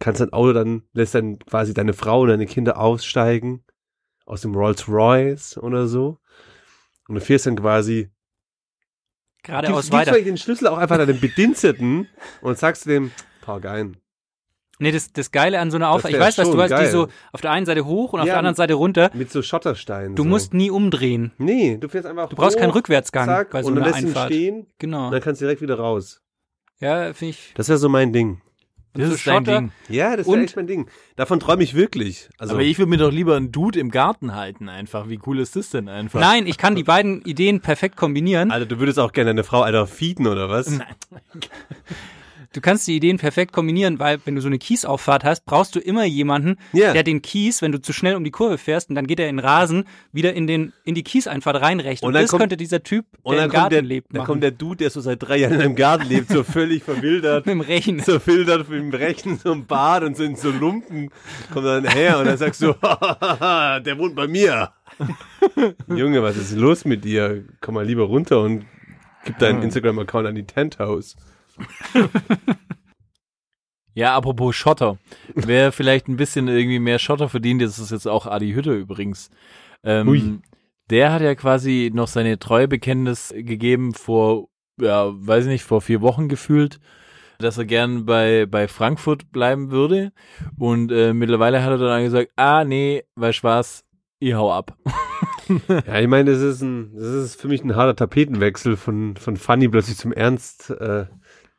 kannst 0.00 0.20
dein 0.20 0.32
Auto 0.32 0.52
dann, 0.52 0.82
lässt 0.92 1.14
dann 1.14 1.38
quasi 1.38 1.72
deine 1.72 1.92
Frau 1.92 2.22
und 2.22 2.28
deine 2.28 2.46
Kinder 2.46 2.76
aussteigen 2.78 3.62
aus 4.26 4.40
dem 4.42 4.54
Rolls 4.56 4.88
Royce 4.88 5.56
oder 5.58 5.86
so. 5.86 6.18
Und 7.06 7.14
du 7.14 7.20
fährst 7.20 7.46
dann 7.46 7.56
quasi 7.56 8.10
Geradeaus 9.42 9.68
gibst, 9.72 9.82
gibst 9.90 9.92
weiter. 9.92 10.12
vielleicht 10.12 10.28
den 10.28 10.36
Schlüssel 10.36 10.66
auch 10.68 10.78
einfach 10.78 10.98
deinem 10.98 11.18
Bediensteten 11.20 12.08
und 12.42 12.58
sagst 12.58 12.86
dem, 12.86 13.10
park 13.40 13.66
ein. 13.66 13.96
Nee, 14.82 14.92
das, 14.92 15.12
das 15.12 15.30
Geile 15.30 15.60
an 15.60 15.70
so 15.70 15.76
einer 15.76 15.90
Auffahrt, 15.90 16.14
ich 16.14 16.18
weiß, 16.18 16.38
was 16.38 16.50
du 16.50 16.58
hast, 16.58 16.70
die 16.70 16.74
geil. 16.74 16.90
so 16.90 17.08
auf 17.32 17.42
der 17.42 17.50
einen 17.50 17.66
Seite 17.66 17.84
hoch 17.84 18.14
und 18.14 18.20
auf 18.20 18.26
Ja, 18.26 18.32
der 18.32 18.38
anderen 18.38 18.56
Seite 18.56 18.72
runter. 18.74 19.10
Mit 19.12 19.30
so 19.30 19.42
Schottersteinen. 19.42 20.16
Du 20.16 20.22
so. 20.22 20.28
musst 20.30 20.54
nie 20.54 20.70
umdrehen. 20.70 21.32
Nee, 21.36 21.76
du 21.78 21.88
fährst 21.90 22.06
einfach 22.06 22.30
Du 22.30 22.36
brauchst 22.36 22.56
hoch, 22.56 22.60
keinen 22.62 22.70
Rückwärtsgang 22.70 23.26
zack, 23.26 23.50
bei 23.50 23.62
so 23.62 23.68
und 23.68 23.74
dann 23.74 23.84
einer 23.84 23.92
lässt 23.92 24.02
ihn 24.02 24.08
Einfahrt. 24.08 24.32
stehen 24.32 24.66
Genau. 24.78 25.06
und 25.06 25.12
dann 25.12 25.20
kannst 25.20 25.42
du 25.42 25.44
direkt 25.44 25.60
wieder 25.60 25.74
raus. 25.78 26.22
Ja, 26.78 27.12
finde 27.12 27.30
ich. 27.32 27.52
Das 27.56 27.68
wäre 27.68 27.76
so 27.78 27.90
mein 27.90 28.14
Ding. 28.14 28.40
Das 28.94 29.10
ist 29.10 29.26
dein 29.26 29.44
Schotter. 29.44 29.58
Ding. 29.60 29.72
Ja, 29.88 30.16
das 30.16 30.26
Und- 30.26 30.40
echt 30.42 30.56
mein 30.56 30.66
Ding. 30.66 30.86
Davon 31.16 31.38
träume 31.38 31.62
ich 31.62 31.74
wirklich. 31.74 32.28
Also, 32.38 32.54
Aber 32.54 32.62
ich 32.62 32.78
würde 32.78 32.90
mir 32.90 32.96
doch 32.96 33.12
lieber 33.12 33.36
einen 33.36 33.52
Dude 33.52 33.78
im 33.78 33.90
Garten 33.90 34.34
halten 34.34 34.68
einfach. 34.68 35.08
Wie 35.08 35.20
cool 35.26 35.38
ist 35.38 35.54
das 35.54 35.70
denn 35.70 35.88
einfach? 35.88 36.18
Nein, 36.20 36.46
ich 36.46 36.58
kann 36.58 36.74
die 36.74 36.82
beiden 36.82 37.22
Ideen 37.22 37.60
perfekt 37.60 37.96
kombinieren. 37.96 38.50
Alter, 38.50 38.66
du 38.66 38.78
würdest 38.80 38.98
auch 38.98 39.12
gerne 39.12 39.30
deine 39.30 39.44
Frau 39.44 39.62
einfach 39.62 39.88
feeden 39.88 40.26
oder 40.26 40.48
was? 40.48 40.76
Du 42.52 42.60
kannst 42.60 42.88
die 42.88 42.96
Ideen 42.96 43.16
perfekt 43.18 43.52
kombinieren, 43.52 44.00
weil 44.00 44.18
wenn 44.24 44.34
du 44.34 44.40
so 44.40 44.48
eine 44.48 44.58
Kiesauffahrt 44.58 45.22
hast, 45.22 45.44
brauchst 45.46 45.76
du 45.76 45.78
immer 45.78 46.04
jemanden, 46.04 46.56
Ja. 46.72 46.92
der 46.92 47.04
den 47.04 47.22
Kies, 47.22 47.62
wenn 47.62 47.70
du 47.70 47.80
zu 47.80 47.92
schnell 47.92 48.16
um 48.16 48.24
die 48.24 48.32
Kurve 48.32 48.58
fährst 48.58 48.88
und 48.88 48.96
dann 48.96 49.06
geht 49.06 49.20
er 49.20 49.28
in 49.28 49.38
Rasen, 49.38 49.84
wieder 50.12 50.34
in 50.34 50.48
den 50.48 50.72
in 50.84 50.96
die 50.96 51.04
Kieseinfahrt 51.04 51.60
reinrechnet. 51.62 52.02
Und 52.02 52.08
Und 52.08 52.14
dann 52.14 52.22
das 52.24 52.30
kommt- 52.30 52.40
könnte 52.40 52.56
dieser 52.56 52.82
Typ, 52.82 53.06
der 53.24 53.36
dann 53.36 53.44
im 53.44 53.50
Garten 53.52 53.70
der, 53.70 53.82
lebt, 53.82 54.08
dann 54.12 54.18
machen. 54.18 54.26
kommt 54.26 54.42
der 54.42 54.50
Dude, 54.50 54.78
der 54.78 54.90
so 54.90 55.00
seit 55.00 55.22
drei 55.22 55.36
Jahren 55.36 55.54
in 55.54 55.60
einem 55.60 55.76
Garten 55.76 56.08
lebt, 56.08 56.28
so 56.30 56.42
völlig 56.42 56.82
verwildert. 56.82 57.46
mit 57.46 57.52
dem 57.54 57.60
Rechen. 57.60 58.00
so 58.00 58.18
filtert 58.18 58.68
mit 58.68 58.80
dem 58.80 58.90
Rechen 58.90 59.38
so 59.38 59.52
ein 59.52 59.66
Bad 59.66 60.02
und 60.02 60.16
so 60.16 60.24
in 60.24 60.34
so 60.34 60.50
Lumpen 60.50 61.10
kommt 61.52 61.66
dann 61.66 61.86
her 61.86 62.18
und 62.18 62.24
dann 62.24 62.36
sagst 62.36 62.62
du, 62.62 62.72
der 62.72 63.96
wohnt 63.96 64.16
bei 64.16 64.26
mir. 64.26 64.72
Junge, 65.88 66.20
was 66.22 66.36
ist 66.36 66.56
los 66.56 66.84
mit 66.84 67.04
dir? 67.04 67.44
Komm 67.60 67.74
mal 67.76 67.84
lieber 67.86 68.02
runter 68.04 68.40
und 68.42 68.64
gib 69.24 69.38
deinen 69.38 69.62
Instagram-Account 69.62 70.26
an 70.26 70.34
die 70.34 70.44
Tent 70.46 70.78
House. 70.80 71.16
Ja, 73.94 74.16
apropos 74.16 74.54
Schotter. 74.54 74.98
Wer 75.34 75.72
vielleicht 75.72 76.08
ein 76.08 76.16
bisschen 76.16 76.48
irgendwie 76.48 76.78
mehr 76.78 76.98
Schotter 76.98 77.28
verdient, 77.28 77.60
das 77.60 77.78
ist 77.78 77.90
jetzt 77.90 78.06
auch 78.06 78.26
Adi 78.26 78.52
Hütte 78.52 78.72
übrigens. 78.72 79.30
Ähm, 79.82 80.42
der 80.90 81.12
hat 81.12 81.22
ja 81.22 81.34
quasi 81.34 81.90
noch 81.92 82.08
seine 82.08 82.38
Treuebekenntnis 82.38 83.34
gegeben 83.36 83.94
vor, 83.94 84.48
ja, 84.80 85.10
weiß 85.12 85.44
ich 85.44 85.50
nicht, 85.50 85.64
vor 85.64 85.80
vier 85.80 86.00
Wochen 86.00 86.28
gefühlt, 86.28 86.80
dass 87.38 87.58
er 87.58 87.64
gern 87.64 88.06
bei, 88.06 88.46
bei 88.46 88.68
Frankfurt 88.68 89.32
bleiben 89.32 89.70
würde. 89.70 90.12
Und 90.58 90.92
äh, 90.92 91.12
mittlerweile 91.12 91.62
hat 91.62 91.70
er 91.70 91.78
dann 91.78 92.04
gesagt, 92.04 92.30
ah, 92.36 92.64
nee, 92.64 93.04
du 93.16 93.22
was, 93.42 93.84
ich 94.18 94.34
hau 94.34 94.52
ab. 94.52 94.76
Ja, 95.68 95.98
ich 95.98 96.06
meine, 96.06 96.30
das 96.30 96.40
ist 96.40 96.62
ein, 96.62 96.94
das 96.94 97.08
ist 97.08 97.40
für 97.40 97.48
mich 97.48 97.64
ein 97.64 97.74
harter 97.74 97.96
Tapetenwechsel 97.96 98.76
von, 98.76 99.16
von 99.16 99.36
Funny 99.36 99.68
plötzlich 99.68 99.96
zum 99.96 100.12
Ernst 100.12 100.70
äh, 100.70 101.06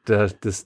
der, 0.07 0.27
des, 0.27 0.65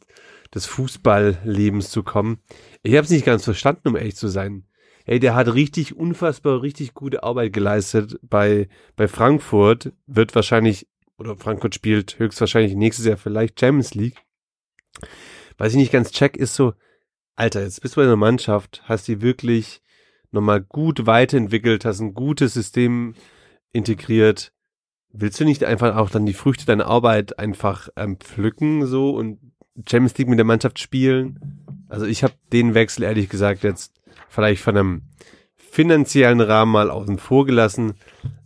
des 0.53 0.65
Fußballlebens 0.65 1.89
zu 1.91 2.03
kommen. 2.03 2.39
Ich 2.83 2.93
habe 2.93 3.05
es 3.05 3.11
nicht 3.11 3.25
ganz 3.25 3.43
verstanden, 3.43 3.89
um 3.89 3.95
ehrlich 3.95 4.15
zu 4.15 4.27
sein. 4.27 4.65
Ey, 5.05 5.19
der 5.19 5.35
hat 5.35 5.53
richtig 5.53 5.95
unfassbar, 5.95 6.61
richtig 6.63 6.93
gute 6.95 7.23
Arbeit 7.23 7.53
geleistet 7.53 8.19
bei, 8.23 8.67
bei 8.95 9.07
Frankfurt. 9.07 9.93
Wird 10.07 10.33
wahrscheinlich, 10.33 10.87
oder 11.17 11.35
Frankfurt 11.35 11.75
spielt 11.75 12.17
höchstwahrscheinlich 12.17 12.75
nächstes 12.75 13.05
Jahr 13.05 13.17
vielleicht 13.17 13.59
Champions 13.59 13.93
League. 13.93 14.17
Was 15.57 15.71
ich 15.71 15.77
nicht 15.77 15.91
ganz 15.91 16.11
check, 16.11 16.35
ist 16.37 16.55
so, 16.55 16.73
Alter, 17.35 17.61
jetzt 17.61 17.81
bist 17.81 17.95
du 17.95 18.01
bei 18.01 18.05
einer 18.05 18.15
Mannschaft, 18.15 18.81
hast 18.85 19.07
die 19.07 19.21
wirklich 19.21 19.81
nochmal 20.31 20.61
gut 20.61 21.05
weiterentwickelt, 21.05 21.85
hast 21.85 21.99
ein 21.99 22.13
gutes 22.13 22.53
System 22.53 23.13
integriert. 23.73 24.53
Willst 25.17 25.39
du 25.39 25.45
nicht 25.45 25.63
einfach 25.63 25.95
auch 25.95 26.09
dann 26.09 26.25
die 26.25 26.33
Früchte 26.33 26.65
deiner 26.65 26.87
Arbeit 26.87 27.39
einfach 27.39 27.89
ähm, 27.95 28.17
pflücken 28.17 28.85
so 28.85 29.11
und 29.11 29.39
Champions 29.89 30.17
League 30.17 30.27
mit 30.27 30.39
der 30.39 30.45
Mannschaft 30.45 30.79
spielen? 30.79 31.63
Also 31.87 32.05
ich 32.05 32.23
habe 32.23 32.33
den 32.51 32.73
Wechsel 32.73 33.03
ehrlich 33.03 33.29
gesagt 33.29 33.63
jetzt 33.63 33.93
vielleicht 34.27 34.61
von 34.61 34.75
einem 34.75 35.01
finanziellen 35.55 36.41
Rahmen 36.41 36.71
mal 36.71 36.89
außen 36.89 37.17
vor 37.17 37.45
gelassen, 37.45 37.93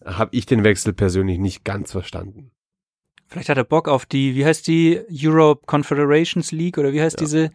habe 0.05 0.35
ich 0.35 0.45
den 0.45 0.63
Wechsel 0.63 0.93
persönlich 0.93 1.39
nicht 1.39 1.63
ganz 1.63 1.91
verstanden. 1.91 2.51
Vielleicht 3.27 3.49
hat 3.49 3.57
er 3.57 3.63
Bock 3.63 3.87
auf 3.87 4.05
die, 4.05 4.35
wie 4.35 4.45
heißt 4.45 4.67
die 4.67 5.01
Europe 5.11 5.65
Confederations 5.67 6.51
League 6.51 6.77
oder 6.77 6.93
wie 6.93 7.01
heißt 7.01 7.19
diese, 7.19 7.51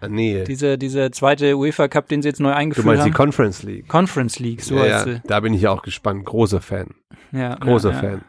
Ah, 0.00 0.08
nee, 0.08 0.44
diese, 0.44 0.78
diese 0.78 1.10
zweite 1.10 1.56
UEFA 1.56 1.88
Cup, 1.88 2.08
den 2.08 2.22
sie 2.22 2.28
jetzt 2.28 2.38
neu 2.38 2.50
du 2.50 2.56
eingeführt 2.56 2.86
meinst 2.86 3.04
die 3.04 3.10
haben? 3.10 3.16
Conference 3.16 3.64
League. 3.64 3.88
Conference 3.88 4.38
League, 4.38 4.62
so 4.62 4.76
ja, 4.76 4.82
heißt 4.82 5.06
ja, 5.06 5.12
sie. 5.14 5.22
da 5.26 5.40
bin 5.40 5.54
ich 5.54 5.62
ja 5.62 5.72
auch 5.72 5.82
gespannt. 5.82 6.24
Großer 6.24 6.60
Fan. 6.60 6.94
Ja, 7.32 7.56
Großer 7.56 7.90
ja, 7.90 7.98
Fan. 7.98 8.24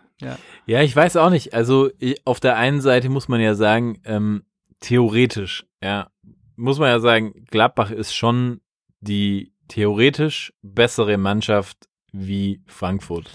Ja, 0.65 0.82
ich 0.82 0.95
weiß 0.95 1.15
auch 1.17 1.29
nicht. 1.29 1.53
Also 1.53 1.89
ich, 1.97 2.25
auf 2.25 2.39
der 2.39 2.58
einen 2.58 2.82
Seite 2.82 3.10
muss 3.10 3.27
man 3.27 3.39
ja 3.39 3.55
sagen, 3.55 4.01
ähm, 4.05 4.43
theoretisch, 4.79 5.65
ja, 5.82 6.10
muss 6.55 6.79
man 6.79 6.89
ja 6.89 6.99
sagen, 6.99 7.45
Gladbach 7.49 7.91
ist 7.91 8.13
schon 8.13 8.62
die 8.99 9.53
theoretisch 9.67 10.53
bessere 10.62 11.17
Mannschaft 11.17 11.77
wie 12.12 12.62
Frankfurt. 12.67 13.29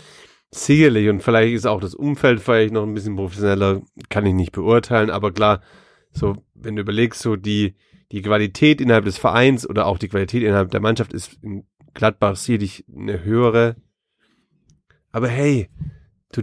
Sicherlich 0.51 1.09
und 1.09 1.23
vielleicht 1.23 1.55
ist 1.55 1.66
auch 1.66 1.81
das 1.81 1.94
Umfeld 1.94 2.40
vielleicht 2.40 2.73
noch 2.73 2.83
ein 2.83 2.94
bisschen 2.94 3.16
professioneller, 3.16 3.83
kann 4.09 4.27
ich 4.27 4.35
nicht 4.35 4.53
beurteilen, 4.53 5.11
aber 5.11 5.33
klar, 5.33 5.62
so 6.12 6.44
wenn 6.55 6.77
du 6.77 6.83
überlegst, 6.83 7.20
so 7.20 7.37
die 7.37 7.75
die 8.12 8.23
Qualität 8.23 8.81
innerhalb 8.81 9.05
des 9.05 9.18
Vereins 9.18 9.68
oder 9.68 9.87
auch 9.87 9.99
die 9.99 10.09
Qualität 10.09 10.42
innerhalb 10.42 10.70
der 10.70 10.81
Mannschaft 10.81 11.12
ist 11.12 11.37
in 11.42 11.66
Gladbach 11.94 12.37
sicherlich 12.37 12.85
eine 12.94 13.25
höhere. 13.25 13.77
Aber 15.11 15.29
hey, 15.29 15.68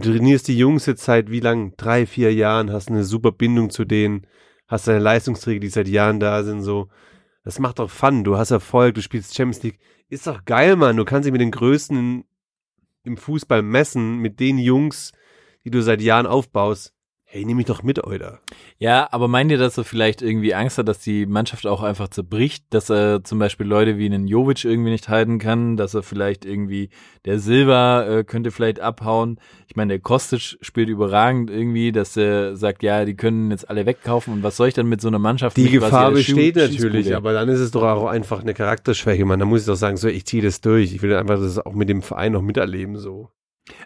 trainierst 0.00 0.48
die 0.48 0.58
Jungs 0.58 0.86
jetzt 0.86 1.04
seit 1.04 1.30
wie 1.30 1.40
lang? 1.40 1.74
Drei, 1.76 2.06
vier 2.06 2.32
Jahren, 2.32 2.72
hast 2.72 2.88
eine 2.88 3.04
super 3.04 3.32
Bindung 3.32 3.70
zu 3.70 3.84
denen, 3.84 4.26
hast 4.68 4.88
deine 4.88 5.00
Leistungsträger, 5.00 5.60
die 5.60 5.68
seit 5.68 5.88
Jahren 5.88 6.20
da 6.20 6.42
sind, 6.42 6.62
so. 6.62 6.88
Das 7.44 7.58
macht 7.58 7.78
doch 7.78 7.90
Fun, 7.90 8.24
du 8.24 8.36
hast 8.36 8.52
Erfolg, 8.52 8.94
du 8.94 9.02
spielst 9.02 9.34
Champions 9.34 9.62
League. 9.62 9.78
Ist 10.08 10.26
doch 10.26 10.44
geil, 10.44 10.76
Mann, 10.76 10.96
du 10.96 11.04
kannst 11.04 11.26
dich 11.26 11.32
mit 11.32 11.40
den 11.40 11.50
Größten 11.50 12.24
im 13.04 13.16
Fußball 13.16 13.62
messen 13.62 14.18
mit 14.18 14.40
den 14.40 14.58
Jungs, 14.58 15.12
die 15.64 15.70
du 15.70 15.82
seit 15.82 16.00
Jahren 16.00 16.26
aufbaust. 16.26 16.94
Hey, 17.34 17.46
nimm 17.46 17.56
mich 17.56 17.64
doch 17.64 17.82
mit, 17.82 18.04
Alter. 18.04 18.40
Ja, 18.78 19.08
aber 19.10 19.26
meint 19.26 19.50
ihr, 19.50 19.56
dass 19.56 19.78
er 19.78 19.84
vielleicht 19.84 20.20
irgendwie 20.20 20.54
Angst 20.54 20.76
hat, 20.76 20.86
dass 20.86 20.98
die 20.98 21.24
Mannschaft 21.24 21.66
auch 21.66 21.82
einfach 21.82 22.08
zerbricht, 22.08 22.66
dass 22.68 22.90
er 22.90 23.24
zum 23.24 23.38
Beispiel 23.38 23.66
Leute 23.66 23.96
wie 23.96 24.04
einen 24.04 24.26
Jovic 24.26 24.66
irgendwie 24.66 24.90
nicht 24.90 25.08
halten 25.08 25.38
kann, 25.38 25.78
dass 25.78 25.94
er 25.94 26.02
vielleicht 26.02 26.44
irgendwie, 26.44 26.90
der 27.24 27.38
Silva 27.38 28.04
äh, 28.04 28.24
könnte 28.24 28.50
vielleicht 28.50 28.80
abhauen. 28.80 29.40
Ich 29.66 29.76
meine, 29.76 29.94
der 29.94 30.00
Kostic 30.00 30.58
spielt 30.60 30.90
überragend 30.90 31.48
irgendwie, 31.48 31.90
dass 31.90 32.18
er 32.18 32.54
sagt, 32.54 32.82
ja, 32.82 33.06
die 33.06 33.16
können 33.16 33.50
jetzt 33.50 33.70
alle 33.70 33.86
wegkaufen 33.86 34.34
und 34.34 34.42
was 34.42 34.58
soll 34.58 34.68
ich 34.68 34.74
dann 34.74 34.90
mit 34.90 35.00
so 35.00 35.08
einer 35.08 35.18
Mannschaft? 35.18 35.56
Die 35.56 35.62
mit 35.62 35.72
Gefahr 35.72 36.10
besteht 36.10 36.56
natürlich, 36.56 37.16
aber 37.16 37.32
dann 37.32 37.48
ist 37.48 37.60
es 37.60 37.70
doch 37.70 37.82
auch 37.82 38.08
einfach 38.08 38.42
eine 38.42 38.52
Charakterschwäche, 38.52 39.24
man. 39.24 39.40
Da 39.40 39.46
muss 39.46 39.62
ich 39.62 39.66
doch 39.66 39.76
sagen, 39.76 39.96
so, 39.96 40.06
ich 40.06 40.26
ziehe 40.26 40.42
das 40.42 40.60
durch. 40.60 40.92
Ich 40.92 41.00
will 41.00 41.16
einfach 41.16 41.40
das 41.40 41.58
auch 41.58 41.72
mit 41.72 41.88
dem 41.88 42.02
Verein 42.02 42.32
noch 42.32 42.42
miterleben, 42.42 42.98
so. 42.98 43.30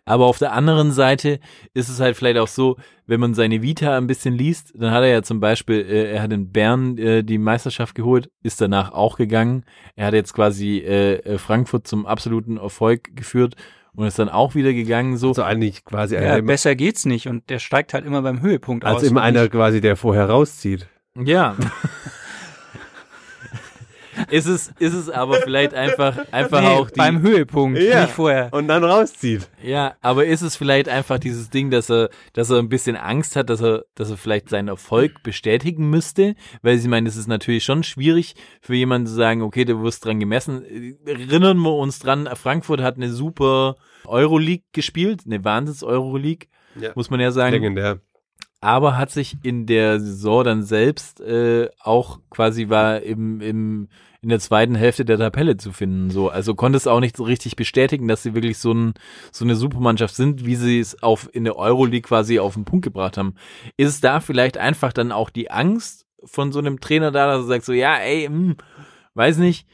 Aber 0.05 0.27
auf 0.27 0.39
der 0.39 0.53
anderen 0.53 0.91
Seite 0.93 1.39
ist 1.75 1.89
es 1.89 2.01
halt 2.01 2.17
vielleicht 2.17 2.39
auch 2.39 2.49
so, 2.49 2.77
wenn 3.07 3.21
man 3.21 3.35
seine 3.35 3.63
Vita 3.63 3.97
ein 3.97 4.07
bisschen 4.07 4.35
liest, 4.35 4.73
dann 4.75 4.91
hat 4.91 5.03
er 5.03 5.09
ja 5.09 5.23
zum 5.23 5.41
Beispiel, 5.41 5.81
äh, 5.81 6.13
er 6.13 6.23
hat 6.23 6.33
in 6.33 6.51
Bern 6.51 6.97
äh, 6.99 7.23
die 7.23 7.39
Meisterschaft 7.39 7.95
geholt, 7.95 8.31
ist 8.43 8.61
danach 8.61 8.93
auch 8.93 9.17
gegangen. 9.17 9.65
Er 9.95 10.07
hat 10.07 10.15
jetzt 10.15 10.33
quasi 10.33 10.79
äh, 10.79 11.17
äh, 11.17 11.39
Frankfurt 11.39 11.87
zum 11.87 12.07
absoluten 12.07 12.57
Erfolg 12.57 13.15
geführt 13.15 13.55
und 13.95 14.07
ist 14.07 14.19
dann 14.19 14.29
auch 14.29 14.55
wieder 14.55 14.73
gegangen. 14.73 15.17
So, 15.19 15.33
So 15.35 15.43
eigentlich 15.43 15.85
quasi 15.85 16.15
Ja, 16.15 16.21
einer, 16.35 16.43
besser 16.43 16.75
geht's 16.75 17.05
nicht 17.05 17.29
und 17.29 17.49
der 17.51 17.59
steigt 17.59 17.95
halt 17.95 18.07
immer 18.07 18.23
beim 18.23 18.41
Höhepunkt 18.41 18.85
aus. 18.85 19.03
als 19.03 19.11
immer 19.11 19.23
einer 19.23 19.49
quasi, 19.49 19.81
der 19.81 19.97
vorher 19.97 20.29
rauszieht. 20.29 20.89
Ja. 21.19 21.57
ist 24.31 24.47
es, 24.47 24.73
ist 24.79 24.95
es 24.95 25.09
aber 25.11 25.35
vielleicht 25.43 25.75
einfach, 25.75 26.17
einfach 26.33 26.61
Nee, 26.61 26.67
auch 26.69 26.91
die, 26.91 26.99
beim 26.99 27.21
Höhepunkt, 27.23 27.81
Ja. 27.81 28.03
nicht 28.03 28.13
vorher. 28.13 28.53
Und 28.53 28.69
dann 28.69 28.85
rauszieht. 28.85 29.49
ja, 29.63 29.95
aber 30.01 30.27
ist 30.27 30.43
es 30.43 30.57
vielleicht 30.57 30.89
einfach 30.89 31.19
dieses 31.19 31.51
Ding, 31.51 31.71
dass 31.71 31.91
er, 31.91 32.11
dass 32.33 32.51
er 32.51 32.59
ein 32.59 32.69
bisschen 32.69 32.97
Angst 32.97 33.37
hat, 33.37 33.51
dass 33.51 33.61
er, 33.63 33.85
dass 33.95 34.11
er 34.11 34.17
vielleicht 34.17 34.49
seinen 34.49 34.69
Erfolg 34.69 35.23
bestätigen 35.23 35.89
müsste, 35.91 36.35
weil 36.63 36.79
sie 36.79 36.89
meinen, 36.89 37.07
es 37.07 37.17
ist 37.17 37.29
natürlich 37.29 37.65
schon 37.65 37.83
schwierig 37.83 38.35
für 38.61 38.75
jemanden 38.75 39.07
zu 39.07 39.15
sagen, 39.15 39.43
okay, 39.43 39.65
du 39.65 39.83
wirst 39.83 40.05
dran 40.05 40.21
gemessen. 40.21 40.65
Erinnern 41.07 41.59
wir 41.59 41.75
uns 41.75 41.99
dran, 41.99 42.29
Frankfurt 42.35 42.81
hat 42.83 42.97
eine 42.97 43.11
super 43.11 43.77
Euroleague 44.05 44.65
gespielt, 44.73 45.23
eine 45.27 45.45
Wahnsinns 45.45 45.83
Euroleague, 45.83 46.49
Ja. 46.81 46.91
muss 46.95 47.11
man 47.11 47.21
ja 47.21 47.31
sagen. 47.33 47.53
Legendär. 47.55 48.01
aber 48.61 48.97
hat 48.97 49.11
sich 49.11 49.37
in 49.43 49.67
der 49.67 50.01
Saison 50.01 50.43
dann 50.45 50.63
selbst 50.63 51.21
äh, 51.21 51.69
auch 51.81 52.21
quasi 52.31 52.69
war 52.69 53.01
im, 53.03 53.41
im 53.41 53.89
in 54.27 54.31
der 54.31 54.41
zweiten 54.41 54.75
Hälfte 54.75 55.05
der 55.05 55.19
Tabelle 55.19 55.57
zu 55.57 55.71
finden. 55.71 56.11
So, 56.11 56.31
also 56.31 56.57
konnte 56.57 56.77
es 56.77 56.89
auch 56.89 56.99
nicht 56.99 57.17
so 57.17 57.23
richtig 57.23 57.55
bestätigen, 57.55 58.09
dass 58.09 58.25
sie 58.25 58.35
wirklich 58.35 58.59
so, 58.59 58.73
ein, 58.73 58.95
so 59.31 59.45
eine 59.45 59.55
Supermannschaft 59.55 60.17
sind, 60.17 60.45
wie 60.45 60.57
sie 60.57 60.81
es 60.81 61.01
auf 61.01 61.31
in 61.33 61.45
der 61.45 61.55
Euroleague 61.55 62.03
quasi 62.03 62.41
auf 62.41 62.55
den 62.55 62.65
Punkt 62.65 62.83
gebracht 62.83 63.19
haben. 63.19 63.37
Ist 63.77 63.89
es 63.89 64.01
da 64.01 64.19
vielleicht 64.19 64.59
einfach 64.59 64.93
dann 64.93 65.13
auch 65.13 65.31
die 65.31 65.53
Angst 65.53 66.07
von 66.25 66.51
so 66.51 66.59
einem 66.59 66.81
Trainer 66.81 67.13
da, 67.13 67.29
dass 67.29 67.45
er 67.45 67.47
sagt 67.47 67.67
so, 67.67 67.73
ja, 67.73 67.99
ey, 67.99 68.25
hm, 68.25 68.57
weiß 69.15 69.39
nicht, 69.39 69.69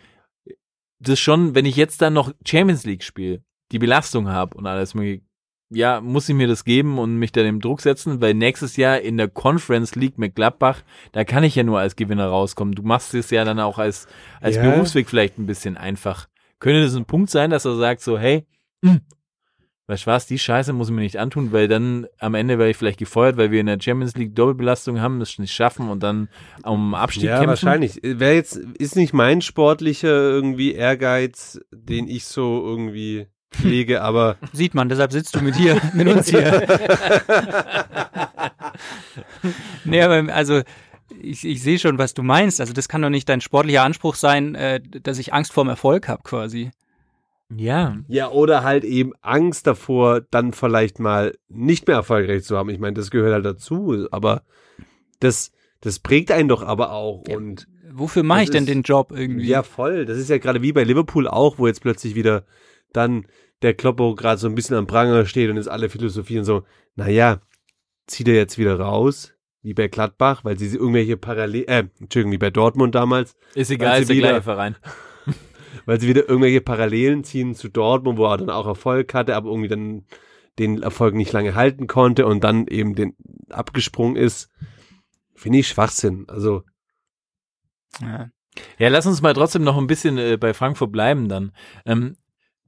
das 0.99 1.19
schon, 1.19 1.55
wenn 1.55 1.65
ich 1.65 1.77
jetzt 1.77 2.03
dann 2.03 2.12
noch 2.12 2.35
Champions 2.47 2.85
League 2.85 3.05
spiele, 3.05 3.43
die 3.73 3.79
Belastung 3.79 4.29
habe 4.29 4.55
und 4.55 4.67
alles 4.67 4.93
mögliche, 4.93 5.25
ja, 5.73 6.01
muss 6.01 6.29
ich 6.29 6.35
mir 6.35 6.49
das 6.49 6.65
geben 6.65 6.99
und 6.99 7.17
mich 7.17 7.33
dann 7.33 7.47
im 7.47 7.61
Druck 7.61 7.81
setzen, 7.81 8.21
weil 8.21 8.35
nächstes 8.35 8.77
Jahr 8.77 9.01
in 9.01 9.17
der 9.17 9.29
Conference 9.29 9.95
League 9.95 10.19
mit 10.19 10.35
Gladbach, 10.35 10.83
da 11.13 11.25
kann 11.25 11.45
ich 11.45 11.55
ja 11.55 11.63
nur 11.63 11.79
als 11.79 11.97
Gewinner 11.97 12.27
rauskommen. 12.27 12.75
Du 12.75 12.83
machst 12.83 13.15
es 13.15 13.31
ja 13.31 13.45
dann 13.45 13.59
auch 13.61 13.79
als, 13.79 14.07
als 14.41 14.57
Ja. 14.57 14.63
Berufsweg 14.71 15.09
vielleicht 15.09 15.39
ein 15.39 15.47
bisschen 15.47 15.77
einfach. 15.77 16.29
Könnte 16.59 16.83
das 16.83 16.95
ein 16.95 17.07
Punkt 17.07 17.31
sein, 17.31 17.51
dass 17.51 17.65
er 17.65 17.77
sagt 17.77 18.03
so, 18.03 18.19
hey, 18.19 18.47
hm, 18.85 19.01
weißt 19.89 20.07
du 20.07 20.11
was, 20.11 20.27
die 20.27 20.39
Scheiße 20.39 20.73
muss 20.73 20.89
ich 20.89 20.95
mir 20.95 21.01
nicht 21.01 21.19
antun, 21.19 21.53
weil 21.53 21.69
dann 21.69 22.07
am 22.19 22.35
Ende 22.35 22.59
werde 22.59 22.71
ich 22.71 22.77
vielleicht 22.77 22.99
gefeuert, 22.99 23.37
weil 23.37 23.51
wir 23.51 23.61
in 23.61 23.67
der 23.67 23.79
Champions 23.81 24.17
League 24.17 24.35
Doppelbelastung 24.35 25.01
haben, 25.01 25.19
das 25.21 25.39
nicht 25.39 25.53
schaffen 25.53 25.89
und 25.89 26.03
dann 26.03 26.29
um 26.63 26.95
Abstieg 26.95 27.25
Ja, 27.25 27.35
kämpfen. 27.39 27.49
wahrscheinlich. 27.49 27.99
Wäre 28.03 28.35
jetzt, 28.35 28.57
ist 28.57 28.97
nicht 28.97 29.13
mein 29.13 29.41
sportlicher 29.43 30.09
irgendwie 30.09 30.73
Ehrgeiz, 30.73 31.61
den 31.73 32.09
ich 32.09 32.25
so 32.27 32.63
irgendwie 32.65 33.27
pflege, 33.53 34.03
aber 34.03 34.37
Sieht 34.53 34.75
man, 34.75 34.88
deshalb 34.88 35.12
sitzt 35.12 35.35
du 35.37 35.41
mit 35.41 35.55
hier, 35.57 35.81
mit 35.95 36.09
uns 36.09 36.29
hier. 36.29 36.67
nee, 39.85 40.03
aber 40.03 40.33
also 40.33 40.62
ich, 41.21 41.45
ich 41.45 41.62
sehe 41.62 41.79
schon, 41.79 41.99
was 41.99 42.15
du 42.15 42.23
meinst. 42.23 42.61
Also 42.61 42.73
das 42.73 42.88
kann 42.88 43.03
doch 43.03 43.11
nicht 43.11 43.29
dein 43.29 43.41
sportlicher 43.41 43.83
Anspruch 43.83 44.15
sein, 44.15 44.55
äh, 44.55 44.81
dass 44.81 45.19
ich 45.19 45.33
Angst 45.33 45.53
vorm 45.53 45.69
Erfolg 45.69 46.09
habe 46.09 46.23
quasi. 46.23 46.71
Ja, 47.55 47.99
ja, 48.09 48.31
oder 48.31 48.65
halt 48.65 48.83
eben 48.83 49.12
Angst 49.21 49.67
davor, 49.67 50.23
dann 50.31 50.55
vielleicht 50.55 50.99
mal 50.99 51.37
nicht 51.51 51.87
mehr 51.87 51.97
erfolgreich 51.97 52.45
zu 52.45 52.57
haben. 52.57 52.71
Ich 52.71 52.79
meine, 52.79 52.95
das 52.95 53.11
gehört 53.11 53.35
halt 53.35 53.45
dazu, 53.45 54.07
aber 54.11 54.43
das, 55.21 55.53
das 55.83 55.99
prägt 55.99 56.31
einen 56.33 56.49
doch 56.49 56.62
aber 56.62 56.93
auch 56.93 57.25
Ja, 57.29 57.37
und 57.37 57.69
Wofür 57.95 58.23
mache 58.23 58.45
ich 58.45 58.51
denn 58.51 58.65
ist- 58.65 58.71
den 58.71 58.83
Job 58.83 59.12
irgendwie? 59.15 59.47
Ja, 59.49 59.62
voll. 59.62 60.07
Das 60.07 60.17
ist 60.17 60.31
ja 60.31 60.38
gerade 60.38 60.62
wie 60.62 60.73
bei 60.73 60.83
Liverpool 60.83 61.29
auch, 61.29 61.59
wo 61.59 61.67
jetzt 61.67 61.83
plötzlich 61.83 62.15
wieder 62.15 62.45
dann 62.92 63.26
der 63.62 63.74
Kloppo 63.74 64.14
gerade 64.14 64.38
so 64.38 64.48
ein 64.48 64.55
bisschen 64.55 64.76
am 64.76 64.87
Pranger 64.87 65.24
steht 65.26 65.48
und 65.50 65.57
jetzt 65.57 65.68
alle 65.68 65.88
philosophieren 65.88 66.44
so, 66.44 66.64
naja, 66.96 67.40
zieht 68.07 68.28
er 68.28 68.35
jetzt 68.35 68.59
wieder 68.59 68.78
raus, 68.78 69.33
wie 69.62 69.74
bei 69.74 69.88
Gladbach, 69.88 70.44
weil 70.44 70.59
sie 70.59 70.66
irgendwelche 70.76 71.16
Parallel, 71.16 71.64
äh, 71.68 71.85
Entschuldigung, 72.00 72.33
wie 72.33 72.38
bei 72.38 72.50
Dortmund 72.50 72.94
damals, 72.94 73.37
ist 73.55 73.70
egal, 73.70 74.00
ist 74.00 74.09
der 74.09 74.16
wieder- 74.16 74.28
gleiche 74.31 74.42
Verein. 74.42 74.76
weil 75.87 76.00
sie 76.00 76.09
wieder 76.09 76.28
irgendwelche 76.28 76.61
Parallelen 76.61 77.24
ziehen 77.24 77.55
zu 77.55 77.68
Dortmund, 77.68 78.18
wo 78.18 78.26
er 78.26 78.37
dann 78.38 78.50
auch 78.50 78.66
Erfolg 78.66 79.14
hatte, 79.14 79.37
aber 79.37 79.48
irgendwie 79.50 79.68
dann 79.68 80.05
den 80.59 80.83
Erfolg 80.83 81.14
nicht 81.14 81.33
lange 81.33 81.55
halten 81.55 81.87
konnte 81.87 82.26
und 82.26 82.44
dann 82.44 82.66
eben 82.66 82.94
den 82.94 83.16
abgesprungen 83.48 84.16
ist. 84.16 84.50
Finde 85.35 85.59
ich 85.61 85.68
Schwachsinn. 85.68 86.26
Also, 86.28 86.62
Ja. 88.00 88.31
Ja, 88.78 88.88
lass 88.88 89.07
uns 89.07 89.22
mal 89.22 89.33
trotzdem 89.33 89.64
noch 89.64 89.78
ein 89.78 89.87
bisschen 89.87 90.18
äh, 90.18 90.37
bei 90.37 90.52
Frankfurt 90.52 90.92
bleiben 90.92 91.28
dann. 91.28 91.52
Ähm, 91.87 92.16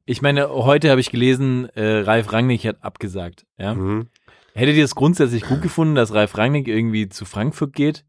ich 0.06 0.22
meine, 0.22 0.48
heute 0.50 0.90
habe 0.90 1.00
ich 1.00 1.10
gelesen, 1.10 1.68
äh, 1.70 2.00
Ralf 2.00 2.32
Rangnick 2.32 2.64
hat 2.64 2.82
abgesagt. 2.82 3.46
Ja? 3.58 3.74
mhm. 3.74 4.08
Hättet 4.54 4.76
ihr 4.76 4.84
es 4.84 4.94
grundsätzlich 4.94 5.42
gut 5.42 5.62
gefunden, 5.62 5.96
dass 5.96 6.14
Ralf 6.14 6.38
Rangnick 6.38 6.68
irgendwie 6.68 7.08
zu 7.08 7.24
Frankfurt 7.24 7.72
geht? 7.72 8.04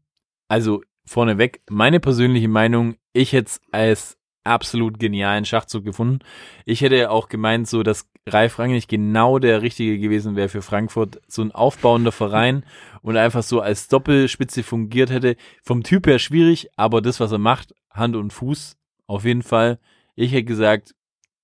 Also 0.46 0.82
vorneweg, 1.04 1.60
meine 1.68 1.98
persönliche 1.98 2.48
Meinung, 2.48 2.94
ich 3.12 3.32
hätte 3.32 3.46
es 3.46 3.60
als 3.72 4.16
absolut 4.44 4.98
genialen 4.98 5.44
Schachzug 5.44 5.84
gefunden. 5.84 6.20
Ich 6.64 6.80
hätte 6.80 7.10
auch 7.10 7.28
gemeint, 7.28 7.66
so 7.68 7.82
dass 7.82 8.08
Ralf 8.28 8.58
Rangnick 8.58 8.88
genau 8.88 9.38
der 9.38 9.62
Richtige 9.62 9.98
gewesen 9.98 10.36
wäre 10.36 10.48
für 10.48 10.62
Frankfurt, 10.62 11.20
so 11.26 11.42
ein 11.42 11.52
aufbauender 11.52 12.12
Verein 12.12 12.64
und 13.02 13.16
einfach 13.16 13.42
so 13.42 13.60
als 13.60 13.88
Doppelspitze 13.88 14.62
fungiert 14.62 15.10
hätte. 15.10 15.36
Vom 15.62 15.82
Typ 15.82 16.06
her 16.06 16.18
schwierig, 16.18 16.68
aber 16.76 17.02
das, 17.02 17.20
was 17.20 17.32
er 17.32 17.38
macht, 17.38 17.74
Hand 17.90 18.16
und 18.16 18.32
Fuß, 18.32 18.76
auf 19.06 19.24
jeden 19.24 19.42
Fall. 19.42 19.78
Ich 20.14 20.32
hätte 20.32 20.44
gesagt, 20.44 20.94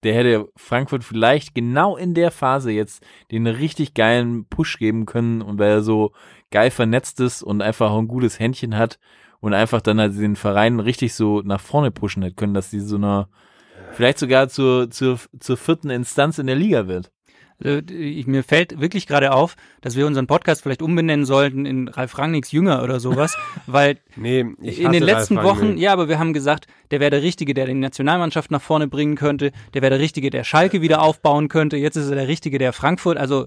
der 0.02 0.14
hätte 0.14 0.48
Frankfurt 0.56 1.04
vielleicht 1.04 1.54
genau 1.54 1.96
in 1.96 2.14
der 2.14 2.30
Phase 2.30 2.72
jetzt 2.72 3.04
den 3.30 3.46
richtig 3.46 3.94
geilen 3.94 4.46
Push 4.46 4.78
geben 4.78 5.06
können 5.06 5.42
und 5.42 5.58
weil 5.58 5.70
er 5.70 5.82
so 5.82 6.12
geil 6.50 6.70
vernetzt 6.70 7.20
ist 7.20 7.42
und 7.42 7.62
einfach 7.62 7.90
auch 7.90 7.98
ein 7.98 8.08
gutes 8.08 8.38
Händchen 8.38 8.76
hat 8.76 8.98
und 9.40 9.54
einfach 9.54 9.80
dann 9.80 10.00
halt 10.00 10.18
den 10.18 10.36
Verein 10.36 10.80
richtig 10.80 11.14
so 11.14 11.40
nach 11.42 11.60
vorne 11.60 11.90
pushen 11.90 12.22
hätte 12.22 12.34
können, 12.34 12.54
dass 12.54 12.70
die 12.70 12.80
so 12.80 12.96
einer 12.96 13.28
vielleicht 13.92 14.18
sogar 14.18 14.48
zur, 14.48 14.90
zur, 14.90 15.18
zur 15.38 15.56
vierten 15.56 15.90
Instanz 15.90 16.38
in 16.38 16.46
der 16.46 16.56
Liga 16.56 16.88
wird. 16.88 17.11
Also, 17.64 17.80
ich, 17.94 18.26
mir 18.26 18.42
fällt 18.42 18.80
wirklich 18.80 19.06
gerade 19.06 19.32
auf, 19.32 19.56
dass 19.80 19.96
wir 19.96 20.06
unseren 20.06 20.26
Podcast 20.26 20.62
vielleicht 20.62 20.82
umbenennen 20.82 21.26
sollten 21.26 21.66
in 21.66 21.88
Ralf 21.88 22.18
Rangnicks 22.18 22.52
Jünger 22.52 22.82
oder 22.82 23.00
sowas, 23.00 23.36
weil 23.66 23.98
nee, 24.16 24.40
in 24.40 24.92
den 24.92 25.02
letzten 25.02 25.38
Ralf 25.38 25.48
Rangnick. 25.48 25.68
Wochen, 25.70 25.78
ja, 25.78 25.92
aber 25.92 26.08
wir 26.08 26.18
haben 26.18 26.32
gesagt, 26.32 26.66
der 26.90 27.00
wäre 27.00 27.10
der 27.10 27.22
Richtige, 27.22 27.54
der 27.54 27.66
die 27.66 27.74
Nationalmannschaft 27.74 28.50
nach 28.50 28.62
vorne 28.62 28.88
bringen 28.88 29.16
könnte, 29.16 29.52
der 29.74 29.82
wäre 29.82 29.90
der 29.90 30.00
Richtige, 30.00 30.30
der 30.30 30.44
Schalke 30.44 30.80
wieder 30.82 31.02
aufbauen 31.02 31.48
könnte, 31.48 31.76
jetzt 31.76 31.96
ist 31.96 32.08
er 32.08 32.16
der 32.16 32.28
Richtige, 32.28 32.58
der 32.58 32.72
Frankfurt, 32.72 33.18
also 33.18 33.46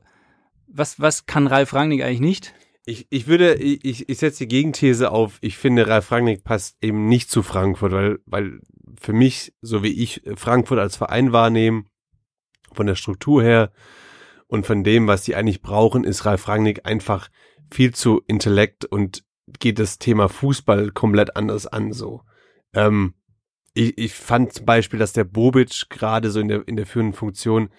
was, 0.67 0.99
was 0.99 1.25
kann 1.25 1.47
Ralf 1.47 1.73
Rangnick 1.73 2.03
eigentlich 2.03 2.19
nicht? 2.19 2.53
Ich, 2.85 3.07
ich 3.09 3.27
würde, 3.27 3.55
ich, 3.55 3.83
ich, 3.83 4.09
ich 4.09 4.17
setze 4.17 4.43
die 4.43 4.47
Gegenthese 4.47 5.11
auf, 5.11 5.37
ich 5.41 5.57
finde, 5.57 5.87
Ralf 5.87 6.11
Rangnick 6.11 6.43
passt 6.43 6.77
eben 6.81 7.07
nicht 7.07 7.31
zu 7.31 7.41
Frankfurt, 7.41 7.91
weil, 7.91 8.19
weil 8.25 8.59
für 8.99 9.13
mich, 9.13 9.53
so 9.61 9.83
wie 9.83 10.03
ich 10.03 10.21
Frankfurt 10.35 10.79
als 10.79 10.95
Verein 10.95 11.31
wahrnehme, 11.31 11.85
von 12.73 12.85
der 12.85 12.95
Struktur 12.95 13.41
her 13.41 13.71
und 14.47 14.65
von 14.65 14.83
dem, 14.83 15.07
was 15.07 15.23
die 15.23 15.35
eigentlich 15.35 15.61
brauchen, 15.61 16.03
ist 16.03 16.25
Ralf 16.25 16.47
Rangnick 16.47 16.85
einfach 16.85 17.29
viel 17.71 17.93
zu 17.93 18.21
Intellekt 18.27 18.85
und 18.85 19.23
geht 19.59 19.79
das 19.79 19.99
Thema 19.99 20.29
Fußball 20.29 20.91
komplett 20.91 21.35
anders 21.35 21.67
an, 21.67 21.93
so. 21.93 22.21
Ähm, 22.73 23.13
ich, 23.73 23.97
ich 23.97 24.13
fand 24.13 24.53
zum 24.53 24.65
Beispiel, 24.65 24.99
dass 24.99 25.13
der 25.13 25.23
Bobic 25.23 25.89
gerade 25.89 26.31
so 26.31 26.39
in 26.39 26.47
der, 26.47 26.67
in 26.67 26.75
der 26.75 26.85
führenden 26.85 27.13
Funktion 27.13 27.69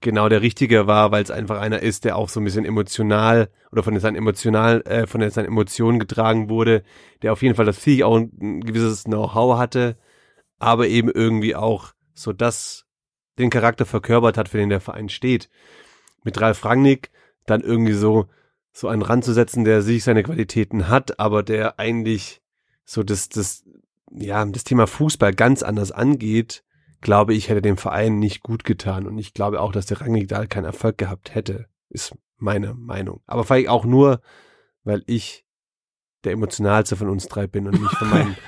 genau 0.00 0.28
der 0.28 0.42
Richtige 0.42 0.86
war, 0.86 1.12
weil 1.12 1.22
es 1.22 1.30
einfach 1.30 1.60
einer 1.60 1.80
ist, 1.80 2.04
der 2.04 2.16
auch 2.16 2.28
so 2.28 2.40
ein 2.40 2.44
bisschen 2.44 2.64
emotional 2.64 3.50
oder 3.70 3.82
von 3.82 3.98
seinen 3.98 4.16
emotional, 4.16 4.82
äh, 4.82 5.06
von 5.06 5.28
seinen 5.30 5.46
Emotionen 5.46 5.98
getragen 5.98 6.48
wurde, 6.48 6.82
der 7.22 7.32
auf 7.32 7.42
jeden 7.42 7.54
Fall 7.54 7.66
das 7.66 7.78
Vieh 7.78 8.02
auch 8.02 8.16
ein 8.16 8.60
gewisses 8.60 9.04
Know-how 9.04 9.58
hatte, 9.58 9.96
aber 10.58 10.88
eben 10.88 11.08
irgendwie 11.10 11.54
auch 11.54 11.92
so 12.14 12.32
das 12.32 12.84
den 13.38 13.48
Charakter 13.50 13.86
verkörpert 13.86 14.36
hat, 14.36 14.48
für 14.48 14.58
den 14.58 14.68
der 14.68 14.80
Verein 14.80 15.08
steht. 15.08 15.48
Mit 16.24 16.40
Ralf 16.40 16.64
Rangnick 16.64 17.10
dann 17.46 17.60
irgendwie 17.62 17.94
so 17.94 18.26
so 18.72 18.88
einen 18.88 19.02
ranzusetzen, 19.02 19.64
der 19.64 19.82
sich 19.82 20.02
seine 20.02 20.22
Qualitäten 20.22 20.88
hat, 20.88 21.18
aber 21.20 21.42
der 21.42 21.78
eigentlich 21.78 22.40
so 22.84 23.02
das 23.02 23.28
das 23.28 23.64
ja 24.10 24.44
das 24.44 24.64
Thema 24.64 24.86
Fußball 24.86 25.34
ganz 25.34 25.62
anders 25.62 25.92
angeht, 25.92 26.64
glaube 27.00 27.34
ich, 27.34 27.48
hätte 27.48 27.62
dem 27.62 27.76
Verein 27.76 28.18
nicht 28.18 28.42
gut 28.42 28.64
getan. 28.64 29.06
Und 29.06 29.18
ich 29.18 29.34
glaube 29.34 29.60
auch, 29.60 29.72
dass 29.72 29.86
der 29.86 30.00
Rangnick 30.00 30.28
da 30.28 30.46
keinen 30.46 30.64
Erfolg 30.64 30.98
gehabt 30.98 31.34
hätte. 31.34 31.66
Ist 31.90 32.14
meine 32.38 32.74
Meinung. 32.74 33.20
Aber 33.26 33.44
vielleicht 33.44 33.68
auch 33.68 33.84
nur, 33.84 34.20
weil 34.84 35.02
ich 35.06 35.44
der 36.24 36.32
emotionalste 36.32 36.96
von 36.96 37.08
uns 37.08 37.26
drei 37.26 37.46
bin 37.46 37.66
und 37.66 37.80
mich 37.80 37.90
von 37.90 38.08
meinen, 38.08 38.36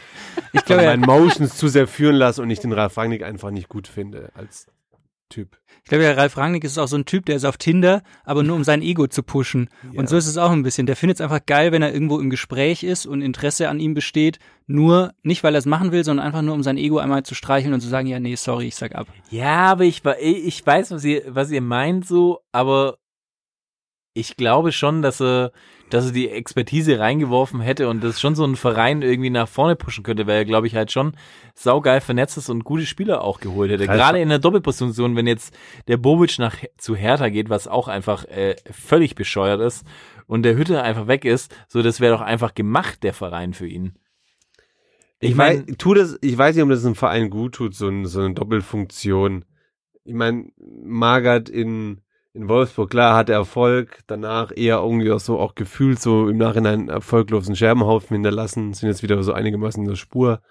Ich 0.53 0.65
glaube, 0.65 0.85
meinen 0.85 1.03
Motions 1.03 1.57
zu 1.57 1.69
sehr 1.69 1.87
führen 1.87 2.15
lasse 2.15 2.43
und 2.43 2.51
ich 2.51 2.61
den 2.61 2.73
Ralf 2.73 2.97
Rangnick 2.97 3.23
einfach 3.23 3.51
nicht 3.51 3.69
gut 3.69 3.89
finde 3.89 4.31
als 4.35 4.67
Typ. 5.35 5.59
Ich 5.83 5.89
glaube, 5.89 6.05
der 6.05 6.17
Ralf 6.17 6.37
Rangnick 6.37 6.63
ist 6.63 6.79
auch 6.79 6.87
so 6.87 6.97
ein 6.97 7.07
Typ, 7.07 7.27
der 7.27 7.35
ist 7.35 7.45
auf 7.45 7.57
Tinder, 7.57 8.05
aber 8.25 8.45
nur 8.45 8.55
um 8.55 8.63
sein 8.63 8.83
Ego 8.83 9.09
zu 9.09 9.25
pushen. 9.25 9.69
Und 9.97 10.09
so 10.09 10.17
ist 10.17 10.29
es 10.29 10.39
auch 10.39 10.53
ein 10.53 10.63
bisschen. 10.63 10.87
Der 10.87 10.95
findet 10.95 11.17
es 11.17 11.21
einfach 11.21 11.45
geil, 11.45 11.73
wenn 11.73 11.83
er 11.83 11.93
irgendwo 11.93 12.21
im 12.21 12.31
Gespräch 12.31 12.85
ist 12.85 13.05
und 13.05 13.21
Interesse 13.21 13.69
an 13.69 13.81
ihm 13.81 13.95
besteht. 13.95 14.39
Nur, 14.69 15.13
nicht 15.25 15.43
weil 15.43 15.57
er 15.57 15.59
es 15.59 15.67
machen 15.67 15.91
will, 15.91 16.05
sondern 16.05 16.25
einfach 16.25 16.43
nur 16.43 16.55
um 16.55 16.63
sein 16.63 16.79
Ego 16.79 16.99
einmal 16.99 17.25
zu 17.25 17.35
streicheln 17.35 17.75
und 17.75 17.81
zu 17.81 17.89
sagen, 17.89 18.07
ja, 18.07 18.21
nee, 18.21 18.37
sorry, 18.37 18.69
ich 18.69 18.77
sag 18.77 18.95
ab. 18.95 19.09
Ja, 19.29 19.73
aber 19.73 19.85
ich, 19.85 20.03
ich 20.21 20.65
weiß, 20.65 20.93
was 20.93 21.05
ihr, 21.05 21.23
was 21.27 21.51
ihr 21.51 21.61
meint 21.61 22.07
so, 22.07 22.39
aber 22.53 22.99
ich 24.15 24.37
glaube 24.37 24.71
schon, 24.73 25.03
dass 25.03 25.21
er, 25.21 25.51
dass 25.91 26.07
er 26.07 26.13
die 26.13 26.31
Expertise 26.31 26.99
reingeworfen 27.01 27.61
hätte 27.61 27.89
und 27.89 28.03
das 28.03 28.21
schon 28.21 28.35
so 28.37 28.45
einen 28.45 28.55
Verein 28.57 29.03
irgendwie 29.03 29.29
nach 29.31 29.49
vorne 29.49 29.75
pushen 29.77 30.05
könnte, 30.05 30.27
weil 30.27 30.37
er, 30.37 30.45
glaube 30.45 30.67
ich, 30.69 30.75
halt 30.77 30.93
schon 30.93 31.17
saugeil 31.55 32.01
vernetzt 32.01 32.39
ist 32.39 32.49
und 32.49 32.65
gute 32.65 32.87
Spieler 32.87 33.23
auch 33.23 33.41
geholt 33.41 33.71
hätte. 33.71 33.87
Ralf- 33.89 33.99
Gerade 33.99 34.21
in 34.21 34.29
der 34.29 34.39
Doppelposition, 34.39 35.17
wenn 35.17 35.27
jetzt 35.27 35.53
der 35.89 35.97
Bobic 35.97 36.39
nach 36.39 36.57
zu 36.79 36.95
Hertha 36.97 37.29
geht, 37.29 37.51
was 37.51 37.67
auch 37.69 37.89
einfach 37.89 38.25
äh, 38.27 38.57
völlig 38.71 39.15
bescheuert 39.17 39.61
ist 39.61 39.85
und 40.27 40.43
der 40.45 40.57
Hütte 40.57 40.81
einfach 40.83 41.07
weg 41.09 41.25
ist, 41.25 41.55
so 41.69 41.83
das 41.83 42.01
wäre 42.01 42.15
doch 42.17 42.23
einfach 42.23 42.55
gemacht, 42.55 43.03
der 43.03 43.13
Verein 43.15 43.53
für 43.53 43.67
ihn. 43.67 43.95
Ich, 45.19 45.31
Ich 45.31 45.37
mein, 45.37 45.65
mein- 45.67 45.77
tu 45.79 45.93
das, 45.95 46.19
ich 46.23 46.39
weiß 46.39 46.55
nicht, 46.55 46.63
ob 46.63 46.71
das 46.71 46.85
einem 46.85 46.95
Verein 46.95 47.31
gut 47.31 47.55
tut, 47.57 47.75
so, 47.75 47.89
ein, 47.89 48.07
so 48.07 48.21
eine 48.21 48.35
Doppelfunktion. 48.35 49.45
Ich 50.05 50.15
meine, 50.15 50.51
Magath 50.59 51.49
in, 51.49 52.01
in 52.35 52.49
Wolfsburg, 52.49 52.91
klar, 52.91 53.17
hat 53.17 53.29
er 53.31 53.37
Erfolg, 53.37 54.01
danach 54.09 54.51
eher 54.55 54.79
irgendwie 54.79 55.13
auch 55.13 55.21
so 55.21 55.39
auch 55.39 55.55
gefühlt 55.55 56.01
so 56.01 56.29
im 56.29 56.37
Nachhinein 56.37 56.89
erfolglosen 56.89 57.55
Scherbenhaufen 57.55 58.17
hinterlassen, 58.17 58.75
sind 58.75 58.89
jetzt 58.89 59.05
wieder 59.05 59.23
so 59.23 59.33
einigermaßen 59.33 59.83
in 59.83 59.89
der 59.89 59.97
Spur. 59.97 60.43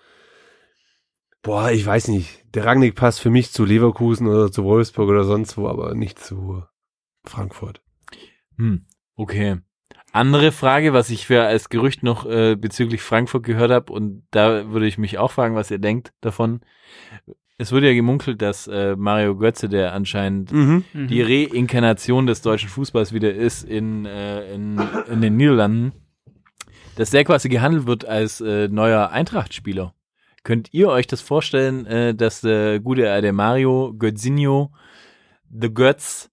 Boah, 1.41 1.71
ich 1.71 1.85
weiß 1.85 2.07
nicht. 2.07 2.45
Der 2.55 2.65
Rangnick 2.65 2.95
passt 2.95 3.19
für 3.19 3.29
mich 3.29 3.51
zu 3.51 3.65
Leverkusen 3.65 4.27
oder 4.27 4.49
zu 4.49 4.63
Wolfsburg 4.63 5.09
oder 5.09 5.25
sonst 5.25 5.57
wo, 5.57 5.67
aber 5.67 5.93
nicht 5.93 6.19
zu 6.19 6.63
Frankfurt. 7.25 7.81
Hm, 8.57 8.85
okay. 9.15 9.57
Andere 10.13 10.53
Frage, 10.53 10.93
was 10.93 11.09
ich 11.09 11.27
für 11.27 11.43
als 11.43 11.67
Gerücht 11.67 12.01
noch 12.01 12.25
äh, 12.25 12.55
bezüglich 12.55 13.01
Frankfurt 13.01 13.43
gehört 13.43 13.71
habe, 13.71 13.91
und 13.91 14.25
da 14.31 14.71
würde 14.71 14.87
ich 14.87 14.97
mich 14.97 15.17
auch 15.17 15.31
fragen, 15.31 15.55
was 15.55 15.69
ihr 15.69 15.79
denkt 15.79 16.13
davon. 16.21 16.61
Es 17.57 17.71
wurde 17.71 17.87
ja 17.87 17.93
gemunkelt, 17.93 18.41
dass 18.41 18.67
äh, 18.67 18.95
Mario 18.95 19.35
Götze, 19.37 19.69
der 19.69 19.93
anscheinend 19.93 20.51
Mhm. 20.51 20.83
die 20.93 21.21
Reinkarnation 21.21 22.25
des 22.25 22.41
deutschen 22.41 22.69
Fußballs 22.69 23.13
wieder 23.13 23.33
ist 23.33 23.63
in, 23.63 24.05
äh, 24.05 24.53
in, 24.53 24.81
in 25.11 25.21
den 25.21 25.37
Niederlanden, 25.37 25.91
dass 26.95 27.11
der 27.11 27.23
quasi 27.23 27.49
gehandelt 27.49 27.85
wird 27.85 28.05
als 28.05 28.41
äh, 28.41 28.67
neuer 28.67 29.09
Eintracht-Spieler. 29.11 29.93
Könnt 30.43 30.73
ihr 30.73 30.89
euch 30.89 31.07
das 31.07 31.21
vorstellen, 31.21 31.85
äh, 31.85 32.15
dass 32.15 32.41
der 32.41 32.79
gute 32.79 33.07
äh, 33.07 33.21
der 33.21 33.33
Mario 33.33 33.93
Götzinho, 33.97 34.71
The 35.49 35.73
Götz, 35.73 36.29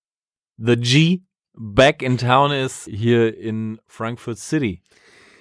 The 0.56 0.76
G, 0.76 1.20
back 1.54 2.02
in 2.02 2.16
town 2.18 2.50
ist 2.50 2.86
hier 2.90 3.36
in 3.38 3.78
Frankfurt 3.86 4.38
City? 4.38 4.82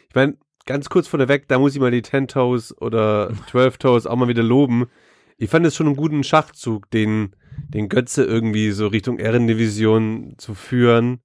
Ich 0.09 0.15
meine, 0.15 0.38
ganz 0.65 0.89
kurz 0.89 1.07
vorneweg, 1.07 1.47
da 1.47 1.57
muss 1.57 1.73
ich 1.73 1.80
mal 1.82 1.89
die 1.91 2.01
10 2.01 2.27
Toes 2.27 2.75
oder 2.80 3.32
12 3.49 3.77
Toes 3.77 4.05
auch 4.07 4.15
mal 4.17 4.27
wieder 4.27 4.43
loben. 4.43 4.88
Ich 5.41 5.49
fand 5.49 5.65
es 5.65 5.73
schon 5.73 5.87
einen 5.87 5.95
guten 5.95 6.25
Schachzug, 6.25 6.91
den, 6.91 7.33
den 7.69 7.87
Götze 7.87 8.25
irgendwie 8.25 8.71
so 8.71 8.87
Richtung 8.87 9.19
Ehrendivision 9.19 10.35
zu 10.37 10.53
führen. 10.53 11.21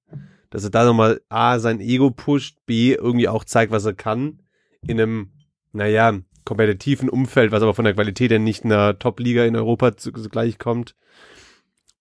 Dass 0.49 0.63
er 0.63 0.69
da 0.69 0.85
nochmal 0.85 1.21
A, 1.27 1.59
sein 1.59 1.81
Ego 1.81 2.11
pusht, 2.11 2.57
B, 2.65 2.93
irgendwie 2.93 3.27
auch 3.27 3.43
zeigt, 3.43 3.73
was 3.73 3.83
er 3.83 3.93
kann. 3.93 4.41
In 4.87 5.01
einem, 5.01 5.31
naja, 5.73 6.17
kompetitiven 6.45 7.09
Umfeld, 7.09 7.51
was 7.51 7.61
aber 7.61 7.73
von 7.73 7.83
der 7.83 7.93
Qualität 7.93 8.31
her 8.31 8.39
nicht 8.39 8.63
in 8.63 8.69
der 8.69 8.97
Top-Liga 8.97 9.43
in 9.43 9.57
Europa 9.57 9.97
zu, 9.97 10.13
zugleich 10.13 10.59
kommt. 10.59 10.95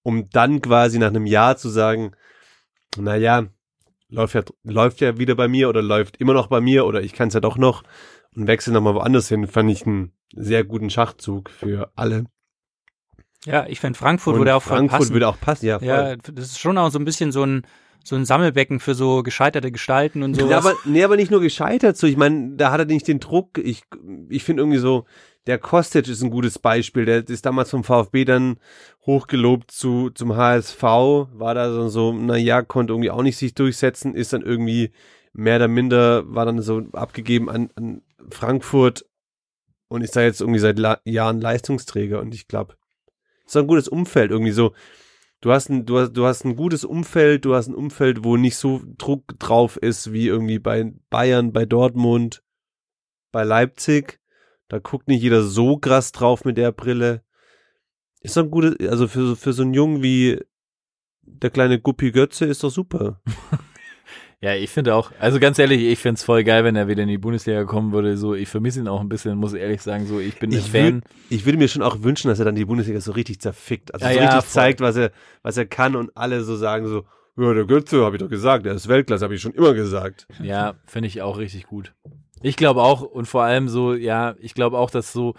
Um 0.04 0.30
dann 0.30 0.62
quasi 0.62 1.00
nach 1.00 1.08
einem 1.08 1.26
Jahr 1.26 1.56
zu 1.56 1.68
sagen, 1.68 2.12
naja, 2.96 3.48
läuft 4.08 4.36
ja, 4.36 4.44
läuft 4.62 5.00
ja 5.00 5.18
wieder 5.18 5.34
bei 5.34 5.48
mir 5.48 5.68
oder 5.68 5.82
läuft 5.82 6.18
immer 6.18 6.34
noch 6.34 6.46
bei 6.46 6.60
mir 6.60 6.86
oder 6.86 7.02
ich 7.02 7.12
kann 7.12 7.28
es 7.28 7.34
ja 7.34 7.40
doch 7.40 7.56
noch 7.56 7.82
und 8.36 8.46
wechsle 8.46 8.72
nochmal 8.72 8.94
woanders 8.94 9.28
hin, 9.28 9.48
fand 9.48 9.72
ich 9.72 9.84
einen 9.84 10.12
sehr 10.36 10.64
guten 10.64 10.90
Schachzug 10.90 11.50
für 11.50 11.90
alle. 11.96 12.26
Ja, 13.46 13.66
ich 13.66 13.80
finde 13.80 13.98
Frankfurt 13.98 14.34
und 14.34 14.40
würde 14.40 14.54
auch 14.54 14.62
Frankfurt 14.62 15.00
passen. 15.00 15.12
würde 15.12 15.28
auch 15.28 15.40
passen, 15.40 15.66
ja. 15.66 15.78
Voll. 15.78 15.88
ja, 15.88 16.16
das 16.16 16.46
ist 16.46 16.58
schon 16.58 16.78
auch 16.78 16.90
so 16.90 16.98
ein 16.98 17.04
bisschen 17.04 17.30
so 17.30 17.44
ein, 17.44 17.66
so 18.02 18.16
ein 18.16 18.24
Sammelbecken 18.24 18.80
für 18.80 18.94
so 18.94 19.22
gescheiterte 19.22 19.70
Gestalten 19.70 20.22
und 20.22 20.34
sowas. 20.34 20.50
Ja, 20.50 20.58
aber, 20.58 20.74
nee, 20.84 21.04
aber 21.04 21.16
nicht 21.16 21.30
nur 21.30 21.40
gescheitert 21.40 21.96
so. 21.96 22.06
Ich 22.06 22.16
meine, 22.16 22.56
da 22.56 22.70
hat 22.70 22.80
er 22.80 22.86
nicht 22.86 23.08
den 23.08 23.20
Druck. 23.20 23.58
Ich, 23.58 23.82
ich 24.28 24.44
finde 24.44 24.62
irgendwie 24.62 24.78
so, 24.78 25.04
der 25.46 25.58
Kostic 25.58 26.08
ist 26.08 26.22
ein 26.22 26.30
gutes 26.30 26.58
Beispiel. 26.58 27.04
Der 27.04 27.28
ist 27.28 27.44
damals 27.44 27.70
vom 27.70 27.84
VfB 27.84 28.24
dann 28.24 28.56
hochgelobt 29.04 29.70
zu, 29.70 30.10
zum 30.10 30.36
HSV, 30.36 30.82
war 30.82 31.54
da 31.54 31.70
so, 31.70 31.88
so 31.88 32.12
na 32.12 32.36
ja, 32.36 32.62
konnte 32.62 32.92
irgendwie 32.92 33.10
auch 33.10 33.22
nicht 33.22 33.36
sich 33.36 33.54
durchsetzen, 33.54 34.14
ist 34.14 34.32
dann 34.32 34.42
irgendwie 34.42 34.90
mehr 35.34 35.56
oder 35.56 35.68
minder, 35.68 36.22
war 36.26 36.46
dann 36.46 36.62
so 36.62 36.82
abgegeben 36.92 37.50
an, 37.50 37.70
an 37.74 38.02
Frankfurt 38.30 39.04
und 39.94 40.02
ist 40.02 40.16
da 40.16 40.22
jetzt 40.22 40.40
irgendwie 40.40 40.60
seit 40.60 40.78
La 40.78 41.00
Jahren 41.04 41.40
Leistungsträger 41.40 42.20
und 42.20 42.34
ich 42.34 42.48
glaube, 42.48 42.76
ist 43.46 43.56
ein 43.56 43.66
gutes 43.66 43.88
Umfeld 43.88 44.30
irgendwie 44.30 44.52
so. 44.52 44.74
Du 45.40 45.52
hast, 45.52 45.68
ein, 45.68 45.84
du, 45.84 45.98
hast, 45.98 46.12
du 46.14 46.24
hast 46.24 46.44
ein 46.44 46.56
gutes 46.56 46.84
Umfeld, 46.84 47.44
du 47.44 47.54
hast 47.54 47.68
ein 47.68 47.74
Umfeld, 47.74 48.24
wo 48.24 48.36
nicht 48.36 48.56
so 48.56 48.80
Druck 48.96 49.38
drauf 49.38 49.76
ist 49.76 50.12
wie 50.12 50.26
irgendwie 50.26 50.58
bei 50.58 50.92
Bayern, 51.10 51.52
bei 51.52 51.66
Dortmund, 51.66 52.42
bei 53.30 53.44
Leipzig. 53.44 54.20
Da 54.68 54.78
guckt 54.78 55.06
nicht 55.06 55.22
jeder 55.22 55.42
so 55.42 55.76
krass 55.76 56.12
drauf 56.12 56.44
mit 56.44 56.56
der 56.56 56.72
Brille. 56.72 57.22
Ist 58.20 58.36
doch 58.36 58.44
ein 58.44 58.50
gutes, 58.50 58.74
also 58.88 59.06
für, 59.06 59.36
für 59.36 59.52
so 59.52 59.62
einen 59.62 59.74
Jungen 59.74 60.02
wie 60.02 60.40
der 61.20 61.50
kleine 61.50 61.78
Guppi 61.78 62.10
Götze 62.10 62.46
ist 62.46 62.64
doch 62.64 62.70
super. 62.70 63.20
Ja, 64.40 64.54
ich 64.54 64.70
finde 64.70 64.94
auch, 64.94 65.10
also 65.20 65.40
ganz 65.40 65.58
ehrlich, 65.58 65.82
ich 65.82 65.98
finde 65.98 66.18
es 66.18 66.24
voll 66.24 66.44
geil, 66.44 66.64
wenn 66.64 66.76
er 66.76 66.86
wieder 66.88 67.02
in 67.02 67.08
die 67.08 67.18
Bundesliga 67.18 67.64
kommen 67.64 67.92
würde. 67.92 68.16
So, 68.16 68.34
ich 68.34 68.48
vermisse 68.48 68.80
ihn 68.80 68.88
auch 68.88 69.00
ein 69.00 69.08
bisschen, 69.08 69.38
muss 69.38 69.54
ehrlich 69.54 69.80
sagen. 69.80 70.06
So, 70.06 70.20
ich 70.20 70.38
bin 70.38 70.52
Ich, 70.52 70.70
Fan. 70.70 70.94
würd, 70.96 71.04
ich 71.30 71.46
würde 71.46 71.58
mir 71.58 71.68
schon 71.68 71.82
auch 71.82 72.02
wünschen, 72.02 72.28
dass 72.28 72.38
er 72.38 72.44
dann 72.44 72.54
die 72.54 72.64
Bundesliga 72.66 73.00
so 73.00 73.12
richtig 73.12 73.40
zerfickt. 73.40 73.94
Also 73.94 74.04
Ja, 74.06 74.12
so 74.12 74.18
ja, 74.18 74.24
richtig 74.34 74.50
voll. 74.50 74.62
zeigt, 74.62 74.80
was 74.80 74.96
er, 74.96 75.12
was 75.42 75.56
er 75.56 75.66
kann 75.66 75.96
und 75.96 76.10
alle 76.16 76.42
so 76.44 76.56
sagen 76.56 76.86
so, 76.86 77.04
ja, 77.36 77.52
der 77.54 77.64
Götze, 77.64 78.04
habe 78.04 78.16
ich 78.16 78.22
doch 78.22 78.28
gesagt, 78.28 78.64
der 78.66 78.74
ist 78.74 78.86
Weltklasse, 78.88 79.24
habe 79.24 79.34
ich 79.34 79.40
schon 79.40 79.54
immer 79.54 79.74
gesagt. 79.74 80.26
Ja, 80.42 80.74
finde 80.86 81.08
ich 81.08 81.22
auch 81.22 81.38
richtig 81.38 81.66
gut. 81.66 81.94
Ich 82.42 82.56
glaube 82.56 82.82
auch, 82.82 83.00
und 83.02 83.26
vor 83.26 83.42
allem 83.42 83.68
so, 83.68 83.94
ja, 83.94 84.34
ich 84.38 84.54
glaube 84.54 84.78
auch, 84.78 84.90
dass 84.90 85.12
so, 85.12 85.34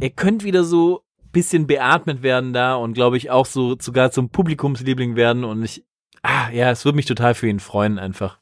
er 0.00 0.10
könnte 0.10 0.44
wieder 0.44 0.64
so 0.64 1.02
bisschen 1.32 1.66
beatmet 1.66 2.22
werden 2.22 2.52
da 2.52 2.74
und 2.74 2.94
glaube 2.94 3.16
ich 3.16 3.30
auch 3.30 3.46
so 3.46 3.76
sogar 3.78 4.10
zum 4.10 4.30
Publikumsliebling 4.30 5.14
werden 5.16 5.44
und 5.44 5.62
ich, 5.62 5.84
ah, 6.22 6.50
ja, 6.50 6.70
es 6.70 6.84
würde 6.84 6.96
mich 6.96 7.06
total 7.06 7.34
für 7.34 7.48
ihn 7.48 7.60
freuen 7.60 7.98
einfach. 7.98 8.38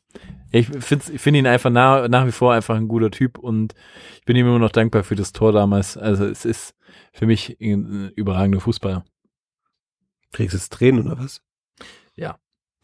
Ich 0.50 0.66
finde 0.66 1.18
find 1.18 1.36
ihn 1.36 1.46
einfach 1.46 1.70
nach, 1.70 2.08
nach 2.08 2.26
wie 2.26 2.32
vor 2.32 2.54
einfach 2.54 2.76
ein 2.76 2.88
guter 2.88 3.10
Typ 3.10 3.38
und 3.38 3.74
ich 4.18 4.24
bin 4.24 4.36
ihm 4.36 4.46
immer 4.46 4.58
noch 4.58 4.72
dankbar 4.72 5.04
für 5.04 5.14
das 5.14 5.32
Tor 5.32 5.52
damals. 5.52 5.96
Also 5.96 6.24
es 6.24 6.44
ist 6.44 6.74
für 7.12 7.26
mich 7.26 7.58
ein 7.60 8.10
überragender 8.16 8.60
Fußballer. 8.60 9.04
Kriegst 10.32 10.54
du 10.54 10.58
jetzt 10.58 10.72
Tränen 10.72 11.06
oder 11.06 11.18
was? 11.18 11.42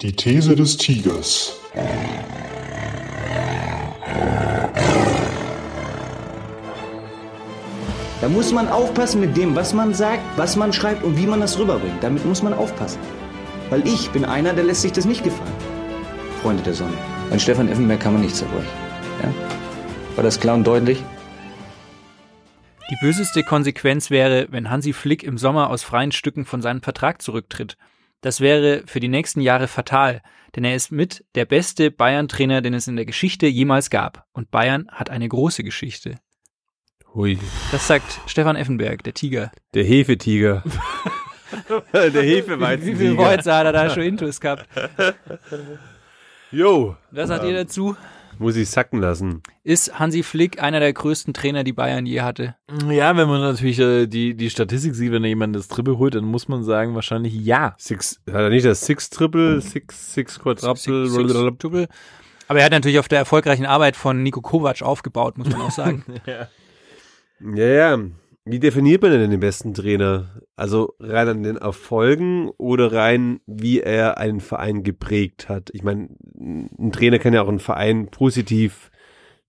Die 0.00 0.12
These 0.12 0.56
des 0.56 0.76
Tigers. 0.76 1.56
Da 8.20 8.28
muss 8.28 8.52
man 8.52 8.66
aufpassen 8.66 9.20
mit 9.20 9.36
dem, 9.36 9.54
was 9.54 9.72
man 9.72 9.94
sagt, 9.94 10.20
was 10.36 10.56
man 10.56 10.72
schreibt 10.72 11.04
und 11.04 11.16
wie 11.16 11.26
man 11.26 11.40
das 11.40 11.56
rüberbringt. 11.60 12.02
Damit 12.02 12.24
muss 12.26 12.42
man 12.42 12.54
aufpassen. 12.54 12.98
Weil 13.74 13.88
ich 13.88 14.08
bin 14.10 14.24
einer, 14.24 14.52
der 14.52 14.62
lässt 14.62 14.82
sich 14.82 14.92
das 14.92 15.04
nicht 15.04 15.24
gefallen. 15.24 15.52
Freunde 16.40 16.62
der 16.62 16.74
Sonne. 16.74 16.96
An 17.32 17.40
Stefan 17.40 17.68
Effenberg 17.68 17.98
kann 17.98 18.12
man 18.12 18.22
nichts 18.22 18.38
zerbrechen. 18.38 18.70
Ja? 19.20 19.34
War 20.14 20.22
das 20.22 20.38
klar 20.38 20.54
und 20.54 20.64
deutlich? 20.64 21.02
Die 22.88 22.96
böseste 23.00 23.42
Konsequenz 23.42 24.10
wäre, 24.10 24.46
wenn 24.50 24.70
Hansi 24.70 24.92
Flick 24.92 25.24
im 25.24 25.38
Sommer 25.38 25.70
aus 25.70 25.82
freien 25.82 26.12
Stücken 26.12 26.44
von 26.44 26.62
seinem 26.62 26.82
Vertrag 26.82 27.20
zurücktritt. 27.20 27.76
Das 28.20 28.40
wäre 28.40 28.84
für 28.86 29.00
die 29.00 29.08
nächsten 29.08 29.40
Jahre 29.40 29.66
fatal, 29.66 30.22
denn 30.54 30.62
er 30.62 30.76
ist 30.76 30.92
mit 30.92 31.24
der 31.34 31.44
beste 31.44 31.90
Bayern-Trainer, 31.90 32.62
den 32.62 32.74
es 32.74 32.86
in 32.86 32.94
der 32.94 33.06
Geschichte 33.06 33.48
jemals 33.48 33.90
gab. 33.90 34.24
Und 34.32 34.52
Bayern 34.52 34.86
hat 34.92 35.10
eine 35.10 35.28
große 35.28 35.64
Geschichte. 35.64 36.14
Hui. 37.12 37.40
Das 37.72 37.88
sagt 37.88 38.20
Stefan 38.28 38.54
Effenberg, 38.54 39.02
der 39.02 39.14
Tiger. 39.14 39.50
Der 39.74 39.82
Hefetiger. 39.82 40.62
der 41.92 42.04
Wie 42.04 42.10
viele 42.10 42.22
Hefeweizentiger. 42.22 43.16
Worte 43.16 43.54
hat 43.54 43.66
er 43.66 43.72
da 43.72 43.90
schon 43.90 44.02
Intus 44.02 44.40
gehabt? 44.40 44.66
Jo. 46.50 46.96
Was 47.10 47.28
sagt 47.28 47.44
ihr 47.44 47.54
dazu? 47.54 47.96
Muss 48.38 48.56
ich 48.56 48.68
sacken 48.68 49.00
lassen. 49.00 49.42
Ist 49.62 49.98
Hansi 49.98 50.22
Flick 50.22 50.60
einer 50.62 50.80
der 50.80 50.92
größten 50.92 51.34
Trainer, 51.34 51.62
die 51.62 51.72
Bayern 51.72 52.04
je 52.04 52.20
hatte? 52.22 52.56
Ja, 52.90 53.16
wenn 53.16 53.28
man 53.28 53.40
natürlich 53.40 53.78
äh, 53.78 54.06
die, 54.06 54.34
die 54.34 54.50
Statistik 54.50 54.94
sieht, 54.94 55.12
wenn 55.12 55.22
da 55.22 55.28
jemand 55.28 55.54
das 55.54 55.68
Triple 55.68 55.98
holt, 55.98 56.14
dann 56.14 56.24
muss 56.24 56.48
man 56.48 56.64
sagen, 56.64 56.94
wahrscheinlich 56.94 57.34
ja. 57.34 57.74
Six, 57.78 58.20
hat 58.26 58.34
er 58.34 58.50
nicht 58.50 58.66
das 58.66 58.84
Six-Triple, 58.86 59.60
Six, 59.60 60.14
Six 60.14 60.40
Quadruple, 60.40 61.08
Six-. 61.08 61.88
Aber 62.48 62.58
er 62.58 62.64
hat 62.64 62.72
natürlich 62.72 62.98
auf 62.98 63.08
der 63.08 63.20
erfolgreichen 63.20 63.66
Arbeit 63.66 63.96
von 63.96 64.22
Nico 64.22 64.40
Kovac 64.40 64.82
aufgebaut, 64.82 65.38
muss 65.38 65.48
man 65.48 65.60
auch 65.60 65.70
sagen. 65.70 66.04
Ja, 67.40 67.66
ja. 67.66 67.98
Wie 68.46 68.58
definiert 68.58 69.00
man 69.00 69.10
denn 69.10 69.30
den 69.30 69.40
besten 69.40 69.72
Trainer? 69.72 70.42
Also 70.54 70.94
rein 71.00 71.28
an 71.28 71.42
den 71.42 71.56
Erfolgen 71.56 72.50
oder 72.58 72.92
rein, 72.92 73.40
wie 73.46 73.80
er 73.80 74.18
einen 74.18 74.40
Verein 74.40 74.82
geprägt 74.82 75.48
hat? 75.48 75.70
Ich 75.72 75.82
meine, 75.82 76.10
ein 76.38 76.92
Trainer 76.92 77.18
kann 77.18 77.32
ja 77.32 77.40
auch 77.40 77.48
einen 77.48 77.58
Verein 77.58 78.08
positiv 78.10 78.90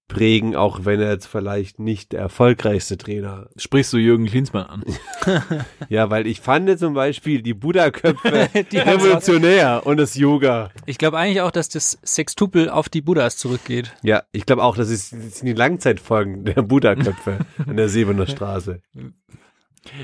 prägen, 0.07 0.55
auch 0.55 0.85
wenn 0.85 1.01
er 1.01 1.11
jetzt 1.11 1.25
vielleicht 1.25 1.79
nicht 1.79 2.11
der 2.11 2.21
erfolgreichste 2.21 2.97
Trainer. 2.97 3.49
Sprichst 3.57 3.91
du 3.93 3.97
Jürgen 3.97 4.27
Klinsmann 4.27 4.65
an? 4.65 4.83
Ja, 5.89 6.09
weil 6.09 6.27
ich 6.27 6.41
fand 6.41 6.79
zum 6.79 6.93
Beispiel 6.93 7.41
die 7.41 7.53
Buddha-Köpfe 7.53 8.49
Die 8.71 8.77
revolutionär 8.77 9.81
und 9.85 9.97
das 9.97 10.15
Yoga. 10.15 10.71
Ich 10.85 10.97
glaube 10.97 11.17
eigentlich 11.17 11.41
auch, 11.41 11.51
dass 11.51 11.69
das 11.69 11.97
Sextupel 12.03 12.69
auf 12.69 12.89
die 12.89 13.01
Buddhas 13.01 13.37
zurückgeht. 13.37 13.93
Ja, 14.03 14.23
ich 14.31 14.45
glaube 14.45 14.63
auch, 14.63 14.75
das, 14.75 14.89
ist, 14.89 15.13
das 15.13 15.39
sind 15.39 15.47
die 15.47 15.53
Langzeitfolgen 15.53 16.45
der 16.45 16.61
Buddha-Köpfe 16.61 17.39
an 17.65 17.77
der 17.77 17.89
Sebener 17.89 18.27
Straße. 18.27 18.81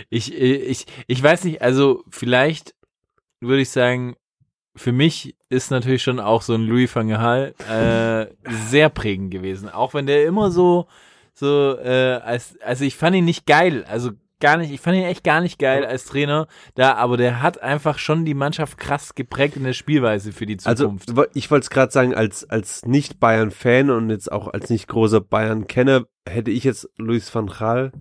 Ich, 0.10 0.34
ich, 0.34 0.86
ich 1.08 1.24
weiß 1.24 1.44
nicht, 1.46 1.62
also 1.62 2.04
vielleicht 2.10 2.76
würde 3.40 3.62
ich 3.62 3.70
sagen, 3.70 4.16
für 4.76 4.92
mich 4.92 5.36
ist 5.50 5.70
natürlich 5.72 6.02
schon 6.04 6.20
auch 6.20 6.42
so 6.42 6.54
ein 6.54 6.62
Louis 6.62 6.94
van 6.96 7.10
Gaal 7.10 7.54
äh, 7.70 8.34
sehr 8.70 8.90
prägend 8.90 9.32
gewesen. 9.32 9.70
Auch 9.70 9.94
wenn 9.94 10.06
der 10.06 10.26
immer 10.26 10.50
so, 10.52 10.88
so, 11.34 11.78
äh, 11.78 12.20
als, 12.24 12.56
also 12.62 12.84
ich 12.86 12.96
fand 12.96 13.16
ihn 13.16 13.26
nicht 13.26 13.46
geil, 13.46 13.84
also 13.88 14.12
gar 14.40 14.58
nicht, 14.58 14.72
ich 14.72 14.82
fand 14.82 14.98
ihn 14.98 15.04
echt 15.04 15.24
gar 15.24 15.40
nicht 15.42 15.60
geil 15.60 15.86
als 15.86 16.06
Trainer 16.06 16.48
da, 16.74 16.94
aber 16.96 17.16
der 17.18 17.42
hat 17.44 17.62
einfach 17.62 18.00
schon 18.00 18.26
die 18.26 18.34
Mannschaft 18.34 18.78
krass 18.80 19.14
geprägt 19.14 19.56
in 19.56 19.64
der 19.64 19.74
Spielweise 19.74 20.32
für 20.32 20.46
die 20.48 20.58
Also 20.64 20.86
Zukunft. 20.86 21.16
wo- 21.16 21.26
ich 21.34 21.52
wollte 21.52 21.66
es 21.66 21.70
gerade 21.70 21.92
sagen, 21.92 22.16
als, 22.16 22.50
als 22.50 22.84
Nicht-Bayern-Fan 22.86 23.92
und 23.92 24.10
jetzt 24.10 24.32
auch 24.32 24.48
als 24.48 24.70
nicht 24.72 24.88
großer 24.88 25.22
Bayern-Kenner 25.22 26.06
hätte 26.28 26.50
ich 26.50 26.64
jetzt 26.64 26.90
Luis 26.98 27.34
van 27.34 27.48
Gaal 27.48 27.92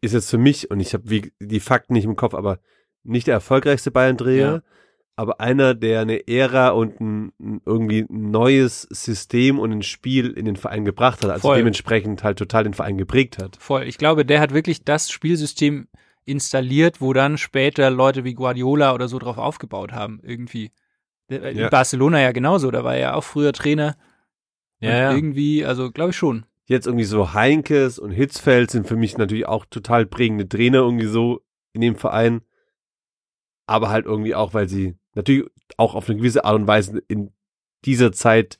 ist 0.00 0.14
jetzt 0.14 0.30
für 0.30 0.38
mich, 0.38 0.68
und 0.70 0.80
ich 0.80 0.94
habe 0.94 1.08
wie 1.10 1.32
die 1.38 1.60
Fakten 1.60 1.92
nicht 1.92 2.04
im 2.04 2.16
Kopf, 2.16 2.34
aber 2.34 2.58
nicht 3.04 3.26
der 3.28 3.34
erfolgreichste 3.34 3.90
Bayern-Trainer, 3.92 4.52
Ja. 4.54 4.62
Aber 5.16 5.40
einer, 5.40 5.74
der 5.74 6.00
eine 6.00 6.26
Ära 6.26 6.70
und 6.70 7.00
ein, 7.00 7.32
irgendwie 7.66 8.06
ein 8.08 8.30
neues 8.30 8.82
System 8.90 9.58
und 9.58 9.70
ein 9.70 9.82
Spiel 9.82 10.30
in 10.30 10.46
den 10.46 10.56
Verein 10.56 10.84
gebracht 10.84 11.22
hat, 11.22 11.30
also 11.30 11.48
Voll. 11.48 11.58
dementsprechend 11.58 12.24
halt 12.24 12.38
total 12.38 12.64
den 12.64 12.74
Verein 12.74 12.96
geprägt 12.96 13.38
hat. 13.38 13.56
Voll. 13.56 13.82
Ich 13.84 13.98
glaube, 13.98 14.24
der 14.24 14.40
hat 14.40 14.54
wirklich 14.54 14.84
das 14.84 15.10
Spielsystem 15.10 15.88
installiert, 16.24 17.00
wo 17.00 17.12
dann 17.12 17.36
später 17.36 17.90
Leute 17.90 18.24
wie 18.24 18.34
Guardiola 18.34 18.94
oder 18.94 19.08
so 19.08 19.18
drauf 19.18 19.38
aufgebaut 19.38 19.92
haben, 19.92 20.20
irgendwie. 20.22 20.72
In 21.28 21.58
Ja. 21.58 21.68
Barcelona 21.68 22.20
ja 22.20 22.32
genauso, 22.32 22.70
da 22.70 22.84
war 22.84 22.94
er 22.94 23.00
ja 23.00 23.14
auch 23.14 23.24
früher 23.24 23.52
Trainer. 23.52 23.96
Ja, 24.80 24.90
ja. 24.90 25.14
irgendwie, 25.14 25.64
also 25.64 25.90
glaube 25.90 26.10
ich 26.10 26.16
schon. 26.16 26.44
Jetzt 26.66 26.86
irgendwie 26.86 27.04
so 27.04 27.34
Heinkes 27.34 27.98
und 27.98 28.10
Hitzfeld 28.10 28.70
sind 28.70 28.86
für 28.86 28.96
mich 28.96 29.16
natürlich 29.18 29.46
auch 29.46 29.64
total 29.66 30.06
prägende 30.06 30.48
Trainer 30.48 30.78
irgendwie 30.78 31.06
so 31.06 31.40
in 31.72 31.80
dem 31.80 31.96
Verein. 31.96 32.42
Aber 33.66 33.90
halt 33.90 34.06
irgendwie 34.06 34.34
auch, 34.34 34.54
weil 34.54 34.68
sie 34.68 34.96
natürlich 35.14 35.44
auch 35.76 35.94
auf 35.94 36.08
eine 36.08 36.18
gewisse 36.18 36.44
Art 36.44 36.56
und 36.56 36.66
Weise 36.66 37.02
in 37.08 37.32
dieser 37.84 38.12
Zeit 38.12 38.58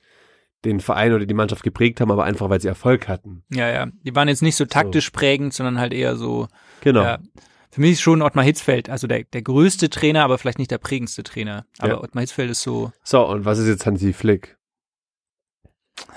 den 0.64 0.80
Verein 0.80 1.12
oder 1.12 1.26
die 1.26 1.34
Mannschaft 1.34 1.62
geprägt 1.64 2.00
haben, 2.00 2.10
aber 2.12 2.24
einfach, 2.24 2.48
weil 2.48 2.60
sie 2.60 2.68
Erfolg 2.68 3.08
hatten. 3.08 3.42
Ja, 3.52 3.68
ja. 3.68 3.86
Die 4.04 4.14
waren 4.14 4.28
jetzt 4.28 4.42
nicht 4.42 4.54
so 4.56 4.64
taktisch 4.64 5.10
prägend, 5.10 5.52
sondern 5.54 5.78
halt 5.78 5.92
eher 5.92 6.16
so, 6.16 6.48
Genau. 6.82 7.02
ja. 7.02 7.18
Für 7.70 7.80
mich 7.80 7.92
ist 7.92 8.00
schon 8.02 8.20
Ottmar 8.22 8.44
Hitzfeld, 8.44 8.90
also 8.90 9.06
der, 9.06 9.24
der 9.24 9.40
größte 9.42 9.88
Trainer, 9.90 10.22
aber 10.24 10.36
vielleicht 10.38 10.58
nicht 10.58 10.70
der 10.70 10.78
prägendste 10.78 11.22
Trainer. 11.22 11.64
Aber 11.78 11.94
Ja. 11.94 12.00
Ottmar 12.02 12.20
Hitzfeld 12.20 12.50
ist 12.50 12.62
so, 12.62 12.92
So, 13.02 13.26
und 13.26 13.44
was 13.44 13.58
ist 13.58 13.66
jetzt 13.66 13.86
Hansi 13.86 14.12
Flick? 14.12 14.56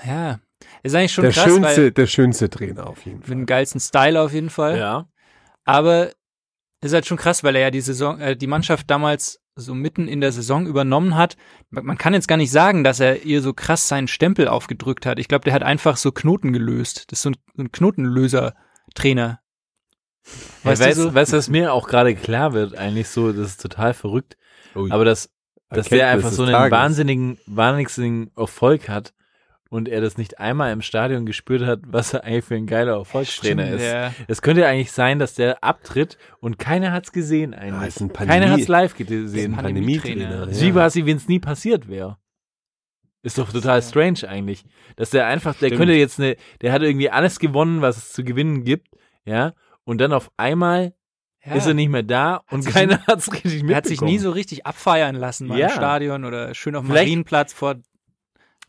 ja, 0.04 0.40
ist 0.82 0.94
eigentlich 0.94 1.12
schon 1.12 1.22
Der 1.24 1.32
krass, 1.32 1.44
schönste, 1.44 1.76
weil 1.82 1.90
der 1.92 2.06
schönste 2.06 2.50
Trainer 2.50 2.86
auf 2.86 3.04
jeden 3.04 3.18
mit 3.18 3.26
Fall. 3.26 3.36
dem 3.36 3.46
geilsten 3.46 3.80
Style 3.80 4.20
auf 4.20 4.32
jeden 4.32 4.50
Fall. 4.50 4.78
ja. 4.78 5.08
Aber 5.64 6.12
ist 6.86 6.94
halt 6.94 7.06
schon 7.06 7.16
krass, 7.16 7.44
weil 7.44 7.56
er 7.56 7.62
ja 7.62 7.70
die 7.70 7.80
Saison, 7.80 8.20
äh, 8.20 8.36
die 8.36 8.46
Mannschaft 8.46 8.90
damals 8.90 9.40
so 9.54 9.74
mitten 9.74 10.06
in 10.06 10.20
der 10.20 10.32
Saison 10.32 10.66
übernommen 10.66 11.16
hat. 11.16 11.36
Man 11.70 11.96
kann 11.96 12.12
jetzt 12.12 12.28
gar 12.28 12.36
nicht 12.36 12.50
sagen, 12.50 12.84
dass 12.84 13.00
er 13.00 13.24
ihr 13.24 13.40
so 13.40 13.54
krass 13.54 13.88
seinen 13.88 14.08
Stempel 14.08 14.48
aufgedrückt 14.48 15.06
hat. 15.06 15.18
Ich 15.18 15.28
glaube, 15.28 15.44
der 15.44 15.54
hat 15.54 15.62
einfach 15.62 15.96
so 15.96 16.12
Knoten 16.12 16.52
gelöst. 16.52 17.10
Das 17.10 17.18
ist 17.18 17.22
so 17.22 17.30
ein, 17.30 17.36
so 17.56 17.62
ein 17.62 17.72
Knotenlöser-Trainer. 17.72 19.40
Weißt, 20.62 20.64
Weißt 20.64 20.80
du 20.80 20.86
weißt, 20.86 20.96
so? 20.96 21.14
weißt 21.14 21.32
du, 21.32 21.36
was 21.36 21.48
mir 21.48 21.72
auch 21.72 21.88
gerade 21.88 22.14
klar 22.14 22.52
wird, 22.52 22.76
eigentlich 22.76 23.08
so, 23.08 23.32
das 23.32 23.50
ist 23.50 23.62
total 23.62 23.94
verrückt, 23.94 24.36
Ui. 24.74 24.90
aber 24.90 25.04
dass, 25.04 25.30
dass 25.70 25.88
der 25.88 26.08
einfach 26.08 26.32
so 26.32 26.42
einen 26.42 26.52
Tages. 26.52 26.72
wahnsinnigen, 26.72 27.38
wahnsinnigen 27.46 28.32
Erfolg 28.36 28.88
hat 28.88 29.14
und 29.68 29.88
er 29.88 30.00
das 30.00 30.16
nicht 30.18 30.38
einmal 30.38 30.72
im 30.72 30.80
Stadion 30.82 31.26
gespürt 31.26 31.62
hat, 31.62 31.80
was 31.86 32.14
er 32.14 32.24
eigentlich 32.24 32.44
für 32.44 32.54
ein 32.54 32.66
geiler 32.66 32.94
Erfolgstrainer 32.94 33.68
ist. 33.70 33.82
ja. 33.82 34.12
Es 34.28 34.40
könnte 34.42 34.62
ja 34.62 34.68
eigentlich 34.68 34.92
sein, 34.92 35.18
dass 35.18 35.34
der 35.34 35.62
abtritt 35.64 36.18
und 36.40 36.58
keiner 36.58 36.92
hat's 36.92 37.12
gesehen 37.12 37.52
Ja, 37.52 37.58
eigentlich. 37.58 37.88
ist 37.88 38.00
ein 38.00 38.10
Pandemie- 38.10 38.40
keiner 38.40 38.52
hat's 38.52 38.68
live 38.68 38.94
gesehen. 38.96 39.54
ein 39.54 39.56
Pandemietrainer. 39.62 40.48
Wie 40.50 40.70
quasi, 40.72 41.04
wenn 41.06 41.16
es 41.16 41.28
nie 41.28 41.40
passiert 41.40 41.88
wäre. 41.88 42.18
Ist 43.22 43.38
doch 43.38 43.50
total 43.50 43.82
strange 43.82 44.20
eigentlich. 44.28 44.64
Dass 44.94 45.10
der 45.10 45.26
einfach, 45.26 45.54
der 45.54 45.66
Stimmt. 45.66 45.80
könnte 45.80 45.94
jetzt 45.94 46.20
eine, 46.20 46.36
der 46.60 46.72
hat 46.72 46.82
irgendwie 46.82 47.10
alles 47.10 47.40
gewonnen, 47.40 47.80
was 47.82 47.96
es 47.96 48.12
zu 48.12 48.22
gewinnen 48.22 48.62
gibt, 48.62 48.88
ja, 49.24 49.52
und 49.84 49.98
dann 50.00 50.12
auf 50.12 50.30
einmal 50.36 50.94
Ja. 51.44 51.54
ist 51.54 51.66
er 51.66 51.74
nicht 51.74 51.88
mehr 51.90 52.04
da 52.04 52.42
und 52.50 52.62
sich 52.62 52.72
keiner 52.72 53.04
hat's 53.06 53.32
richtig 53.32 53.44
mitbekommen. 53.64 53.70
Er 53.70 53.76
hat 53.78 53.86
sich 53.86 54.00
nie 54.00 54.18
so 54.18 54.30
richtig 54.30 54.64
abfeiern 54.66 55.16
lassen 55.16 55.48
mal 55.48 55.58
Ja. 55.58 55.66
im 55.68 55.72
Stadion 55.72 56.24
oder 56.24 56.54
schön 56.54 56.76
auf 56.76 56.84
dem 56.84 56.94
Marienplatz 56.94 57.52
vor 57.52 57.74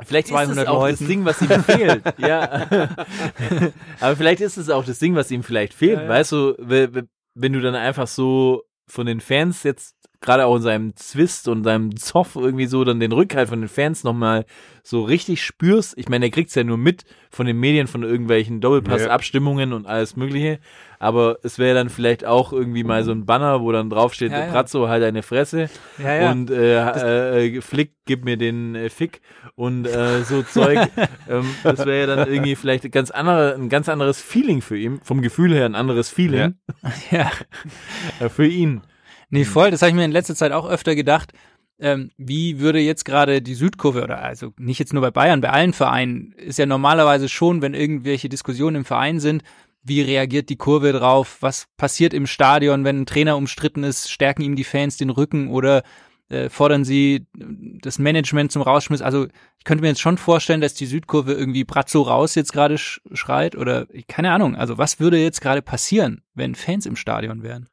Vielleicht 0.05 0.27
ist 0.27 0.33
200 0.33 0.57
es 0.59 0.67
auch 0.67 0.81
Leuten. 0.81 0.97
das 0.99 1.07
Ding, 1.07 1.25
was 1.25 1.41
ihm 1.41 1.63
fehlt. 1.63 2.03
ja. 2.19 2.67
Aber 3.99 4.15
vielleicht 4.15 4.41
ist 4.41 4.57
es 4.57 4.69
auch 4.69 4.85
das 4.85 4.99
Ding, 4.99 5.15
was 5.15 5.31
ihm 5.31 5.43
vielleicht 5.43 5.73
fehlt. 5.73 5.97
Ja, 5.97 6.03
ja. 6.03 6.09
Weißt 6.09 6.31
du, 6.31 6.55
we- 6.59 6.93
we- 6.93 7.07
wenn 7.33 7.53
du 7.53 7.61
dann 7.61 7.75
einfach 7.75 8.07
so 8.07 8.63
von 8.87 9.05
den 9.05 9.19
Fans 9.19 9.63
jetzt 9.63 9.95
gerade 10.21 10.45
auch 10.45 10.55
in 10.55 10.61
seinem 10.61 10.95
Zwist 10.95 11.47
und 11.47 11.63
seinem 11.63 11.95
Zoff 11.95 12.35
irgendwie 12.35 12.65
so 12.65 12.83
dann 12.83 12.99
den 12.99 13.11
Rückhalt 13.11 13.49
von 13.49 13.59
den 13.59 13.69
Fans 13.69 14.03
nochmal 14.03 14.45
so 14.83 15.03
richtig 15.03 15.43
spürst. 15.43 15.97
Ich 15.97 16.09
meine, 16.09 16.25
er 16.25 16.31
kriegt's 16.31 16.55
ja 16.55 16.63
nur 16.63 16.77
mit 16.77 17.03
von 17.29 17.45
den 17.45 17.59
Medien, 17.59 17.87
von 17.87 18.03
irgendwelchen 18.03 18.61
Doppelpass-Abstimmungen 18.61 19.73
und 19.73 19.85
alles 19.85 20.15
mögliche. 20.15 20.59
Aber 20.99 21.37
es 21.43 21.59
wäre 21.59 21.75
dann 21.75 21.89
vielleicht 21.89 22.25
auch 22.25 22.53
irgendwie 22.53 22.83
mal 22.83 23.03
so 23.03 23.11
ein 23.11 23.25
Banner, 23.25 23.61
wo 23.61 23.71
dann 23.71 23.89
draufsteht, 23.89 24.31
Ja, 24.31 24.45
ja. 24.45 24.51
Brazzo, 24.51 24.87
halt 24.87 25.03
deine 25.03 25.23
Fresse. 25.23 25.69
Ja. 25.97 26.31
Und 26.31 26.49
äh, 26.49 27.57
äh, 27.57 27.61
Flick, 27.61 27.93
gib 28.05 28.25
mir 28.25 28.37
den 28.37 28.75
äh, 28.75 28.89
Fick 28.89 29.21
und 29.55 29.85
äh, 29.85 30.23
so 30.23 30.41
Zeug. 30.41 30.79
ähm, 31.29 31.45
das 31.63 31.85
wäre 31.85 31.99
ja 32.07 32.15
dann 32.15 32.31
irgendwie 32.31 32.55
vielleicht 32.55 32.85
ein 32.85 32.91
ganz, 32.91 33.11
andere, 33.11 33.55
ein 33.55 33.69
ganz 33.69 33.89
anderes 33.89 34.21
Feeling 34.21 34.61
für 34.61 34.77
ihn, 34.77 34.99
vom 35.03 35.21
Gefühl 35.21 35.53
her 35.53 35.65
ein 35.65 35.75
anderes 35.75 36.09
Feeling 36.09 36.55
ja. 37.11 37.31
äh, 38.19 38.29
für 38.29 38.47
ihn. 38.47 38.81
Nee, 39.29 39.45
voll, 39.45 39.71
das 39.71 39.81
habe 39.81 39.89
ich 39.89 39.95
mir 39.95 40.05
in 40.05 40.11
letzter 40.11 40.35
Zeit 40.35 40.51
auch 40.51 40.67
öfter 40.69 40.95
gedacht. 40.95 41.33
Ähm, 41.79 42.09
wie 42.17 42.59
würde 42.59 42.79
jetzt 42.79 43.05
gerade 43.05 43.41
die 43.41 43.53
Südkurve, 43.53 44.03
oder 44.03 44.21
also 44.23 44.53
nicht 44.57 44.79
jetzt 44.79 44.93
nur 44.93 45.01
bei 45.01 45.11
Bayern, 45.11 45.41
bei 45.41 45.51
allen 45.51 45.73
Vereinen, 45.73 46.31
ist 46.31 46.57
ja 46.57 46.65
normalerweise 46.65 47.29
schon, 47.29 47.61
wenn 47.61 47.75
irgendwelche 47.75 48.29
Diskussionen 48.29 48.77
im 48.77 48.85
Verein 48.85 49.19
sind, 49.19 49.43
wie 49.83 50.01
reagiert 50.01 50.49
die 50.49 50.55
Kurve 50.55 50.91
drauf, 50.91 51.37
was 51.41 51.67
passiert 51.77 52.13
im 52.13 52.25
Stadion, 52.25 52.83
wenn 52.83 53.01
ein 53.01 53.05
Trainer 53.05 53.37
umstritten 53.37 53.83
ist, 53.83 54.11
stärken 54.11 54.41
ihm 54.41 54.55
die 54.55 54.63
Fans 54.63 54.97
den 54.97 55.11
Rücken 55.11 55.49
oder 55.49 55.83
äh, 56.29 56.49
fordern 56.49 56.83
sie 56.83 57.27
das 57.33 57.99
Management 57.99 58.51
zum 58.51 58.61
Rausschmiss. 58.61 59.01
Also 59.01 59.27
ich 59.57 59.63
könnte 59.63 59.81
mir 59.81 59.89
jetzt 59.89 60.01
schon 60.01 60.17
vorstellen, 60.17 60.61
dass 60.61 60.73
die 60.73 60.85
Südkurve 60.85 61.33
irgendwie 61.33 61.63
Brazzo 61.63 62.01
raus 62.01 62.35
jetzt 62.35 62.53
gerade 62.53 62.77
sch 62.77 63.01
schreit 63.13 63.55
oder 63.55 63.87
keine 64.07 64.31
Ahnung. 64.31 64.55
Also 64.55 64.77
was 64.77 64.99
würde 64.99 65.17
jetzt 65.17 65.41
gerade 65.41 65.61
passieren, 65.61 66.21
wenn 66.33 66.55
Fans 66.55 66.85
im 66.85 66.95
Stadion 66.95 67.43
wären? 67.43 67.67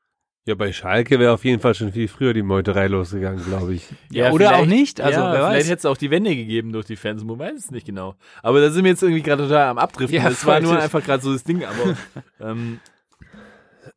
Ja, 0.46 0.54
bei 0.54 0.72
Schalke 0.72 1.18
wäre 1.18 1.32
auf 1.32 1.44
jeden 1.44 1.60
Fall 1.60 1.74
schon 1.74 1.92
viel 1.92 2.06
früher 2.06 2.34
die 2.34 2.42
Meuterei 2.42 2.86
losgegangen, 2.86 3.42
glaube 3.44 3.74
ich. 3.74 3.88
Ja, 4.10 4.30
oder 4.30 4.56
auch 4.56 4.66
nicht, 4.66 5.00
also 5.00 5.20
ja, 5.20 5.32
wer 5.32 5.42
weiß. 5.42 5.52
Vielleicht 5.52 5.70
hätte 5.70 5.78
es 5.78 5.86
auch 5.86 5.96
die 5.96 6.10
Wende 6.10 6.36
gegeben 6.36 6.72
durch 6.72 6.84
die 6.84 6.96
Fans, 6.96 7.24
man 7.24 7.38
weiß 7.38 7.54
es 7.56 7.70
nicht 7.70 7.86
genau. 7.86 8.14
Aber 8.42 8.60
da 8.60 8.70
sind 8.70 8.84
wir 8.84 8.90
jetzt 8.90 9.02
irgendwie 9.02 9.22
gerade 9.22 9.44
total 9.44 9.68
am 9.68 9.78
Abdriften. 9.78 10.14
Ja, 10.14 10.28
das 10.28 10.44
war 10.44 10.60
nur 10.60 10.78
einfach 10.78 11.02
gerade 11.02 11.22
so 11.22 11.32
das 11.32 11.44
Ding, 11.44 11.64
aber 11.64 11.96
ähm, 12.40 12.80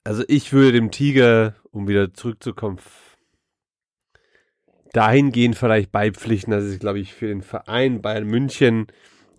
Also 0.06 0.24
ich 0.30 0.54
würde 0.54 0.72
dem 0.74 0.90
Tiger, 0.90 1.56
um 1.72 1.90
wieder 1.90 2.14
zurückzukommen, 2.14 2.80
dahingehend 4.94 5.58
vielleicht 5.58 5.92
beipflichten, 5.92 6.52
dass 6.52 6.64
es, 6.64 6.80
glaube 6.80 7.00
ich, 7.00 7.14
für 7.14 7.28
den 7.28 7.42
Verein 7.42 8.02
Bayern 8.02 8.26
München 8.26 8.88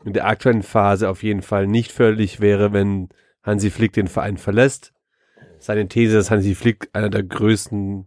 in 0.04 0.12
der 0.12 0.26
aktuellen 0.26 0.62
Phase 0.62 1.08
auf 1.08 1.22
jeden 1.22 1.42
Fall 1.42 1.66
nicht 1.66 1.90
förderlich 1.90 2.40
wäre, 2.40 2.72
wenn 2.74 3.08
Hansi 3.42 3.70
Flick 3.70 3.94
den 3.94 4.08
Verein 4.08 4.36
verlässt. 4.36 4.92
Seine 5.60 5.88
These, 5.88 6.16
dass 6.16 6.30
Hansi 6.30 6.54
Flick 6.54 6.88
einer 6.92 7.10
der 7.10 7.22
größten 7.22 8.06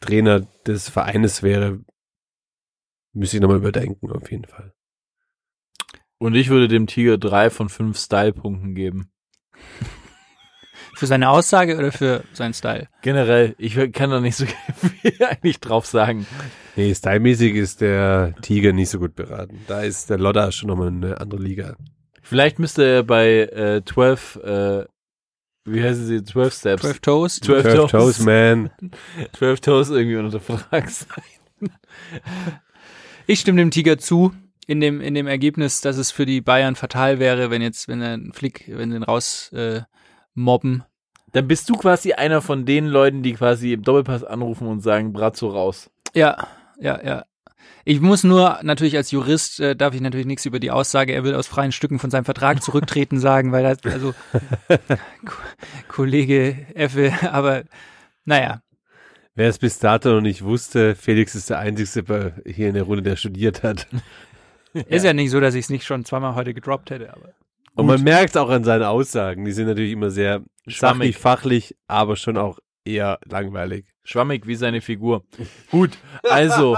Trainer 0.00 0.40
des 0.66 0.88
Vereines 0.88 1.42
wäre, 1.42 1.80
müsste 3.12 3.36
ich 3.36 3.40
nochmal 3.40 3.58
überdenken, 3.58 4.10
auf 4.10 4.30
jeden 4.30 4.46
Fall. 4.46 4.72
und 6.18 6.34
ich 6.34 6.48
würde 6.50 6.68
dem 6.68 6.86
Tiger 6.86 7.18
drei 7.18 7.50
von 7.50 7.68
fünf 7.68 7.98
Style-Punkten 7.98 8.74
geben. 8.74 9.10
Für 10.94 11.06
seine 11.06 11.30
Aussage 11.30 11.76
oder 11.76 11.90
für 11.90 12.22
seinen 12.32 12.54
Style? 12.54 12.88
Generell, 13.02 13.56
ich 13.58 13.74
kann 13.92 14.10
da 14.10 14.20
nicht 14.20 14.36
so 14.36 14.46
viel 14.76 15.24
eigentlich 15.24 15.58
drauf 15.58 15.86
sagen. 15.86 16.26
Nee, 16.76 16.94
stylmäßig 16.94 17.56
ist 17.56 17.80
der 17.80 18.34
Tiger 18.40 18.72
nicht 18.72 18.90
so 18.90 18.98
gut 18.98 19.16
beraten. 19.16 19.60
Da 19.66 19.82
ist 19.82 20.10
der 20.10 20.18
Lodder 20.18 20.52
schon 20.52 20.68
nochmal 20.68 20.88
eine 20.88 21.20
andere 21.20 21.42
Liga. 21.42 21.76
Vielleicht 22.22 22.58
müsste 22.58 22.84
er 22.84 23.02
bei 23.02 23.40
äh, 23.40 23.82
12 23.84 24.36
äh, 24.36 24.84
wie 25.64 25.82
heißen 25.82 26.06
sie, 26.06 26.24
12 26.24 26.54
Steps. 26.54 26.82
12 26.82 27.00
Toes. 27.00 27.40
12 27.40 27.62
Curve 27.62 27.76
Toes, 27.76 27.90
Toes, 27.90 28.18
man. 28.20 28.70
12 29.32 29.60
Toes 29.60 29.90
irgendwie 29.90 30.16
unter 30.16 30.40
Vertrag 30.40 30.88
sein. 30.90 31.22
Ich 33.28 33.38
stimme 33.38 33.58
dem 33.58 33.70
Tiger 33.70 33.98
zu. 33.98 34.32
In 34.66 34.80
dem, 34.80 35.00
in 35.00 35.14
dem 35.14 35.28
Ergebnis, 35.28 35.80
dass 35.80 35.96
es 35.96 36.10
für 36.10 36.26
die 36.26 36.40
Bayern 36.40 36.74
fatal 36.74 37.20
wäre, 37.20 37.50
wenn 37.50 37.62
jetzt, 37.62 37.86
wenn 37.86 38.02
er 38.02 38.14
einen 38.14 38.32
Flick, 38.32 38.64
wenn 38.66 38.90
sie 38.90 38.96
ihn 38.96 39.04
raus 39.04 39.50
äh, 39.52 39.82
mobben. 40.34 40.82
Dann 41.32 41.48
bist 41.48 41.68
du 41.70 41.74
quasi 41.74 42.12
einer 42.12 42.42
von 42.42 42.66
den 42.66 42.86
Leuten, 42.86 43.22
die 43.22 43.32
quasi 43.32 43.72
im 43.72 43.82
Doppelpass 43.82 44.24
anrufen 44.24 44.66
und 44.66 44.80
sagen, 44.80 45.12
Brazzo 45.12 45.48
raus. 45.48 45.90
Ja, 46.14 46.48
ja, 46.78 47.02
ja. 47.02 47.24
Ich 47.84 48.00
muss 48.00 48.24
nur 48.24 48.60
natürlich 48.62 48.96
als 48.96 49.10
Jurist 49.10 49.60
äh, 49.60 49.74
darf 49.74 49.94
ich 49.94 50.00
natürlich 50.00 50.26
nichts 50.26 50.46
über 50.46 50.60
die 50.60 50.70
Aussage, 50.70 51.12
er 51.12 51.24
will 51.24 51.34
aus 51.34 51.46
freien 51.46 51.72
Stücken 51.72 51.98
von 51.98 52.10
seinem 52.10 52.24
Vertrag 52.24 52.62
zurücktreten 52.62 53.18
sagen, 53.20 53.52
weil 53.52 53.62
das 53.62 53.78
also 53.92 54.14
Ko 55.24 55.32
Kollege 55.88 56.66
Effe, 56.74 57.12
aber 57.32 57.64
naja, 58.24 58.62
Wer 59.34 59.48
es 59.48 59.58
bis 59.58 59.78
dato 59.78 60.10
noch 60.10 60.20
nicht 60.20 60.44
wusste, 60.44 60.94
Felix 60.94 61.34
ist 61.34 61.48
der 61.48 61.58
Einzige 61.58 62.34
hier 62.44 62.68
in 62.68 62.74
der 62.74 62.82
Runde, 62.82 63.02
der 63.02 63.16
studiert 63.16 63.62
hat. 63.62 63.86
ist 64.74 65.04
ja 65.04 65.14
nicht 65.14 65.30
so, 65.30 65.40
dass 65.40 65.54
ich 65.54 65.64
es 65.64 65.70
nicht 65.70 65.86
schon 65.86 66.04
zweimal 66.04 66.34
heute 66.34 66.52
gedroppt 66.52 66.90
hätte, 66.90 67.10
aber 67.10 67.30
Und 67.74 67.86
man 67.86 68.02
merkt 68.02 68.36
auch 68.36 68.50
an 68.50 68.62
seinen 68.62 68.82
Aussagen, 68.82 69.46
die 69.46 69.52
sind 69.52 69.68
natürlich 69.68 69.92
immer 69.92 70.10
sehr 70.10 70.42
Schwammig. 70.66 71.14
sachlich, 71.14 71.16
fachlich, 71.16 71.76
aber 71.86 72.16
schon 72.16 72.36
auch 72.36 72.58
eher 72.84 73.18
langweilig. 73.24 73.86
Schwammig 74.04 74.46
wie 74.46 74.54
seine 74.54 74.82
Figur. 74.82 75.24
Gut, 75.70 75.96
also. 76.24 76.76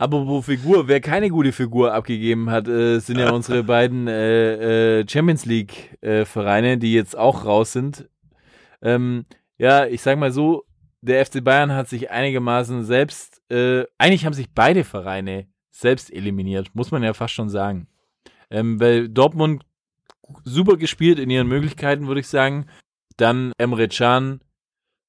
Apropos 0.00 0.46
Figur, 0.46 0.86
wer 0.86 1.00
keine 1.00 1.28
gute 1.28 1.50
Figur 1.50 1.92
abgegeben 1.92 2.50
hat, 2.50 2.68
äh, 2.68 3.00
sind 3.00 3.18
ja 3.18 3.30
unsere 3.34 3.64
beiden 3.64 4.06
äh, 4.06 5.00
äh, 5.00 5.08
Champions 5.08 5.44
League 5.44 5.98
äh, 6.02 6.24
Vereine, 6.24 6.78
die 6.78 6.92
jetzt 6.92 7.18
auch 7.18 7.44
raus 7.44 7.72
sind. 7.72 8.08
Ähm, 8.80 9.26
ja, 9.58 9.86
ich 9.86 10.02
sag 10.02 10.16
mal 10.18 10.30
so, 10.30 10.64
der 11.00 11.26
FC 11.26 11.42
Bayern 11.42 11.72
hat 11.72 11.88
sich 11.88 12.10
einigermaßen 12.12 12.84
selbst, 12.84 13.42
äh, 13.50 13.84
eigentlich 13.98 14.24
haben 14.24 14.34
sich 14.34 14.52
beide 14.54 14.84
Vereine 14.84 15.48
selbst 15.72 16.12
eliminiert, 16.12 16.70
muss 16.74 16.92
man 16.92 17.02
ja 17.02 17.12
fast 17.12 17.34
schon 17.34 17.48
sagen. 17.48 17.88
Ähm, 18.50 18.78
weil 18.80 19.08
Dortmund 19.08 19.64
super 20.44 20.76
gespielt 20.76 21.18
in 21.18 21.28
ihren 21.28 21.48
Möglichkeiten, 21.48 22.06
würde 22.06 22.20
ich 22.20 22.28
sagen. 22.28 22.66
Dann 23.16 23.52
Emre 23.58 23.88
Can, 23.88 24.40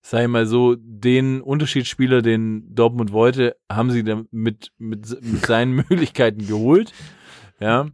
sag 0.02 0.22
ich 0.24 0.28
mal 0.28 0.46
so, 0.46 0.76
den 0.80 1.42
Unterschiedsspieler, 1.42 2.22
den 2.22 2.74
Dortmund 2.74 3.12
wollte, 3.12 3.56
haben 3.72 3.92
sie 3.92 4.04
dann 4.04 4.28
mit, 4.32 4.72
mit, 4.78 5.08
mit 5.22 5.46
seinen 5.46 5.72
Möglichkeiten 5.90 6.48
geholt. 6.48 6.94
Ja. 7.60 7.88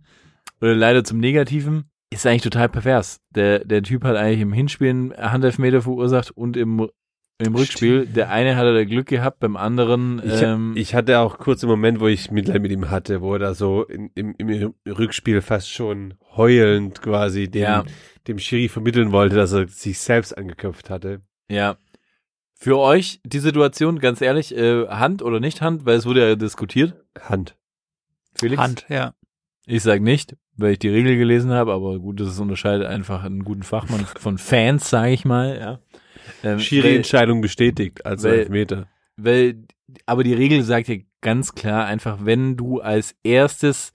Oder 0.62 0.76
leider 0.76 1.04
zum 1.04 1.20
Negativen. 1.20 1.86
Ist 2.12 2.26
eigentlich 2.26 2.44
total 2.44 2.70
pervers. 2.70 3.20
Der, 3.32 3.66
der 3.66 3.82
Typ 3.84 4.04
hat 4.04 4.16
eigentlich 4.16 4.42
im 4.42 4.54
Hinspiel 4.54 4.90
einen 4.90 5.14
Handelfmeter 5.18 5.82
verursacht 5.82 6.32
und 6.32 6.56
im, 6.56 6.88
im 7.40 7.56
Rückspiel. 7.56 8.06
Der 8.06 8.30
eine 8.30 8.56
hatte 8.56 8.74
da 8.74 8.86
Glück 8.86 9.08
gehabt, 9.08 9.40
beim 9.40 9.58
anderen, 9.58 10.22
Ich, 10.24 10.42
ähm, 10.42 10.74
ich 10.78 10.96
hatte 10.96 11.20
auch 11.20 11.38
kurz 11.40 11.64
einen 11.64 11.72
Moment, 11.72 12.00
wo 12.00 12.08
ich 12.08 12.32
Mitleid 12.32 12.62
mit 12.62 12.72
ihm 12.72 12.90
hatte, 12.90 13.22
wo 13.22 13.34
er 13.34 13.40
da 13.40 13.54
so 13.54 13.84
in, 13.84 14.12
im, 14.16 14.34
im 14.38 14.74
Rückspiel 14.88 15.42
fast 15.42 15.70
schon 15.72 16.14
heulend 16.38 17.02
quasi 17.02 17.50
dem, 17.50 17.64
Ja. 17.64 17.84
dem 18.28 18.40
Schiri 18.40 18.70
vermitteln 18.70 19.12
wollte, 19.12 19.36
dass 19.36 19.52
er 19.52 19.68
sich 19.68 20.00
selbst 20.00 20.38
angeköpft 20.38 20.90
hatte. 20.90 21.22
Ja. 21.50 21.76
Für 22.66 22.80
euch 22.80 23.20
die 23.24 23.38
Situation, 23.38 24.00
ganz 24.00 24.22
ehrlich, 24.22 24.58
äh, 24.58 24.88
Hand 24.88 25.22
oder 25.22 25.40
nicht 25.40 25.62
Hand, 25.62 25.86
weil 25.86 25.98
es 25.98 26.08
wurde 26.08 26.28
ja 26.28 26.36
diskutiert. 26.36 26.96
Hand. 27.22 27.56
Felix? 28.34 28.60
Hand, 28.60 28.88
ja. 28.90 29.14
Ich 29.68 29.84
sag 29.84 30.02
nicht, 30.02 30.36
weil 30.58 30.72
ich 30.72 30.80
die 30.80 30.90
Regel 30.90 31.16
gelesen 31.16 31.52
habe, 31.52 31.74
aber 31.74 32.00
gut, 32.00 32.20
das 32.20 32.40
unterscheidet 32.40 32.88
einfach 32.88 33.24
einen 33.24 33.44
guten 33.44 33.62
Fachmann 33.62 34.08
von 34.20 34.40
Fans, 34.40 34.90
sage 34.90 35.12
ich 35.12 35.26
mal. 35.26 35.60
Ja. 35.60 35.80
Ähm, 36.44 36.58
Schiri-Entscheidung 36.60 37.40
bestätigt, 37.40 38.04
also 38.04 38.30
weil- 38.30 38.40
Elfmeter. 38.40 38.88
weil, 39.16 39.64
aber 40.08 40.24
die 40.24 40.34
Regel 40.34 40.64
sagt 40.64 40.88
ja 40.88 40.96
ganz 41.22 41.54
klar 41.54 41.86
einfach, 41.86 42.18
wenn 42.24 42.58
du 42.58 42.82
als 42.82 43.14
erstes 43.22 43.94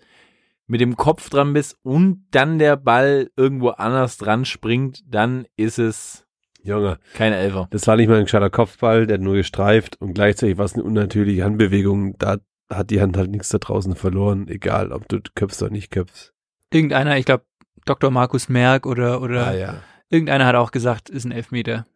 mit 0.68 0.80
dem 0.80 0.94
Kopf 0.94 1.28
dran 1.28 1.54
bist 1.54 1.76
und 1.82 2.24
dann 2.30 2.60
der 2.60 2.76
Ball 2.76 3.32
irgendwo 3.36 3.70
anders 3.70 4.16
dran 4.16 4.44
springt, 4.44 5.02
dann 5.12 5.48
ist 5.56 5.80
es 5.80 6.24
Junge, 6.62 6.98
kein 7.14 7.32
Elfer. 7.32 7.68
das 7.70 7.86
war 7.86 7.96
nicht 7.96 8.08
mal 8.08 8.18
ein 8.18 8.24
gescheiter 8.24 8.50
Kopfball, 8.50 9.06
der 9.06 9.14
hat 9.14 9.22
nur 9.22 9.34
gestreift 9.34 10.00
und 10.00 10.14
gleichzeitig 10.14 10.58
war 10.58 10.64
es 10.66 10.74
eine 10.74 10.82
unnatürliche 10.84 11.44
Handbewegung. 11.44 12.16
Da 12.18 12.38
hat 12.68 12.90
die 12.90 13.00
Hand 13.00 13.16
halt 13.16 13.30
nichts 13.30 13.48
da 13.48 13.58
draußen 13.58 13.96
verloren, 13.96 14.46
egal 14.48 14.92
ob 14.92 15.08
du 15.08 15.20
köpfst 15.34 15.62
oder 15.62 15.72
nicht 15.72 15.90
köpfst. 15.90 16.32
Irgendeiner, 16.72 17.16
ich 17.16 17.24
glaube 17.24 17.44
Dr. 17.86 18.11
Markus 18.11 18.48
Merck 18.48 18.86
oder 18.86 19.22
oder 19.22 19.46
Ah 19.48 19.54
ja. 19.54 19.82
irgendeiner 20.11 20.46
hat 20.46 20.54
auch 20.54 20.70
gesagt, 20.70 21.08
ist 21.08 21.24
ein 21.24 21.32
Elfmeter. 21.32 21.86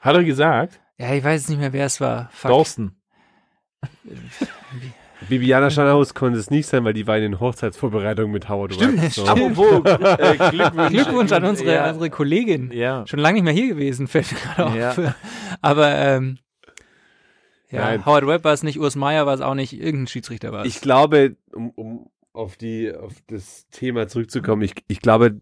Hat 0.00 0.14
er 0.16 0.24
gesagt? 0.24 0.80
Ja, 0.98 1.12
ich 1.14 1.22
weiß 1.24 1.40
jetzt 1.42 1.48
nicht 1.50 1.58
mehr, 1.60 1.72
wer 1.72 1.86
es 1.86 2.00
war. 2.00 2.28
Fuck. 2.32 2.50
Dorsten. 2.50 2.96
Bibiana 5.28 5.70
Schanhaus 5.70 6.14
konnte 6.14 6.38
es 6.38 6.50
nicht 6.50 6.66
sein, 6.66 6.84
weil 6.84 6.92
die 6.94 7.06
war 7.06 7.16
in 7.16 7.22
den 7.22 7.40
Hochzeitsvorbereitungen 7.40 8.32
mit 8.32 8.48
Howard 8.48 8.74
Stimmt, 8.74 9.02
Webb. 9.02 9.12
So. 9.12 9.26
stimmt. 9.26 9.58
Apropos, 9.58 10.18
äh, 10.18 10.50
Glückwunsch. 10.50 10.90
Glückwunsch 10.90 11.32
an 11.32 11.44
unsere, 11.44 11.72
Ja. 11.74 11.88
unsere 11.90 12.10
Kollegin. 12.10 12.70
Ja. 12.72 13.06
Schon 13.06 13.18
lange 13.20 13.34
nicht 13.34 13.44
mehr 13.44 13.52
hier 13.52 13.68
gewesen, 13.68 14.06
fällt 14.08 14.32
mir 14.32 14.38
gerade 14.38 14.66
auf. 14.66 14.98
Ja. 14.98 15.14
Aber 15.60 15.88
ähm, 15.94 16.38
ja, 17.70 17.80
Nein. 17.80 18.06
Howard 18.06 18.26
Webb 18.26 18.44
war 18.44 18.52
es 18.52 18.62
nicht, 18.62 18.78
Urs 18.78 18.94
Meier 18.96 19.26
war 19.26 19.34
es 19.34 19.40
auch 19.40 19.54
nicht, 19.54 19.72
irgendein 19.72 20.06
Schiedsrichter 20.06 20.52
war 20.52 20.64
es. 20.64 20.68
Ich 20.74 20.80
glaube, 20.80 21.36
um, 21.52 21.70
um 21.70 22.10
auf 22.32 22.56
die 22.56 22.94
auf 22.94 23.14
das 23.28 23.68
Thema 23.70 24.08
zurückzukommen, 24.08 24.62
ich, 24.62 24.74
ich 24.88 25.00
glaube, 25.00 25.40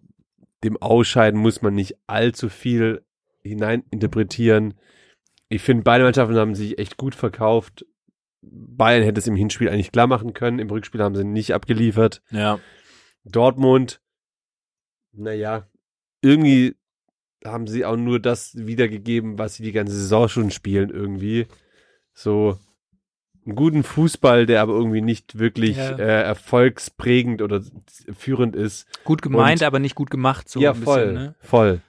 dem 0.65 0.77
Ausscheiden 0.81 1.41
muss 1.41 1.63
man 1.63 1.75
nicht 1.75 1.97
allzu 2.07 2.49
viel 2.49 3.03
hineininterpretieren. 3.43 4.75
Ich 5.49 5.63
finde, 5.63 5.83
beide 5.83 6.05
Mannschaften 6.05 6.37
haben 6.37 6.55
sich 6.55 6.79
echt 6.79 6.97
gut 6.97 7.15
verkauft. 7.15 7.85
Bayern 8.43 9.03
hätte 9.05 9.21
es 9.21 9.27
im 9.27 9.37
Hinspiel 9.37 9.69
eigentlich 9.69 9.93
klar 9.93 10.07
machen 10.07 10.35
können. 10.35 10.59
Im 10.59 10.69
Rückspiel 10.71 11.03
haben 11.03 11.15
sie 11.15 11.25
nicht 11.25 11.55
abgeliefert. 11.55 12.23
Ja. 12.31 12.59
Dortmund, 13.25 14.01
naja, 15.13 15.69
irgendwie 16.23 16.77
haben 17.45 17.67
sie 17.67 17.85
auch 17.85 17.97
nur 17.97 18.21
das 18.21 18.53
wiedergegeben, 18.57 19.39
was 19.39 19.55
sie 19.57 19.63
die 19.63 19.73
ganze 19.73 19.95
Saison 19.95 20.29
schon 20.29 20.51
spielen, 20.51 20.91
irgendwie. 20.91 21.47
So 22.15 22.59
einen 23.45 23.57
guten 23.57 23.83
Fußball, 23.83 24.47
der 24.47 24.63
aber 24.63 24.75
irgendwie 24.75 25.01
nicht 25.01 25.39
wirklich 25.39 25.77
Ja. 25.77 25.97
äh, 25.99 26.23
erfolgsprägend 26.23 27.43
oder 27.43 27.61
führend 28.17 28.55
ist. 28.57 28.87
gut 29.05 29.23
gemeint, 29.23 29.61
und- 29.61 29.67
aber 29.67 29.79
nicht 29.81 29.95
gut 29.97 30.11
gemacht. 30.11 30.49
So 30.49 30.61
ja, 30.61 30.73
ein 30.73 30.83
voll, 30.83 31.01
Bisschen, 31.07 31.15
ne? 31.15 31.35
voll. 31.41 31.81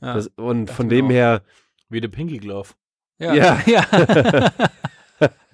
ja. 0.00 0.14
Das, 0.14 0.28
und 0.28 0.70
von 0.70 0.88
dem 0.88 1.06
auch. 1.06 1.10
her, 1.10 1.42
Wie 1.90 2.00
der 2.00 2.08
Pinky 2.08 2.38
Glove. 2.38 2.70
ja. 3.18 3.34
ja. 3.34 3.60
ja. 3.66 3.86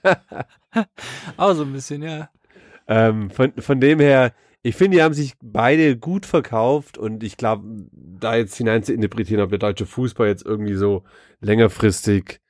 auch 1.36 1.54
so 1.54 1.62
ein 1.62 1.72
bisschen, 1.72 2.02
ja. 2.02 2.30
Ähm, 2.86 3.30
von, 3.30 3.52
von 3.58 3.80
dem 3.80 4.00
her, 4.00 4.32
ich 4.62 4.74
finde, 4.74 4.96
die 4.96 5.02
haben 5.02 5.14
sich 5.14 5.34
beide 5.40 5.96
gut 5.96 6.26
verkauft 6.26 6.98
und 6.98 7.22
ich 7.22 7.36
glaube, 7.36 7.64
da 7.92 8.36
jetzt 8.36 8.56
hinein 8.56 8.82
zu 8.82 8.92
interpretieren, 8.92 9.42
ob 9.42 9.50
der 9.50 9.58
deutsche 9.58 9.86
Fußball 9.86 10.28
jetzt 10.28 10.44
irgendwie 10.44 10.74
so 10.74 11.04
längerfristig 11.40 12.40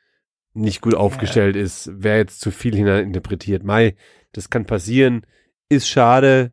nicht 0.55 0.81
gut 0.81 0.95
aufgestellt 0.95 1.57
ist, 1.57 1.91
wäre 2.03 2.19
jetzt 2.19 2.41
zu 2.41 2.51
viel 2.51 2.75
hinein 2.75 3.05
interpretiert. 3.05 3.65
Mai, 3.65 3.95
das 4.33 4.51
kann 4.51 4.65
passieren, 4.65 5.27
ist 5.69 5.89
schade. 5.89 6.53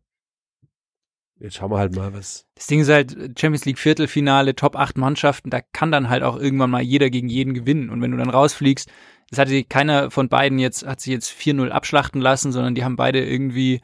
Jetzt 1.39 1.55
schauen 1.55 1.71
wir 1.71 1.79
halt 1.79 1.95
mal, 1.95 2.13
was. 2.13 2.47
Das 2.55 2.67
Ding 2.67 2.79
ist 2.79 2.89
halt, 2.89 3.11
Champions 3.37 3.65
League 3.65 3.79
Viertelfinale, 3.79 4.55
Top 4.55 4.75
8 4.75 4.97
Mannschaften, 4.97 5.49
da 5.49 5.59
kann 5.61 5.91
dann 5.91 6.09
halt 6.09 6.23
auch 6.23 6.39
irgendwann 6.39 6.69
mal 6.69 6.81
jeder 6.81 7.09
gegen 7.09 7.27
jeden 7.27 7.53
gewinnen. 7.53 7.89
Und 7.89 8.01
wenn 8.01 8.11
du 8.11 8.17
dann 8.17 8.29
rausfliegst, 8.29 8.89
das 9.29 9.39
hatte 9.39 9.63
keiner 9.63 10.11
von 10.11 10.29
beiden 10.29 10.59
jetzt, 10.59 10.85
hat 10.85 11.01
sich 11.01 11.11
jetzt 11.11 11.31
4-0 11.31 11.69
abschlachten 11.69 12.21
lassen, 12.21 12.51
sondern 12.51 12.75
die 12.75 12.83
haben 12.83 12.95
beide 12.95 13.23
irgendwie 13.25 13.81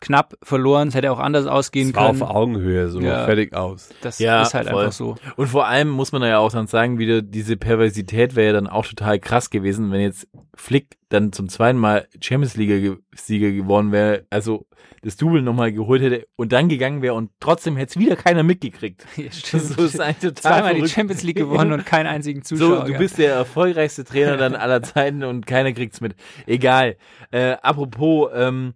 knapp 0.00 0.34
verloren. 0.42 0.88
Es 0.88 0.94
hätte 0.94 1.10
auch 1.12 1.18
anders 1.18 1.46
ausgehen 1.46 1.90
Es 1.90 1.94
war 1.96 2.06
können. 2.12 2.22
auf 2.22 2.30
Augenhöhe, 2.30 2.88
so 2.88 3.00
Ja. 3.00 3.24
fertig 3.24 3.54
aus. 3.54 3.90
Das 4.00 4.18
Ja, 4.18 4.42
ist 4.42 4.54
halt 4.54 4.68
voll. 4.68 4.80
einfach 4.84 4.92
so. 4.92 5.16
Und 5.36 5.46
vor 5.48 5.66
allem 5.66 5.88
muss 5.88 6.12
man 6.12 6.22
ja 6.22 6.38
auch 6.38 6.52
dann 6.52 6.66
sagen, 6.66 6.98
wieder 6.98 7.20
diese 7.22 7.56
Perversität 7.56 8.36
wäre 8.36 8.48
ja 8.48 8.52
dann 8.52 8.66
auch 8.68 8.86
total 8.86 9.18
krass 9.18 9.50
gewesen, 9.50 9.90
wenn 9.90 10.00
jetzt 10.00 10.28
Flick 10.54 10.96
dann 11.08 11.32
zum 11.32 11.48
zweiten 11.48 11.78
Mal 11.78 12.06
Champions 12.20 12.56
League 12.56 12.98
Sieger 13.14 13.50
geworden 13.52 13.92
wäre, 13.92 14.24
also 14.30 14.66
das 15.02 15.16
Double 15.16 15.42
nochmal 15.42 15.72
geholt 15.72 16.02
hätte 16.02 16.26
und 16.36 16.52
dann 16.52 16.68
gegangen 16.68 17.02
wäre 17.02 17.14
und 17.14 17.30
trotzdem 17.40 17.76
hätte 17.76 17.90
es 17.90 17.98
wieder 17.98 18.16
keiner 18.16 18.42
mitgekriegt. 18.42 19.04
Ja, 19.16 19.30
stimmt. 19.30 19.62
So 19.64 19.84
ist 19.84 20.00
eigentlich 20.00 20.34
total 20.34 20.52
Zweimal 20.54 20.74
die 20.74 20.80
verrückt. 20.80 20.94
Champions 20.94 21.22
League 21.22 21.36
gewonnen 21.36 21.72
und 21.72 21.86
keinen 21.86 22.06
einzigen 22.06 22.42
So, 22.44 22.56
Zuschauer. 22.56 22.78
du 22.80 22.84
gehabt. 22.86 22.98
bist 22.98 23.18
der 23.18 23.34
erfolgreichste 23.34 24.04
Trainer 24.04 24.36
dann 24.36 24.54
aller 24.54 24.82
Zeiten 24.82 25.22
und 25.24 25.46
keiner 25.46 25.72
kriegt's 25.72 26.00
mit. 26.00 26.14
Egal. 26.46 26.96
Äh, 27.30 27.56
apropos, 27.62 28.30
ähm, 28.34 28.74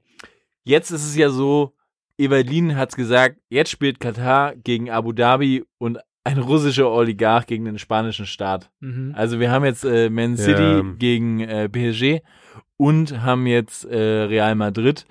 jetzt 0.64 0.90
ist 0.90 1.04
es 1.06 1.16
ja 1.16 1.30
so, 1.30 1.74
Evalin 2.18 2.76
hat's 2.76 2.96
gesagt, 2.96 3.40
jetzt 3.48 3.70
spielt 3.70 4.00
Katar 4.00 4.54
gegen 4.56 4.90
Abu 4.90 5.12
Dhabi 5.12 5.64
und 5.78 5.98
ein 6.24 6.38
russischer 6.38 6.90
Oligarch 6.90 7.46
gegen 7.46 7.64
den 7.64 7.78
spanischen 7.78 8.26
Staat. 8.26 8.70
Mhm. 8.80 9.12
Also 9.16 9.40
wir 9.40 9.50
haben 9.50 9.64
jetzt 9.64 9.84
äh, 9.84 10.08
Man 10.08 10.36
City 10.36 10.62
Ja. 10.62 10.82
gegen 10.98 11.40
äh, 11.40 11.68
PSG 11.68 12.22
und 12.76 13.22
haben 13.22 13.46
jetzt 13.46 13.84
äh, 13.86 13.96
Real 13.98 14.54
Madrid. 14.54 15.04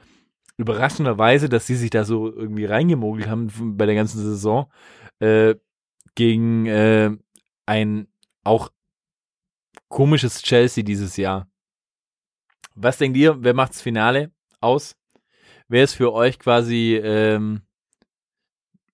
Überraschenderweise, 0.57 1.49
dass 1.49 1.67
sie 1.67 1.75
sich 1.75 1.89
da 1.89 2.05
so 2.05 2.31
irgendwie 2.31 2.65
reingemogelt 2.65 3.27
haben 3.27 3.49
bei 3.77 3.85
der 3.85 3.95
ganzen 3.95 4.19
Saison. 4.21 4.71
äh, 5.19 5.55
gegen 6.15 6.65
äh, 6.65 7.11
ein 7.65 8.07
auch 8.43 8.69
komisches 9.87 10.41
Chelsea 10.41 10.83
dieses 10.83 11.15
Jahr. 11.17 11.47
Was 12.75 12.97
denkt 12.97 13.17
ihr, 13.17 13.43
wer 13.43 13.53
macht's 13.53 13.81
Finale 13.81 14.31
aus? 14.61 14.95
Wer 15.71 15.85
ist 15.85 15.93
für 15.93 16.11
euch 16.11 16.37
quasi, 16.37 16.99
ähm, 17.01 17.61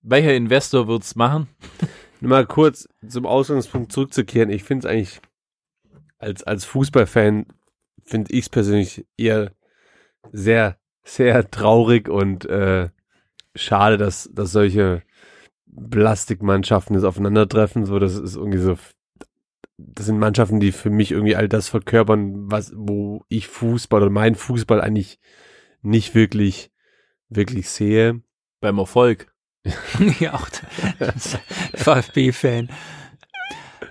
welcher 0.04 0.36
Investor 0.36 0.88
wird's 0.88 1.16
machen? 1.16 1.48
Mal 2.22 2.46
kurz 2.46 2.88
zum 3.08 3.26
Ausgangspunkt 3.26 3.92
zurückzukehren. 3.92 4.52
Ich 4.52 4.64
finde 4.64 4.88
es 4.88 4.94
eigentlich, 4.94 5.22
als, 6.20 6.44
als 6.44 6.66
Fußballfan, 6.66 7.48
finde 8.06 8.32
ich 8.32 8.42
es 8.42 8.50
persönlich 8.50 9.08
eher 9.18 9.54
sehr, 10.32 10.78
sehr 11.04 11.50
traurig 11.50 12.10
und 12.10 12.46
äh, 12.46 12.90
schade, 13.56 13.98
dass, 13.98 14.30
dass 14.32 14.52
solche 14.52 15.02
Plastikmannschaften 15.90 16.94
das 16.94 17.06
aufeinandertreffen. 17.06 17.88
So, 17.88 17.98
das 17.98 18.20
ist 18.20 18.36
irgendwie 18.36 18.60
so. 18.60 18.78
Das 19.78 20.06
sind 20.06 20.20
Mannschaften, 20.20 20.60
die 20.60 20.72
für 20.72 20.92
mich 20.92 21.12
irgendwie 21.12 21.36
all 21.36 21.50
das 21.50 21.70
verkörpern, 21.70 22.52
was, 22.52 22.72
wo 22.76 23.26
ich 23.30 23.48
Fußball 23.48 24.04
oder 24.04 24.12
mein 24.12 24.36
Fußball 24.36 24.80
eigentlich 24.80 25.20
nicht 25.88 26.16
wirklich, 26.16 26.72
wirklich 27.30 27.70
sehe. 27.70 28.22
Beim 28.60 28.78
Erfolg. 28.80 29.34
ja, 30.20 30.34
auch 30.34 30.48
VfB-Fan. 31.76 32.70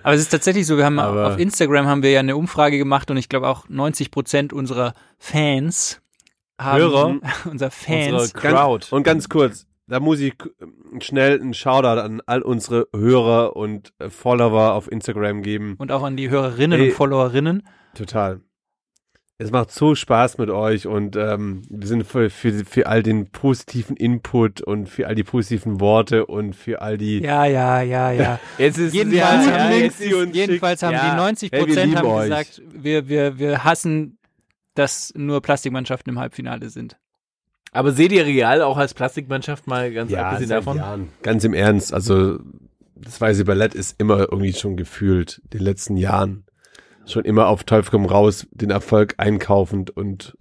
Aber 0.03 0.13
es 0.15 0.21
ist 0.21 0.29
tatsächlich 0.29 0.65
so, 0.65 0.77
wir 0.77 0.85
haben 0.85 0.99
Aber- 0.99 1.27
auf 1.33 1.39
Instagram 1.39 1.85
haben 1.87 2.03
wir 2.03 2.11
ja 2.11 2.19
eine 2.19 2.35
Umfrage 2.37 2.77
gemacht 2.77 3.11
und 3.11 3.17
ich 3.17 3.29
glaube 3.29 3.47
auch 3.47 3.67
90 3.69 4.11
Prozent 4.11 4.53
unserer 4.53 4.93
Fans 5.17 6.01
haben, 6.59 6.79
Hörer? 6.79 7.19
unserer 7.49 7.71
Fans, 7.71 8.13
Unsere 8.33 8.39
Crowd. 8.39 8.87
Und 8.91 9.03
ganz 9.03 9.29
kurz, 9.29 9.67
da 9.87 9.99
muss 9.99 10.19
ich 10.19 10.33
schnell 10.99 11.39
einen 11.39 11.53
Shoutout 11.53 11.99
an 12.01 12.21
all 12.25 12.41
unsere 12.41 12.87
Hörer 12.95 13.55
und 13.55 13.93
Follower 14.09 14.73
auf 14.73 14.91
Instagram 14.91 15.41
geben. 15.41 15.75
und 15.77 15.91
auch 15.91 16.03
an 16.03 16.17
die 16.17 16.29
Hörerinnen 16.29 16.79
Ey. 16.79 16.89
und 16.89 16.95
Followerinnen. 16.95 17.67
Total. 17.95 18.41
Es 19.39 19.51
macht 19.51 19.71
so 19.71 19.93
Spaß 19.93 20.39
mit 20.39 20.49
euch 20.49 20.87
und 20.87 21.15
ähm, 21.15 21.61
wir 21.69 21.87
sind 21.87 22.07
für, 22.07 22.31
für, 22.31 22.65
für 22.65 22.87
all 22.87 23.03
den 23.03 23.29
positiven 23.29 23.95
Input 23.95 24.61
und 24.61 24.89
für 24.89 25.05
all 25.05 25.13
die 25.13 25.23
positiven 25.23 25.79
Worte 25.79 26.25
und 26.25 26.55
für 26.55 26.81
all 26.81 26.97
die. 26.97 27.19
Ja, 27.19 27.45
ja, 27.45 27.81
ja, 27.83 28.11
ja. 28.11 28.39
Jetzt 28.57 28.79
ist 28.79 28.95
Jedenfalls 28.95 29.45
ja, 29.45 29.51
haben, 29.51 29.71
ja, 29.71 29.77
die- 29.77 29.83
jetzt 29.83 30.01
ist, 30.01 30.35
jedenfalls 30.35 30.81
haben 30.81 30.93
Ja. 30.93 31.11
die 31.11 31.17
90 31.17 31.51
Hey, 31.51 31.59
wir 31.59 31.65
Prozent 31.67 31.85
lieben 31.85 31.97
haben 31.99 32.07
euch. 32.07 32.23
gesagt, 32.23 32.61
wir, 32.73 33.07
wir, 33.09 33.37
wir 33.37 33.63
hassen, 33.63 34.17
dass 34.73 35.13
nur 35.15 35.39
Plastikmannschaften 35.43 36.11
im 36.13 36.19
Halbfinale 36.19 36.71
sind. 36.71 36.97
aber 37.71 37.91
seht 37.91 38.11
ihr 38.13 38.25
Real 38.25 38.63
auch 38.63 38.77
als 38.77 38.95
Plastikmannschaft 38.95 39.67
mal 39.67 39.93
ganz 39.93 40.11
abgesehen 40.15 40.47
seit 40.49 40.57
davon? 40.57 40.77
Jahren. 40.77 41.09
Ganz 41.21 41.43
im 41.43 41.53
Ernst, 41.53 41.93
also 41.93 42.39
das 42.95 43.21
weiße 43.21 43.45
Ballett 43.45 43.75
ist 43.75 43.99
immer 44.01 44.17
irgendwie 44.31 44.53
schon 44.53 44.77
gefühlt, 44.77 45.41
in 45.43 45.49
den 45.59 45.61
letzten 45.61 45.95
Jahren, 45.95 46.43
schon 47.07 47.25
immer 47.25 47.47
auf 47.47 47.63
Teufel 47.63 47.91
komm 47.91 48.05
raus, 48.05 48.47
den 48.51 48.69
Erfolg 48.69 49.15
einkaufend 49.17 49.89
und 49.89 50.35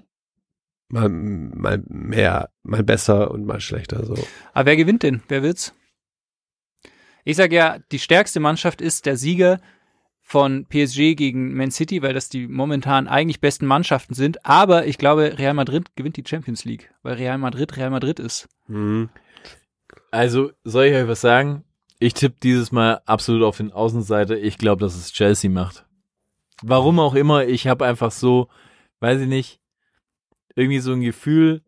mal, 0.89 1.09
mal 1.09 1.83
mehr, 1.89 2.51
mal 2.63 2.83
besser 2.83 3.31
und 3.31 3.47
mal 3.47 3.61
schlechter 3.61 4.05
so. 4.05 4.15
Aber 4.53 4.67
wer 4.67 4.77
gewinnt 4.77 5.03
denn? 5.03 5.23
Wer 5.29 5.43
wird's? 5.43 5.75
Ich 7.25 7.37
sage 7.37 7.57
ja, 7.57 7.79
die 7.91 7.99
stärkste 7.99 8.39
Mannschaft 8.39 8.81
ist 8.81 9.07
der 9.07 9.17
Sieger 9.17 9.61
von 10.21 10.67
PSG 10.67 11.15
gegen 11.15 11.55
Man 11.55 11.71
City, 11.71 12.03
weil 12.03 12.13
das 12.13 12.29
die 12.29 12.49
momentan 12.49 13.07
eigentlich 13.07 13.41
besten 13.41 13.67
Mannschaften 13.67 14.15
sind. 14.15 14.45
Aber 14.45 14.87
ich 14.87 14.99
glaube, 14.99 15.39
Real 15.39 15.55
Madrid 15.55 15.95
gewinnt 15.97 16.17
die 16.17 16.25
Champions 16.27 16.65
League, 16.65 16.93
weil 17.03 17.15
Real 17.15 17.39
Madrid 17.39 17.77
Real 17.77 17.91
Madrid 17.91 18.19
ist. 18.19 18.49
Mhm. 18.67 19.09
Also, 20.11 20.51
soll 20.65 20.87
ich 20.87 20.95
euch 20.95 21.07
was 21.07 21.21
sagen? 21.21 21.65
Ich 21.99 22.15
tippe 22.15 22.37
dieses 22.43 22.73
Mal 22.73 23.01
absolut 23.07 23.45
auf 23.45 23.57
den 23.57 23.73
Außenseiter. 23.73 24.37
Ich 24.37 24.59
glaube, 24.59 24.81
dass 24.81 24.97
es 24.97 25.13
Chelsea 25.13 25.51
macht. 25.51 25.86
Warum 26.63 26.99
auch 26.99 27.15
immer, 27.15 27.47
ich 27.47 27.67
habe 27.67 27.87
einfach 27.87 28.11
so, 28.11 28.49
weiß 29.01 29.21
ich 29.21 29.29
nicht, 29.29 29.61
irgendwie 30.55 30.81
so 30.81 30.93
ein 30.93 31.03
Gefühl, 31.03 31.63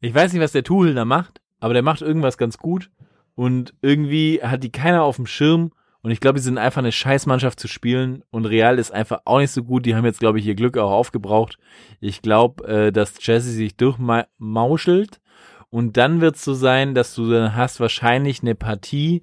ich 0.00 0.14
weiß 0.14 0.32
nicht, 0.32 0.42
was 0.42 0.52
der 0.52 0.64
Tuchel 0.64 0.94
da 0.94 1.04
macht, 1.04 1.40
aber 1.60 1.72
der 1.72 1.82
macht 1.82 2.02
irgendwas 2.02 2.36
ganz 2.36 2.58
gut 2.58 2.90
und 3.34 3.74
irgendwie 3.80 4.40
hat 4.42 4.62
die 4.62 4.72
keiner 4.72 5.02
auf 5.02 5.16
dem 5.16 5.26
Schirm 5.26 5.72
und 6.02 6.10
ich 6.10 6.20
glaube, 6.20 6.38
die 6.38 6.44
sind 6.44 6.58
einfach 6.58 6.82
eine 6.82 6.92
Scheißmannschaft 6.92 7.58
zu 7.58 7.66
spielen 7.66 8.22
und 8.30 8.44
Real 8.44 8.78
ist 8.78 8.92
einfach 8.92 9.22
auch 9.24 9.38
nicht 9.38 9.52
so 9.52 9.64
gut. 9.64 9.86
Die 9.86 9.94
haben 9.94 10.04
jetzt, 10.04 10.20
glaube 10.20 10.38
ich, 10.38 10.46
ihr 10.46 10.54
Glück 10.54 10.76
auch 10.76 10.90
aufgebraucht. 10.90 11.56
Ich 11.98 12.20
glaube, 12.20 12.68
äh, 12.68 12.92
dass 12.92 13.14
Chelsea 13.14 13.52
sich 13.52 13.74
durchmauschelt 13.78 15.22
und 15.70 15.96
dann 15.96 16.20
wird 16.20 16.36
es 16.36 16.44
so 16.44 16.52
sein, 16.52 16.94
dass 16.94 17.14
du 17.14 17.30
dann 17.30 17.56
hast 17.56 17.80
wahrscheinlich 17.80 18.42
eine 18.42 18.54
Partie 18.54 19.22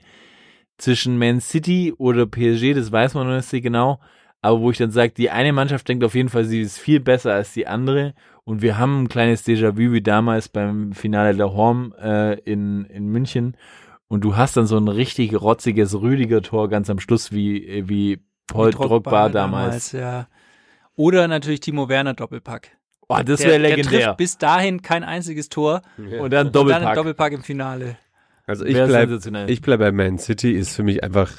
zwischen 0.80 1.20
Man 1.20 1.40
City 1.40 1.94
oder 1.96 2.26
PSG, 2.26 2.74
das 2.74 2.92
weiß 2.92 3.14
man 3.14 3.28
noch 3.28 3.36
nicht 3.36 3.64
genau, 3.64 4.00
aber 4.42 4.60
wo 4.62 4.72
ich 4.72 4.78
dann 4.78 4.92
sage, 4.92 5.14
die 5.16 5.30
eine 5.30 5.54
Mannschaft 5.54 5.88
denkt 5.88 6.04
auf 6.04 6.16
jeden 6.16 6.30
Fall, 6.30 6.46
sie 6.46 6.62
ist 6.62 6.80
viel 6.80 7.00
besser 7.00 7.34
als 7.34 7.54
die 7.54 7.68
andere 7.68 8.14
und 8.44 8.62
wir 8.62 8.78
haben 8.78 9.04
ein 9.04 9.08
kleines 9.10 9.46
Déjà-vu 9.46 9.92
wie 9.94 10.02
damals 10.02 10.50
beim 10.50 10.94
Finale 10.94 11.36
der 11.36 11.54
Horm 11.54 11.94
äh, 12.02 12.40
in, 12.40 12.86
in 12.86 13.08
München 13.08 13.56
und 14.08 14.24
du 14.24 14.36
hast 14.36 14.58
dann 14.58 14.66
so 14.66 14.78
ein 14.78 14.88
richtig 14.88 15.40
rotziges 15.40 16.00
Rüdiger-Tor 16.02 16.70
ganz 16.70 16.90
am 16.90 17.00
Schluss 17.00 17.32
wie, 17.32 17.88
wie 17.88 18.20
Paul 18.48 18.70
Wie 18.70 18.72
Drogba, 18.72 19.30
damals. 19.30 19.92
ja. 19.94 20.28
Oder 20.96 21.28
natürlich 21.30 21.62
Timo 21.62 21.88
Werner 21.88 22.14
Doppelpack. 22.14 22.78
Oh, 23.08 23.18
das 23.24 23.40
Der- 23.40 23.52
wäre 23.52 23.60
Der 23.62 23.70
legendär. 23.78 24.00
trifft 24.08 24.18
bis 24.18 24.38
dahin 24.38 24.82
kein 24.82 25.04
einziges 25.04 25.48
Tor. 25.50 25.82
Und 25.98 26.10
dann 26.12 26.20
Und 26.20 26.32
dann 26.34 26.48
ein 26.48 26.52
Doppelpack. 26.52 26.96
Doppelpack 26.96 27.34
im 27.34 27.44
Finale. 27.44 27.98
Also 28.48 28.66
ich 28.66 28.74
Wär 28.76 28.88
bleib, 28.88 29.08
sensationell. 29.10 29.50
ich 29.50 29.62
bleib 29.62 29.80
bei 29.80 29.92
Man 29.94 30.18
City, 30.18 30.52
ist 30.52 30.76
für 30.76 30.84
mich 30.84 31.04
einfach 31.04 31.32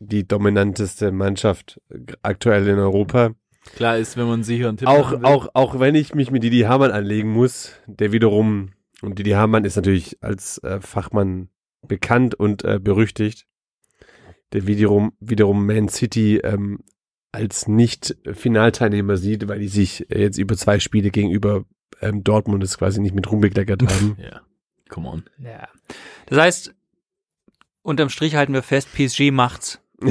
die 0.00 0.26
dominanteste 0.26 1.12
Mannschaft 1.12 1.80
aktuell 2.22 2.66
in 2.66 2.78
Europa. 2.78 3.34
Klar 3.76 3.98
ist, 3.98 4.16
wenn 4.16 4.26
man 4.26 4.42
sicher 4.42 4.68
einen 4.68 4.78
Tipp 4.78 4.88
Auch, 4.88 5.22
auch, 5.22 5.48
auch 5.52 5.78
wenn 5.78 5.94
ich 5.94 6.14
mich 6.14 6.30
mit 6.30 6.42
Didi 6.42 6.60
Hamann 6.60 6.90
anlegen 6.90 7.30
muss, 7.30 7.74
der 7.86 8.10
wiederum, 8.10 8.72
und 9.02 9.18
Didi 9.18 9.30
Hamann 9.30 9.64
ist 9.64 9.76
natürlich 9.76 10.18
als 10.22 10.58
äh, 10.64 10.80
Fachmann 10.80 11.50
bekannt 11.86 12.34
und 12.34 12.64
äh, 12.64 12.78
berüchtigt, 12.80 13.46
der 14.52 14.66
wiederum, 14.66 15.12
wiederum 15.20 15.66
Man 15.66 15.88
City 15.88 16.38
ähm, 16.38 16.80
als 17.32 17.68
Nicht-Finalteilnehmer 17.68 19.16
sieht, 19.16 19.46
weil 19.48 19.60
die 19.60 19.68
sich 19.68 20.10
äh, 20.10 20.22
jetzt 20.22 20.38
über 20.38 20.56
zwei 20.56 20.80
Spiele 20.80 21.10
gegenüber 21.10 21.64
ähm, 22.00 22.24
Dortmund 22.24 22.64
es 22.64 22.78
quasi 22.78 23.00
nicht 23.00 23.14
mit 23.14 23.30
Ruhm 23.30 23.40
bekleckert 23.40 23.82
haben. 23.82 24.16
Ja, 24.22 24.40
come 24.88 25.08
on. 25.08 25.24
Ja. 25.38 25.68
Das 26.26 26.38
heißt, 26.38 26.74
unterm 27.82 28.08
Strich 28.08 28.34
halten 28.34 28.54
wir 28.54 28.62
fest, 28.62 28.88
PSG 28.94 29.30
macht's. 29.30 29.80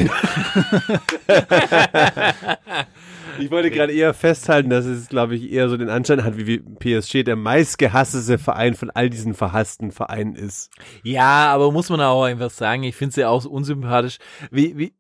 Ich 3.39 3.51
wollte 3.51 3.71
gerade 3.71 3.93
eher 3.93 4.13
festhalten, 4.13 4.69
dass 4.69 4.85
es, 4.85 5.07
glaube 5.07 5.35
ich, 5.35 5.51
eher 5.51 5.69
so 5.69 5.77
den 5.77 5.89
Anschein 5.89 6.23
hat, 6.23 6.37
wie 6.37 6.59
PSG 6.59 7.23
der 7.23 7.35
meistgehasste 7.35 8.37
Verein 8.37 8.73
von 8.73 8.89
all 8.89 9.09
diesen 9.09 9.33
verhassten 9.33 9.91
Vereinen 9.91 10.35
ist. 10.35 10.71
Ja, 11.03 11.53
aber 11.53 11.71
muss 11.71 11.89
man 11.89 12.01
auch 12.01 12.23
einfach 12.23 12.49
sagen, 12.49 12.83
ich 12.83 12.95
finde 12.95 13.11
es 13.11 13.15
ja 13.15 13.29
auch 13.29 13.45
unsympathisch. 13.45 14.17
Wie, 14.51 14.77
wie, 14.77 14.93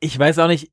ich 0.00 0.18
weiß 0.18 0.38
auch 0.38 0.48
nicht, 0.48 0.70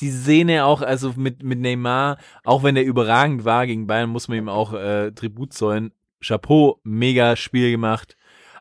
die 0.00 0.10
Szene 0.10 0.64
auch, 0.64 0.82
also 0.82 1.14
mit, 1.16 1.42
mit 1.42 1.58
Neymar, 1.58 2.18
auch 2.44 2.62
wenn 2.62 2.74
der 2.74 2.84
überragend 2.84 3.44
war 3.44 3.66
gegen 3.66 3.86
Bayern, 3.86 4.10
muss 4.10 4.28
man 4.28 4.38
ihm 4.38 4.48
auch 4.48 4.72
äh, 4.72 5.10
Tribut 5.12 5.52
zollen. 5.52 5.92
Chapeau, 6.20 6.80
mega 6.82 7.36
Spiel 7.36 7.70
gemacht. 7.70 8.16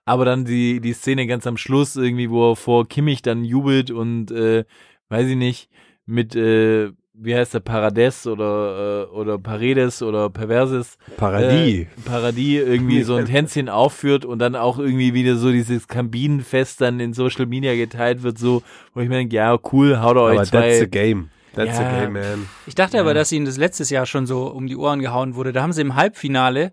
Aber 0.08 0.26
dann 0.26 0.46
die, 0.46 0.80
die 0.80 0.94
Szene 0.94 1.28
ganz 1.28 1.46
am 1.46 1.58
Schluss, 1.58 1.96
irgendwie, 1.96 2.30
wo 2.30 2.52
er 2.52 2.56
vor 2.56 2.88
Kimmich 2.88 3.22
dann 3.22 3.44
jubelt 3.44 3.92
und, 3.92 4.32
äh, 4.32 4.64
weiß 5.10 5.28
ich 5.28 5.36
nicht, 5.36 5.70
mit, 6.06 6.36
äh, 6.36 6.92
wie 7.20 7.36
heißt 7.36 7.54
der, 7.56 7.60
Parades 7.62 8.28
oder, 8.28 9.08
äh, 9.10 9.14
oder 9.14 9.38
Paredes 9.40 10.02
oder 10.04 10.30
Perverses 10.30 10.98
Paradis. 11.18 11.82
äh, 11.82 11.88
Paradis 12.06 12.62
irgendwie 12.62 13.02
so 13.04 13.16
ein 13.16 13.26
Tänzchen 13.34 13.70
aufführt 13.70 14.24
und 14.24 14.40
dann 14.40 14.56
auch 14.56 14.78
irgendwie 14.80 15.14
wieder 15.14 15.36
so 15.36 15.52
dieses 15.52 15.88
Kabinenfest 15.88 16.80
dann 16.80 17.00
in 17.00 17.14
Social 17.14 17.46
Media 17.48 17.76
geteilt 17.76 18.24
wird, 18.24 18.38
so, 18.38 18.62
wo 18.94 19.02
ich 19.02 19.10
mir 19.10 19.16
denke, 19.16 19.36
ja, 19.36 19.58
cool, 19.72 20.00
haut 20.00 20.16
euch 20.18 20.34
Aber 20.38 20.46
that's 20.46 20.50
zwei. 20.52 20.80
the 20.80 20.88
game. 20.88 21.30
That's 21.56 21.78
Ja. 21.80 21.90
the 21.90 21.96
game, 22.02 22.14
man. 22.14 22.48
Ich 22.68 22.76
dachte 22.76 23.00
aber, 23.00 23.14
dass 23.16 23.32
ihnen 23.32 23.46
das 23.48 23.58
letztes 23.58 23.90
Jahr 23.90 24.06
schon 24.06 24.28
so 24.28 24.46
um 24.52 24.68
die 24.68 24.76
Ohren 24.78 25.00
gehauen 25.00 25.34
wurde. 25.36 25.52
Da 25.54 25.64
haben 25.64 25.74
sie 25.74 25.82
im 25.82 25.96
Halbfinale 25.96 26.72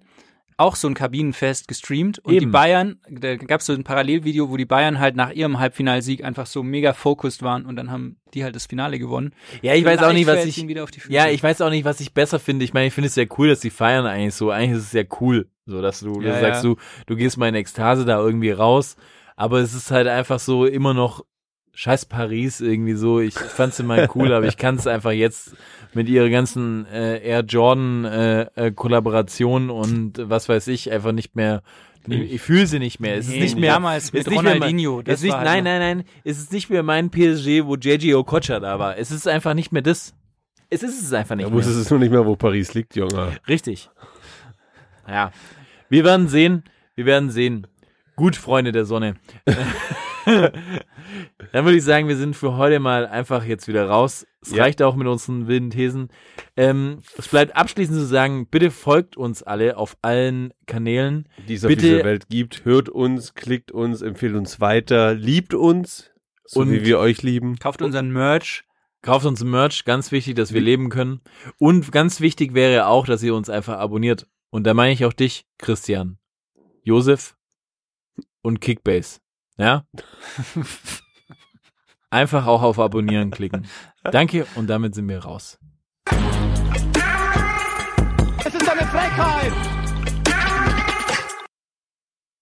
auch 0.57 0.77
so 0.77 0.89
ein 0.89 0.95
Kabinenfest 0.95 1.69
gestreamt 1.69 2.19
und 2.21 2.33
die 2.33 2.43
Eben. 2.43 2.53
Bayern, 2.53 3.01
da 3.09 3.37
gab 3.37 3.61
es 3.61 3.67
so 3.67 3.73
ein 3.73 3.85
Parallelvideo, 3.85 4.51
wo 4.51 4.57
die 4.57 4.65
Bayern 4.65 5.01
halt 5.01 5.17
nach 5.17 5.31
ihrem 5.31 5.59
Halbfinalsieg 5.59 6.25
einfach 6.25 6.47
so 6.47 6.63
mega 6.63 6.93
focused 6.93 7.43
waren 7.43 7.67
und 7.67 7.77
dann 7.77 7.91
haben 7.91 8.17
die 8.35 8.45
halt 8.45 8.55
das 8.55 8.67
Finale 8.67 8.99
gewonnen. 8.99 9.35
Ja, 9.63 9.75
ich 9.75 9.85
weiß 9.85 10.03
auch 10.03 10.13
nicht, 10.13 10.27
was 10.27 10.41
Vielleicht 10.41 10.59
ich, 10.59 11.07
die 11.07 11.13
ja, 11.13 11.29
ich 11.29 11.43
weiß 11.43 11.61
auch 11.61 11.71
nicht, 11.71 11.85
was 11.85 12.01
ich 12.01 12.15
besser 12.15 12.39
finde. 12.39 12.65
Ich 12.65 12.75
meine, 12.75 12.87
ich 12.87 12.95
finde 12.95 13.09
es 13.09 13.15
sehr 13.15 13.29
cool, 13.39 13.49
dass 13.49 13.61
die 13.61 13.71
feiern 13.71 14.07
eigentlich 14.07 14.35
so. 14.35 14.51
Eigentlich 14.51 14.79
ist 14.79 14.85
es 14.85 14.91
sehr 14.91 15.07
cool, 15.21 15.49
so, 15.67 15.81
dass 15.83 16.01
du, 16.01 16.21
Ja, 16.21 16.41
sagst, 16.41 16.65
ja. 16.65 16.71
du, 16.71 16.77
du 17.07 17.17
gehst 17.17 17.37
mal 17.37 17.49
in 17.49 17.55
Ekstase 17.55 18.05
da 18.05 18.19
irgendwie 18.19 18.51
raus. 18.51 18.97
Aber 19.37 19.59
es 19.59 19.75
ist 19.75 19.91
halt 19.91 20.07
einfach 20.07 20.39
so 20.39 20.65
immer 20.67 20.95
noch 20.95 21.25
scheiß 21.75 22.07
Paris 22.07 22.61
irgendwie 22.61 22.95
so. 22.95 23.21
Ich 23.21 23.35
fand's 23.35 23.79
immer 23.81 24.09
cool, 24.15 24.33
aber 24.33 24.47
ich 24.47 24.57
kann 24.57 24.77
es 24.77 24.87
einfach 24.87 25.13
jetzt 25.13 25.55
mit 25.93 26.09
ihrer 26.09 26.29
ganzen 26.31 26.87
äh, 26.87 27.19
Air 27.19 27.41
Jordan 27.41 28.05
äh, 28.05 28.43
äh, 28.55 28.71
Kollaboration 28.73 29.71
und 29.71 30.15
was 30.19 30.49
weiß 30.49 30.69
ich 30.69 30.91
einfach 30.91 31.13
nicht 31.13 31.37
mehr. 31.37 31.63
Ich 32.07 32.43
fühle 32.43 32.67
sie 32.67 32.79
nicht 32.79 33.01
mehr. 33.01 33.17
Es 33.17 33.29
ist 33.29 33.35
nicht 33.35 33.59
mehr 33.59 33.73
damals 33.73 34.13
mit 34.13 34.21
es 34.23 34.27
ist 34.27 34.33
nicht 34.33 34.43
mehr 34.43 34.55
Ronaldinho, 34.55 34.97
Mein, 34.97 35.05
das 35.05 35.15
es 35.15 35.21
ist 35.21 35.25
nicht, 35.25 35.33
war 35.33 35.39
halt 35.41 35.49
nein, 35.49 35.65
nein, 35.65 35.97
nein. 35.99 36.05
Es 36.23 36.39
ist 36.39 36.53
nicht 36.53 36.69
mehr 36.69 36.83
mein 36.83 37.11
PSG, 37.11 37.65
wo 37.65 37.77
JJ 37.77 38.15
Okocha 38.15 38.61
da 38.61 38.79
war. 38.79 38.99
Es 38.99 39.11
ist 39.11 39.27
einfach 39.27 39.55
nicht 39.55 39.73
mehr 39.73 39.81
das. 39.83 40.15
Es 40.69 40.83
ist 40.83 41.03
es 41.03 41.13
einfach 41.13 41.35
nicht 41.37 41.47
Da 41.47 41.51
mehr. 41.55 41.61
es 41.67 41.91
nur 41.91 41.99
nicht 41.99 42.11
mehr, 42.11 42.27
wo 42.27 42.37
Paris 42.37 42.75
liegt, 42.75 42.95
Junge. 42.95 43.33
Richtig. 43.49 43.89
Ja. 45.09 45.33
Wir 45.89 46.05
werden 46.05 46.29
sehen. 46.29 46.65
Wir 46.95 47.07
werden 47.07 47.31
sehen. 47.31 47.67
Gut, 48.17 48.37
Freunde 48.37 48.73
der 48.73 48.85
Sonne. 48.85 49.15
Dann 51.53 51.65
würde 51.65 51.77
ich 51.77 51.85
sagen, 51.85 52.09
wir 52.09 52.17
sind 52.17 52.35
für 52.37 52.57
heute 52.57 52.81
mal 52.81 53.07
einfach 53.07 53.45
jetzt 53.45 53.69
wieder 53.69 53.87
raus. 53.89 54.27
Es 54.41 54.51
Ja. 54.53 54.63
reicht 54.63 54.83
auch 54.83 54.97
mit 54.97 55.07
unseren 55.07 55.47
wilden 55.47 55.71
Thesen. 55.71 56.09
Ähm, 56.57 56.99
es 57.17 57.29
bleibt 57.29 57.57
abschließend 57.57 57.99
zu 57.99 58.07
sagen, 58.07 58.47
bitte 58.49 58.71
folgt 58.71 59.17
uns 59.17 59.43
alle 59.43 59.77
auf 59.77 59.97
allen 60.03 60.53
Kanälen. 60.67 61.29
Die 61.49 61.55
es 61.55 61.65
auf 61.65 61.69
Bitte- 61.69 61.83
dieser 61.83 62.05
Welt 62.05 62.29
gibt. 62.29 62.65
Hört 62.65 62.89
uns, 62.89 63.35
klickt 63.35 63.71
uns, 63.73 64.03
empfiehlt 64.03 64.35
uns 64.35 64.61
weiter, 64.61 65.15
liebt 65.15 65.55
uns, 65.55 66.11
so 66.45 66.61
Und- 66.61 66.71
wie 66.73 66.85
wir 66.85 66.99
euch 66.99 67.23
lieben. 67.23 67.59
Kauft 67.59 67.83
unseren 67.83 68.11
Merch. 68.11 68.65
Kauft 69.03 69.27
uns 69.27 69.45
Merch, 69.45 69.85
ganz 69.85 70.13
wichtig, 70.13 70.35
dass 70.37 70.55
wir 70.55 70.63
leben 70.63 70.89
können. 70.89 71.21
Und 71.59 71.93
ganz 71.93 72.21
wichtig 72.21 72.55
wäre 72.55 72.87
auch, 72.87 73.05
dass 73.07 73.23
ihr 73.23 73.35
uns 73.35 73.51
einfach 73.51 73.77
abonniert. 73.79 74.27
Und 74.51 74.67
da 74.67 74.73
meine 74.73 74.93
ich 74.95 75.05
auch 75.05 75.13
dich, 75.13 75.45
Christian, 75.59 76.17
Josef 76.83 77.37
und 78.41 78.61
Kickbase. 78.63 79.21
Ja? 79.57 79.85
Einfach 82.11 82.47
auch 82.47 82.63
auf 82.63 82.79
Abonnieren 82.79 83.31
klicken. 83.31 83.67
Danke 84.05 84.47
und 84.55 84.69
damit 84.69 84.95
sind 84.95 85.09
wir 85.09 85.19
raus. 85.19 85.59
Es 88.45 88.55
ist 88.55 88.69
eine 88.69 88.87
Frechheit! 88.87 89.74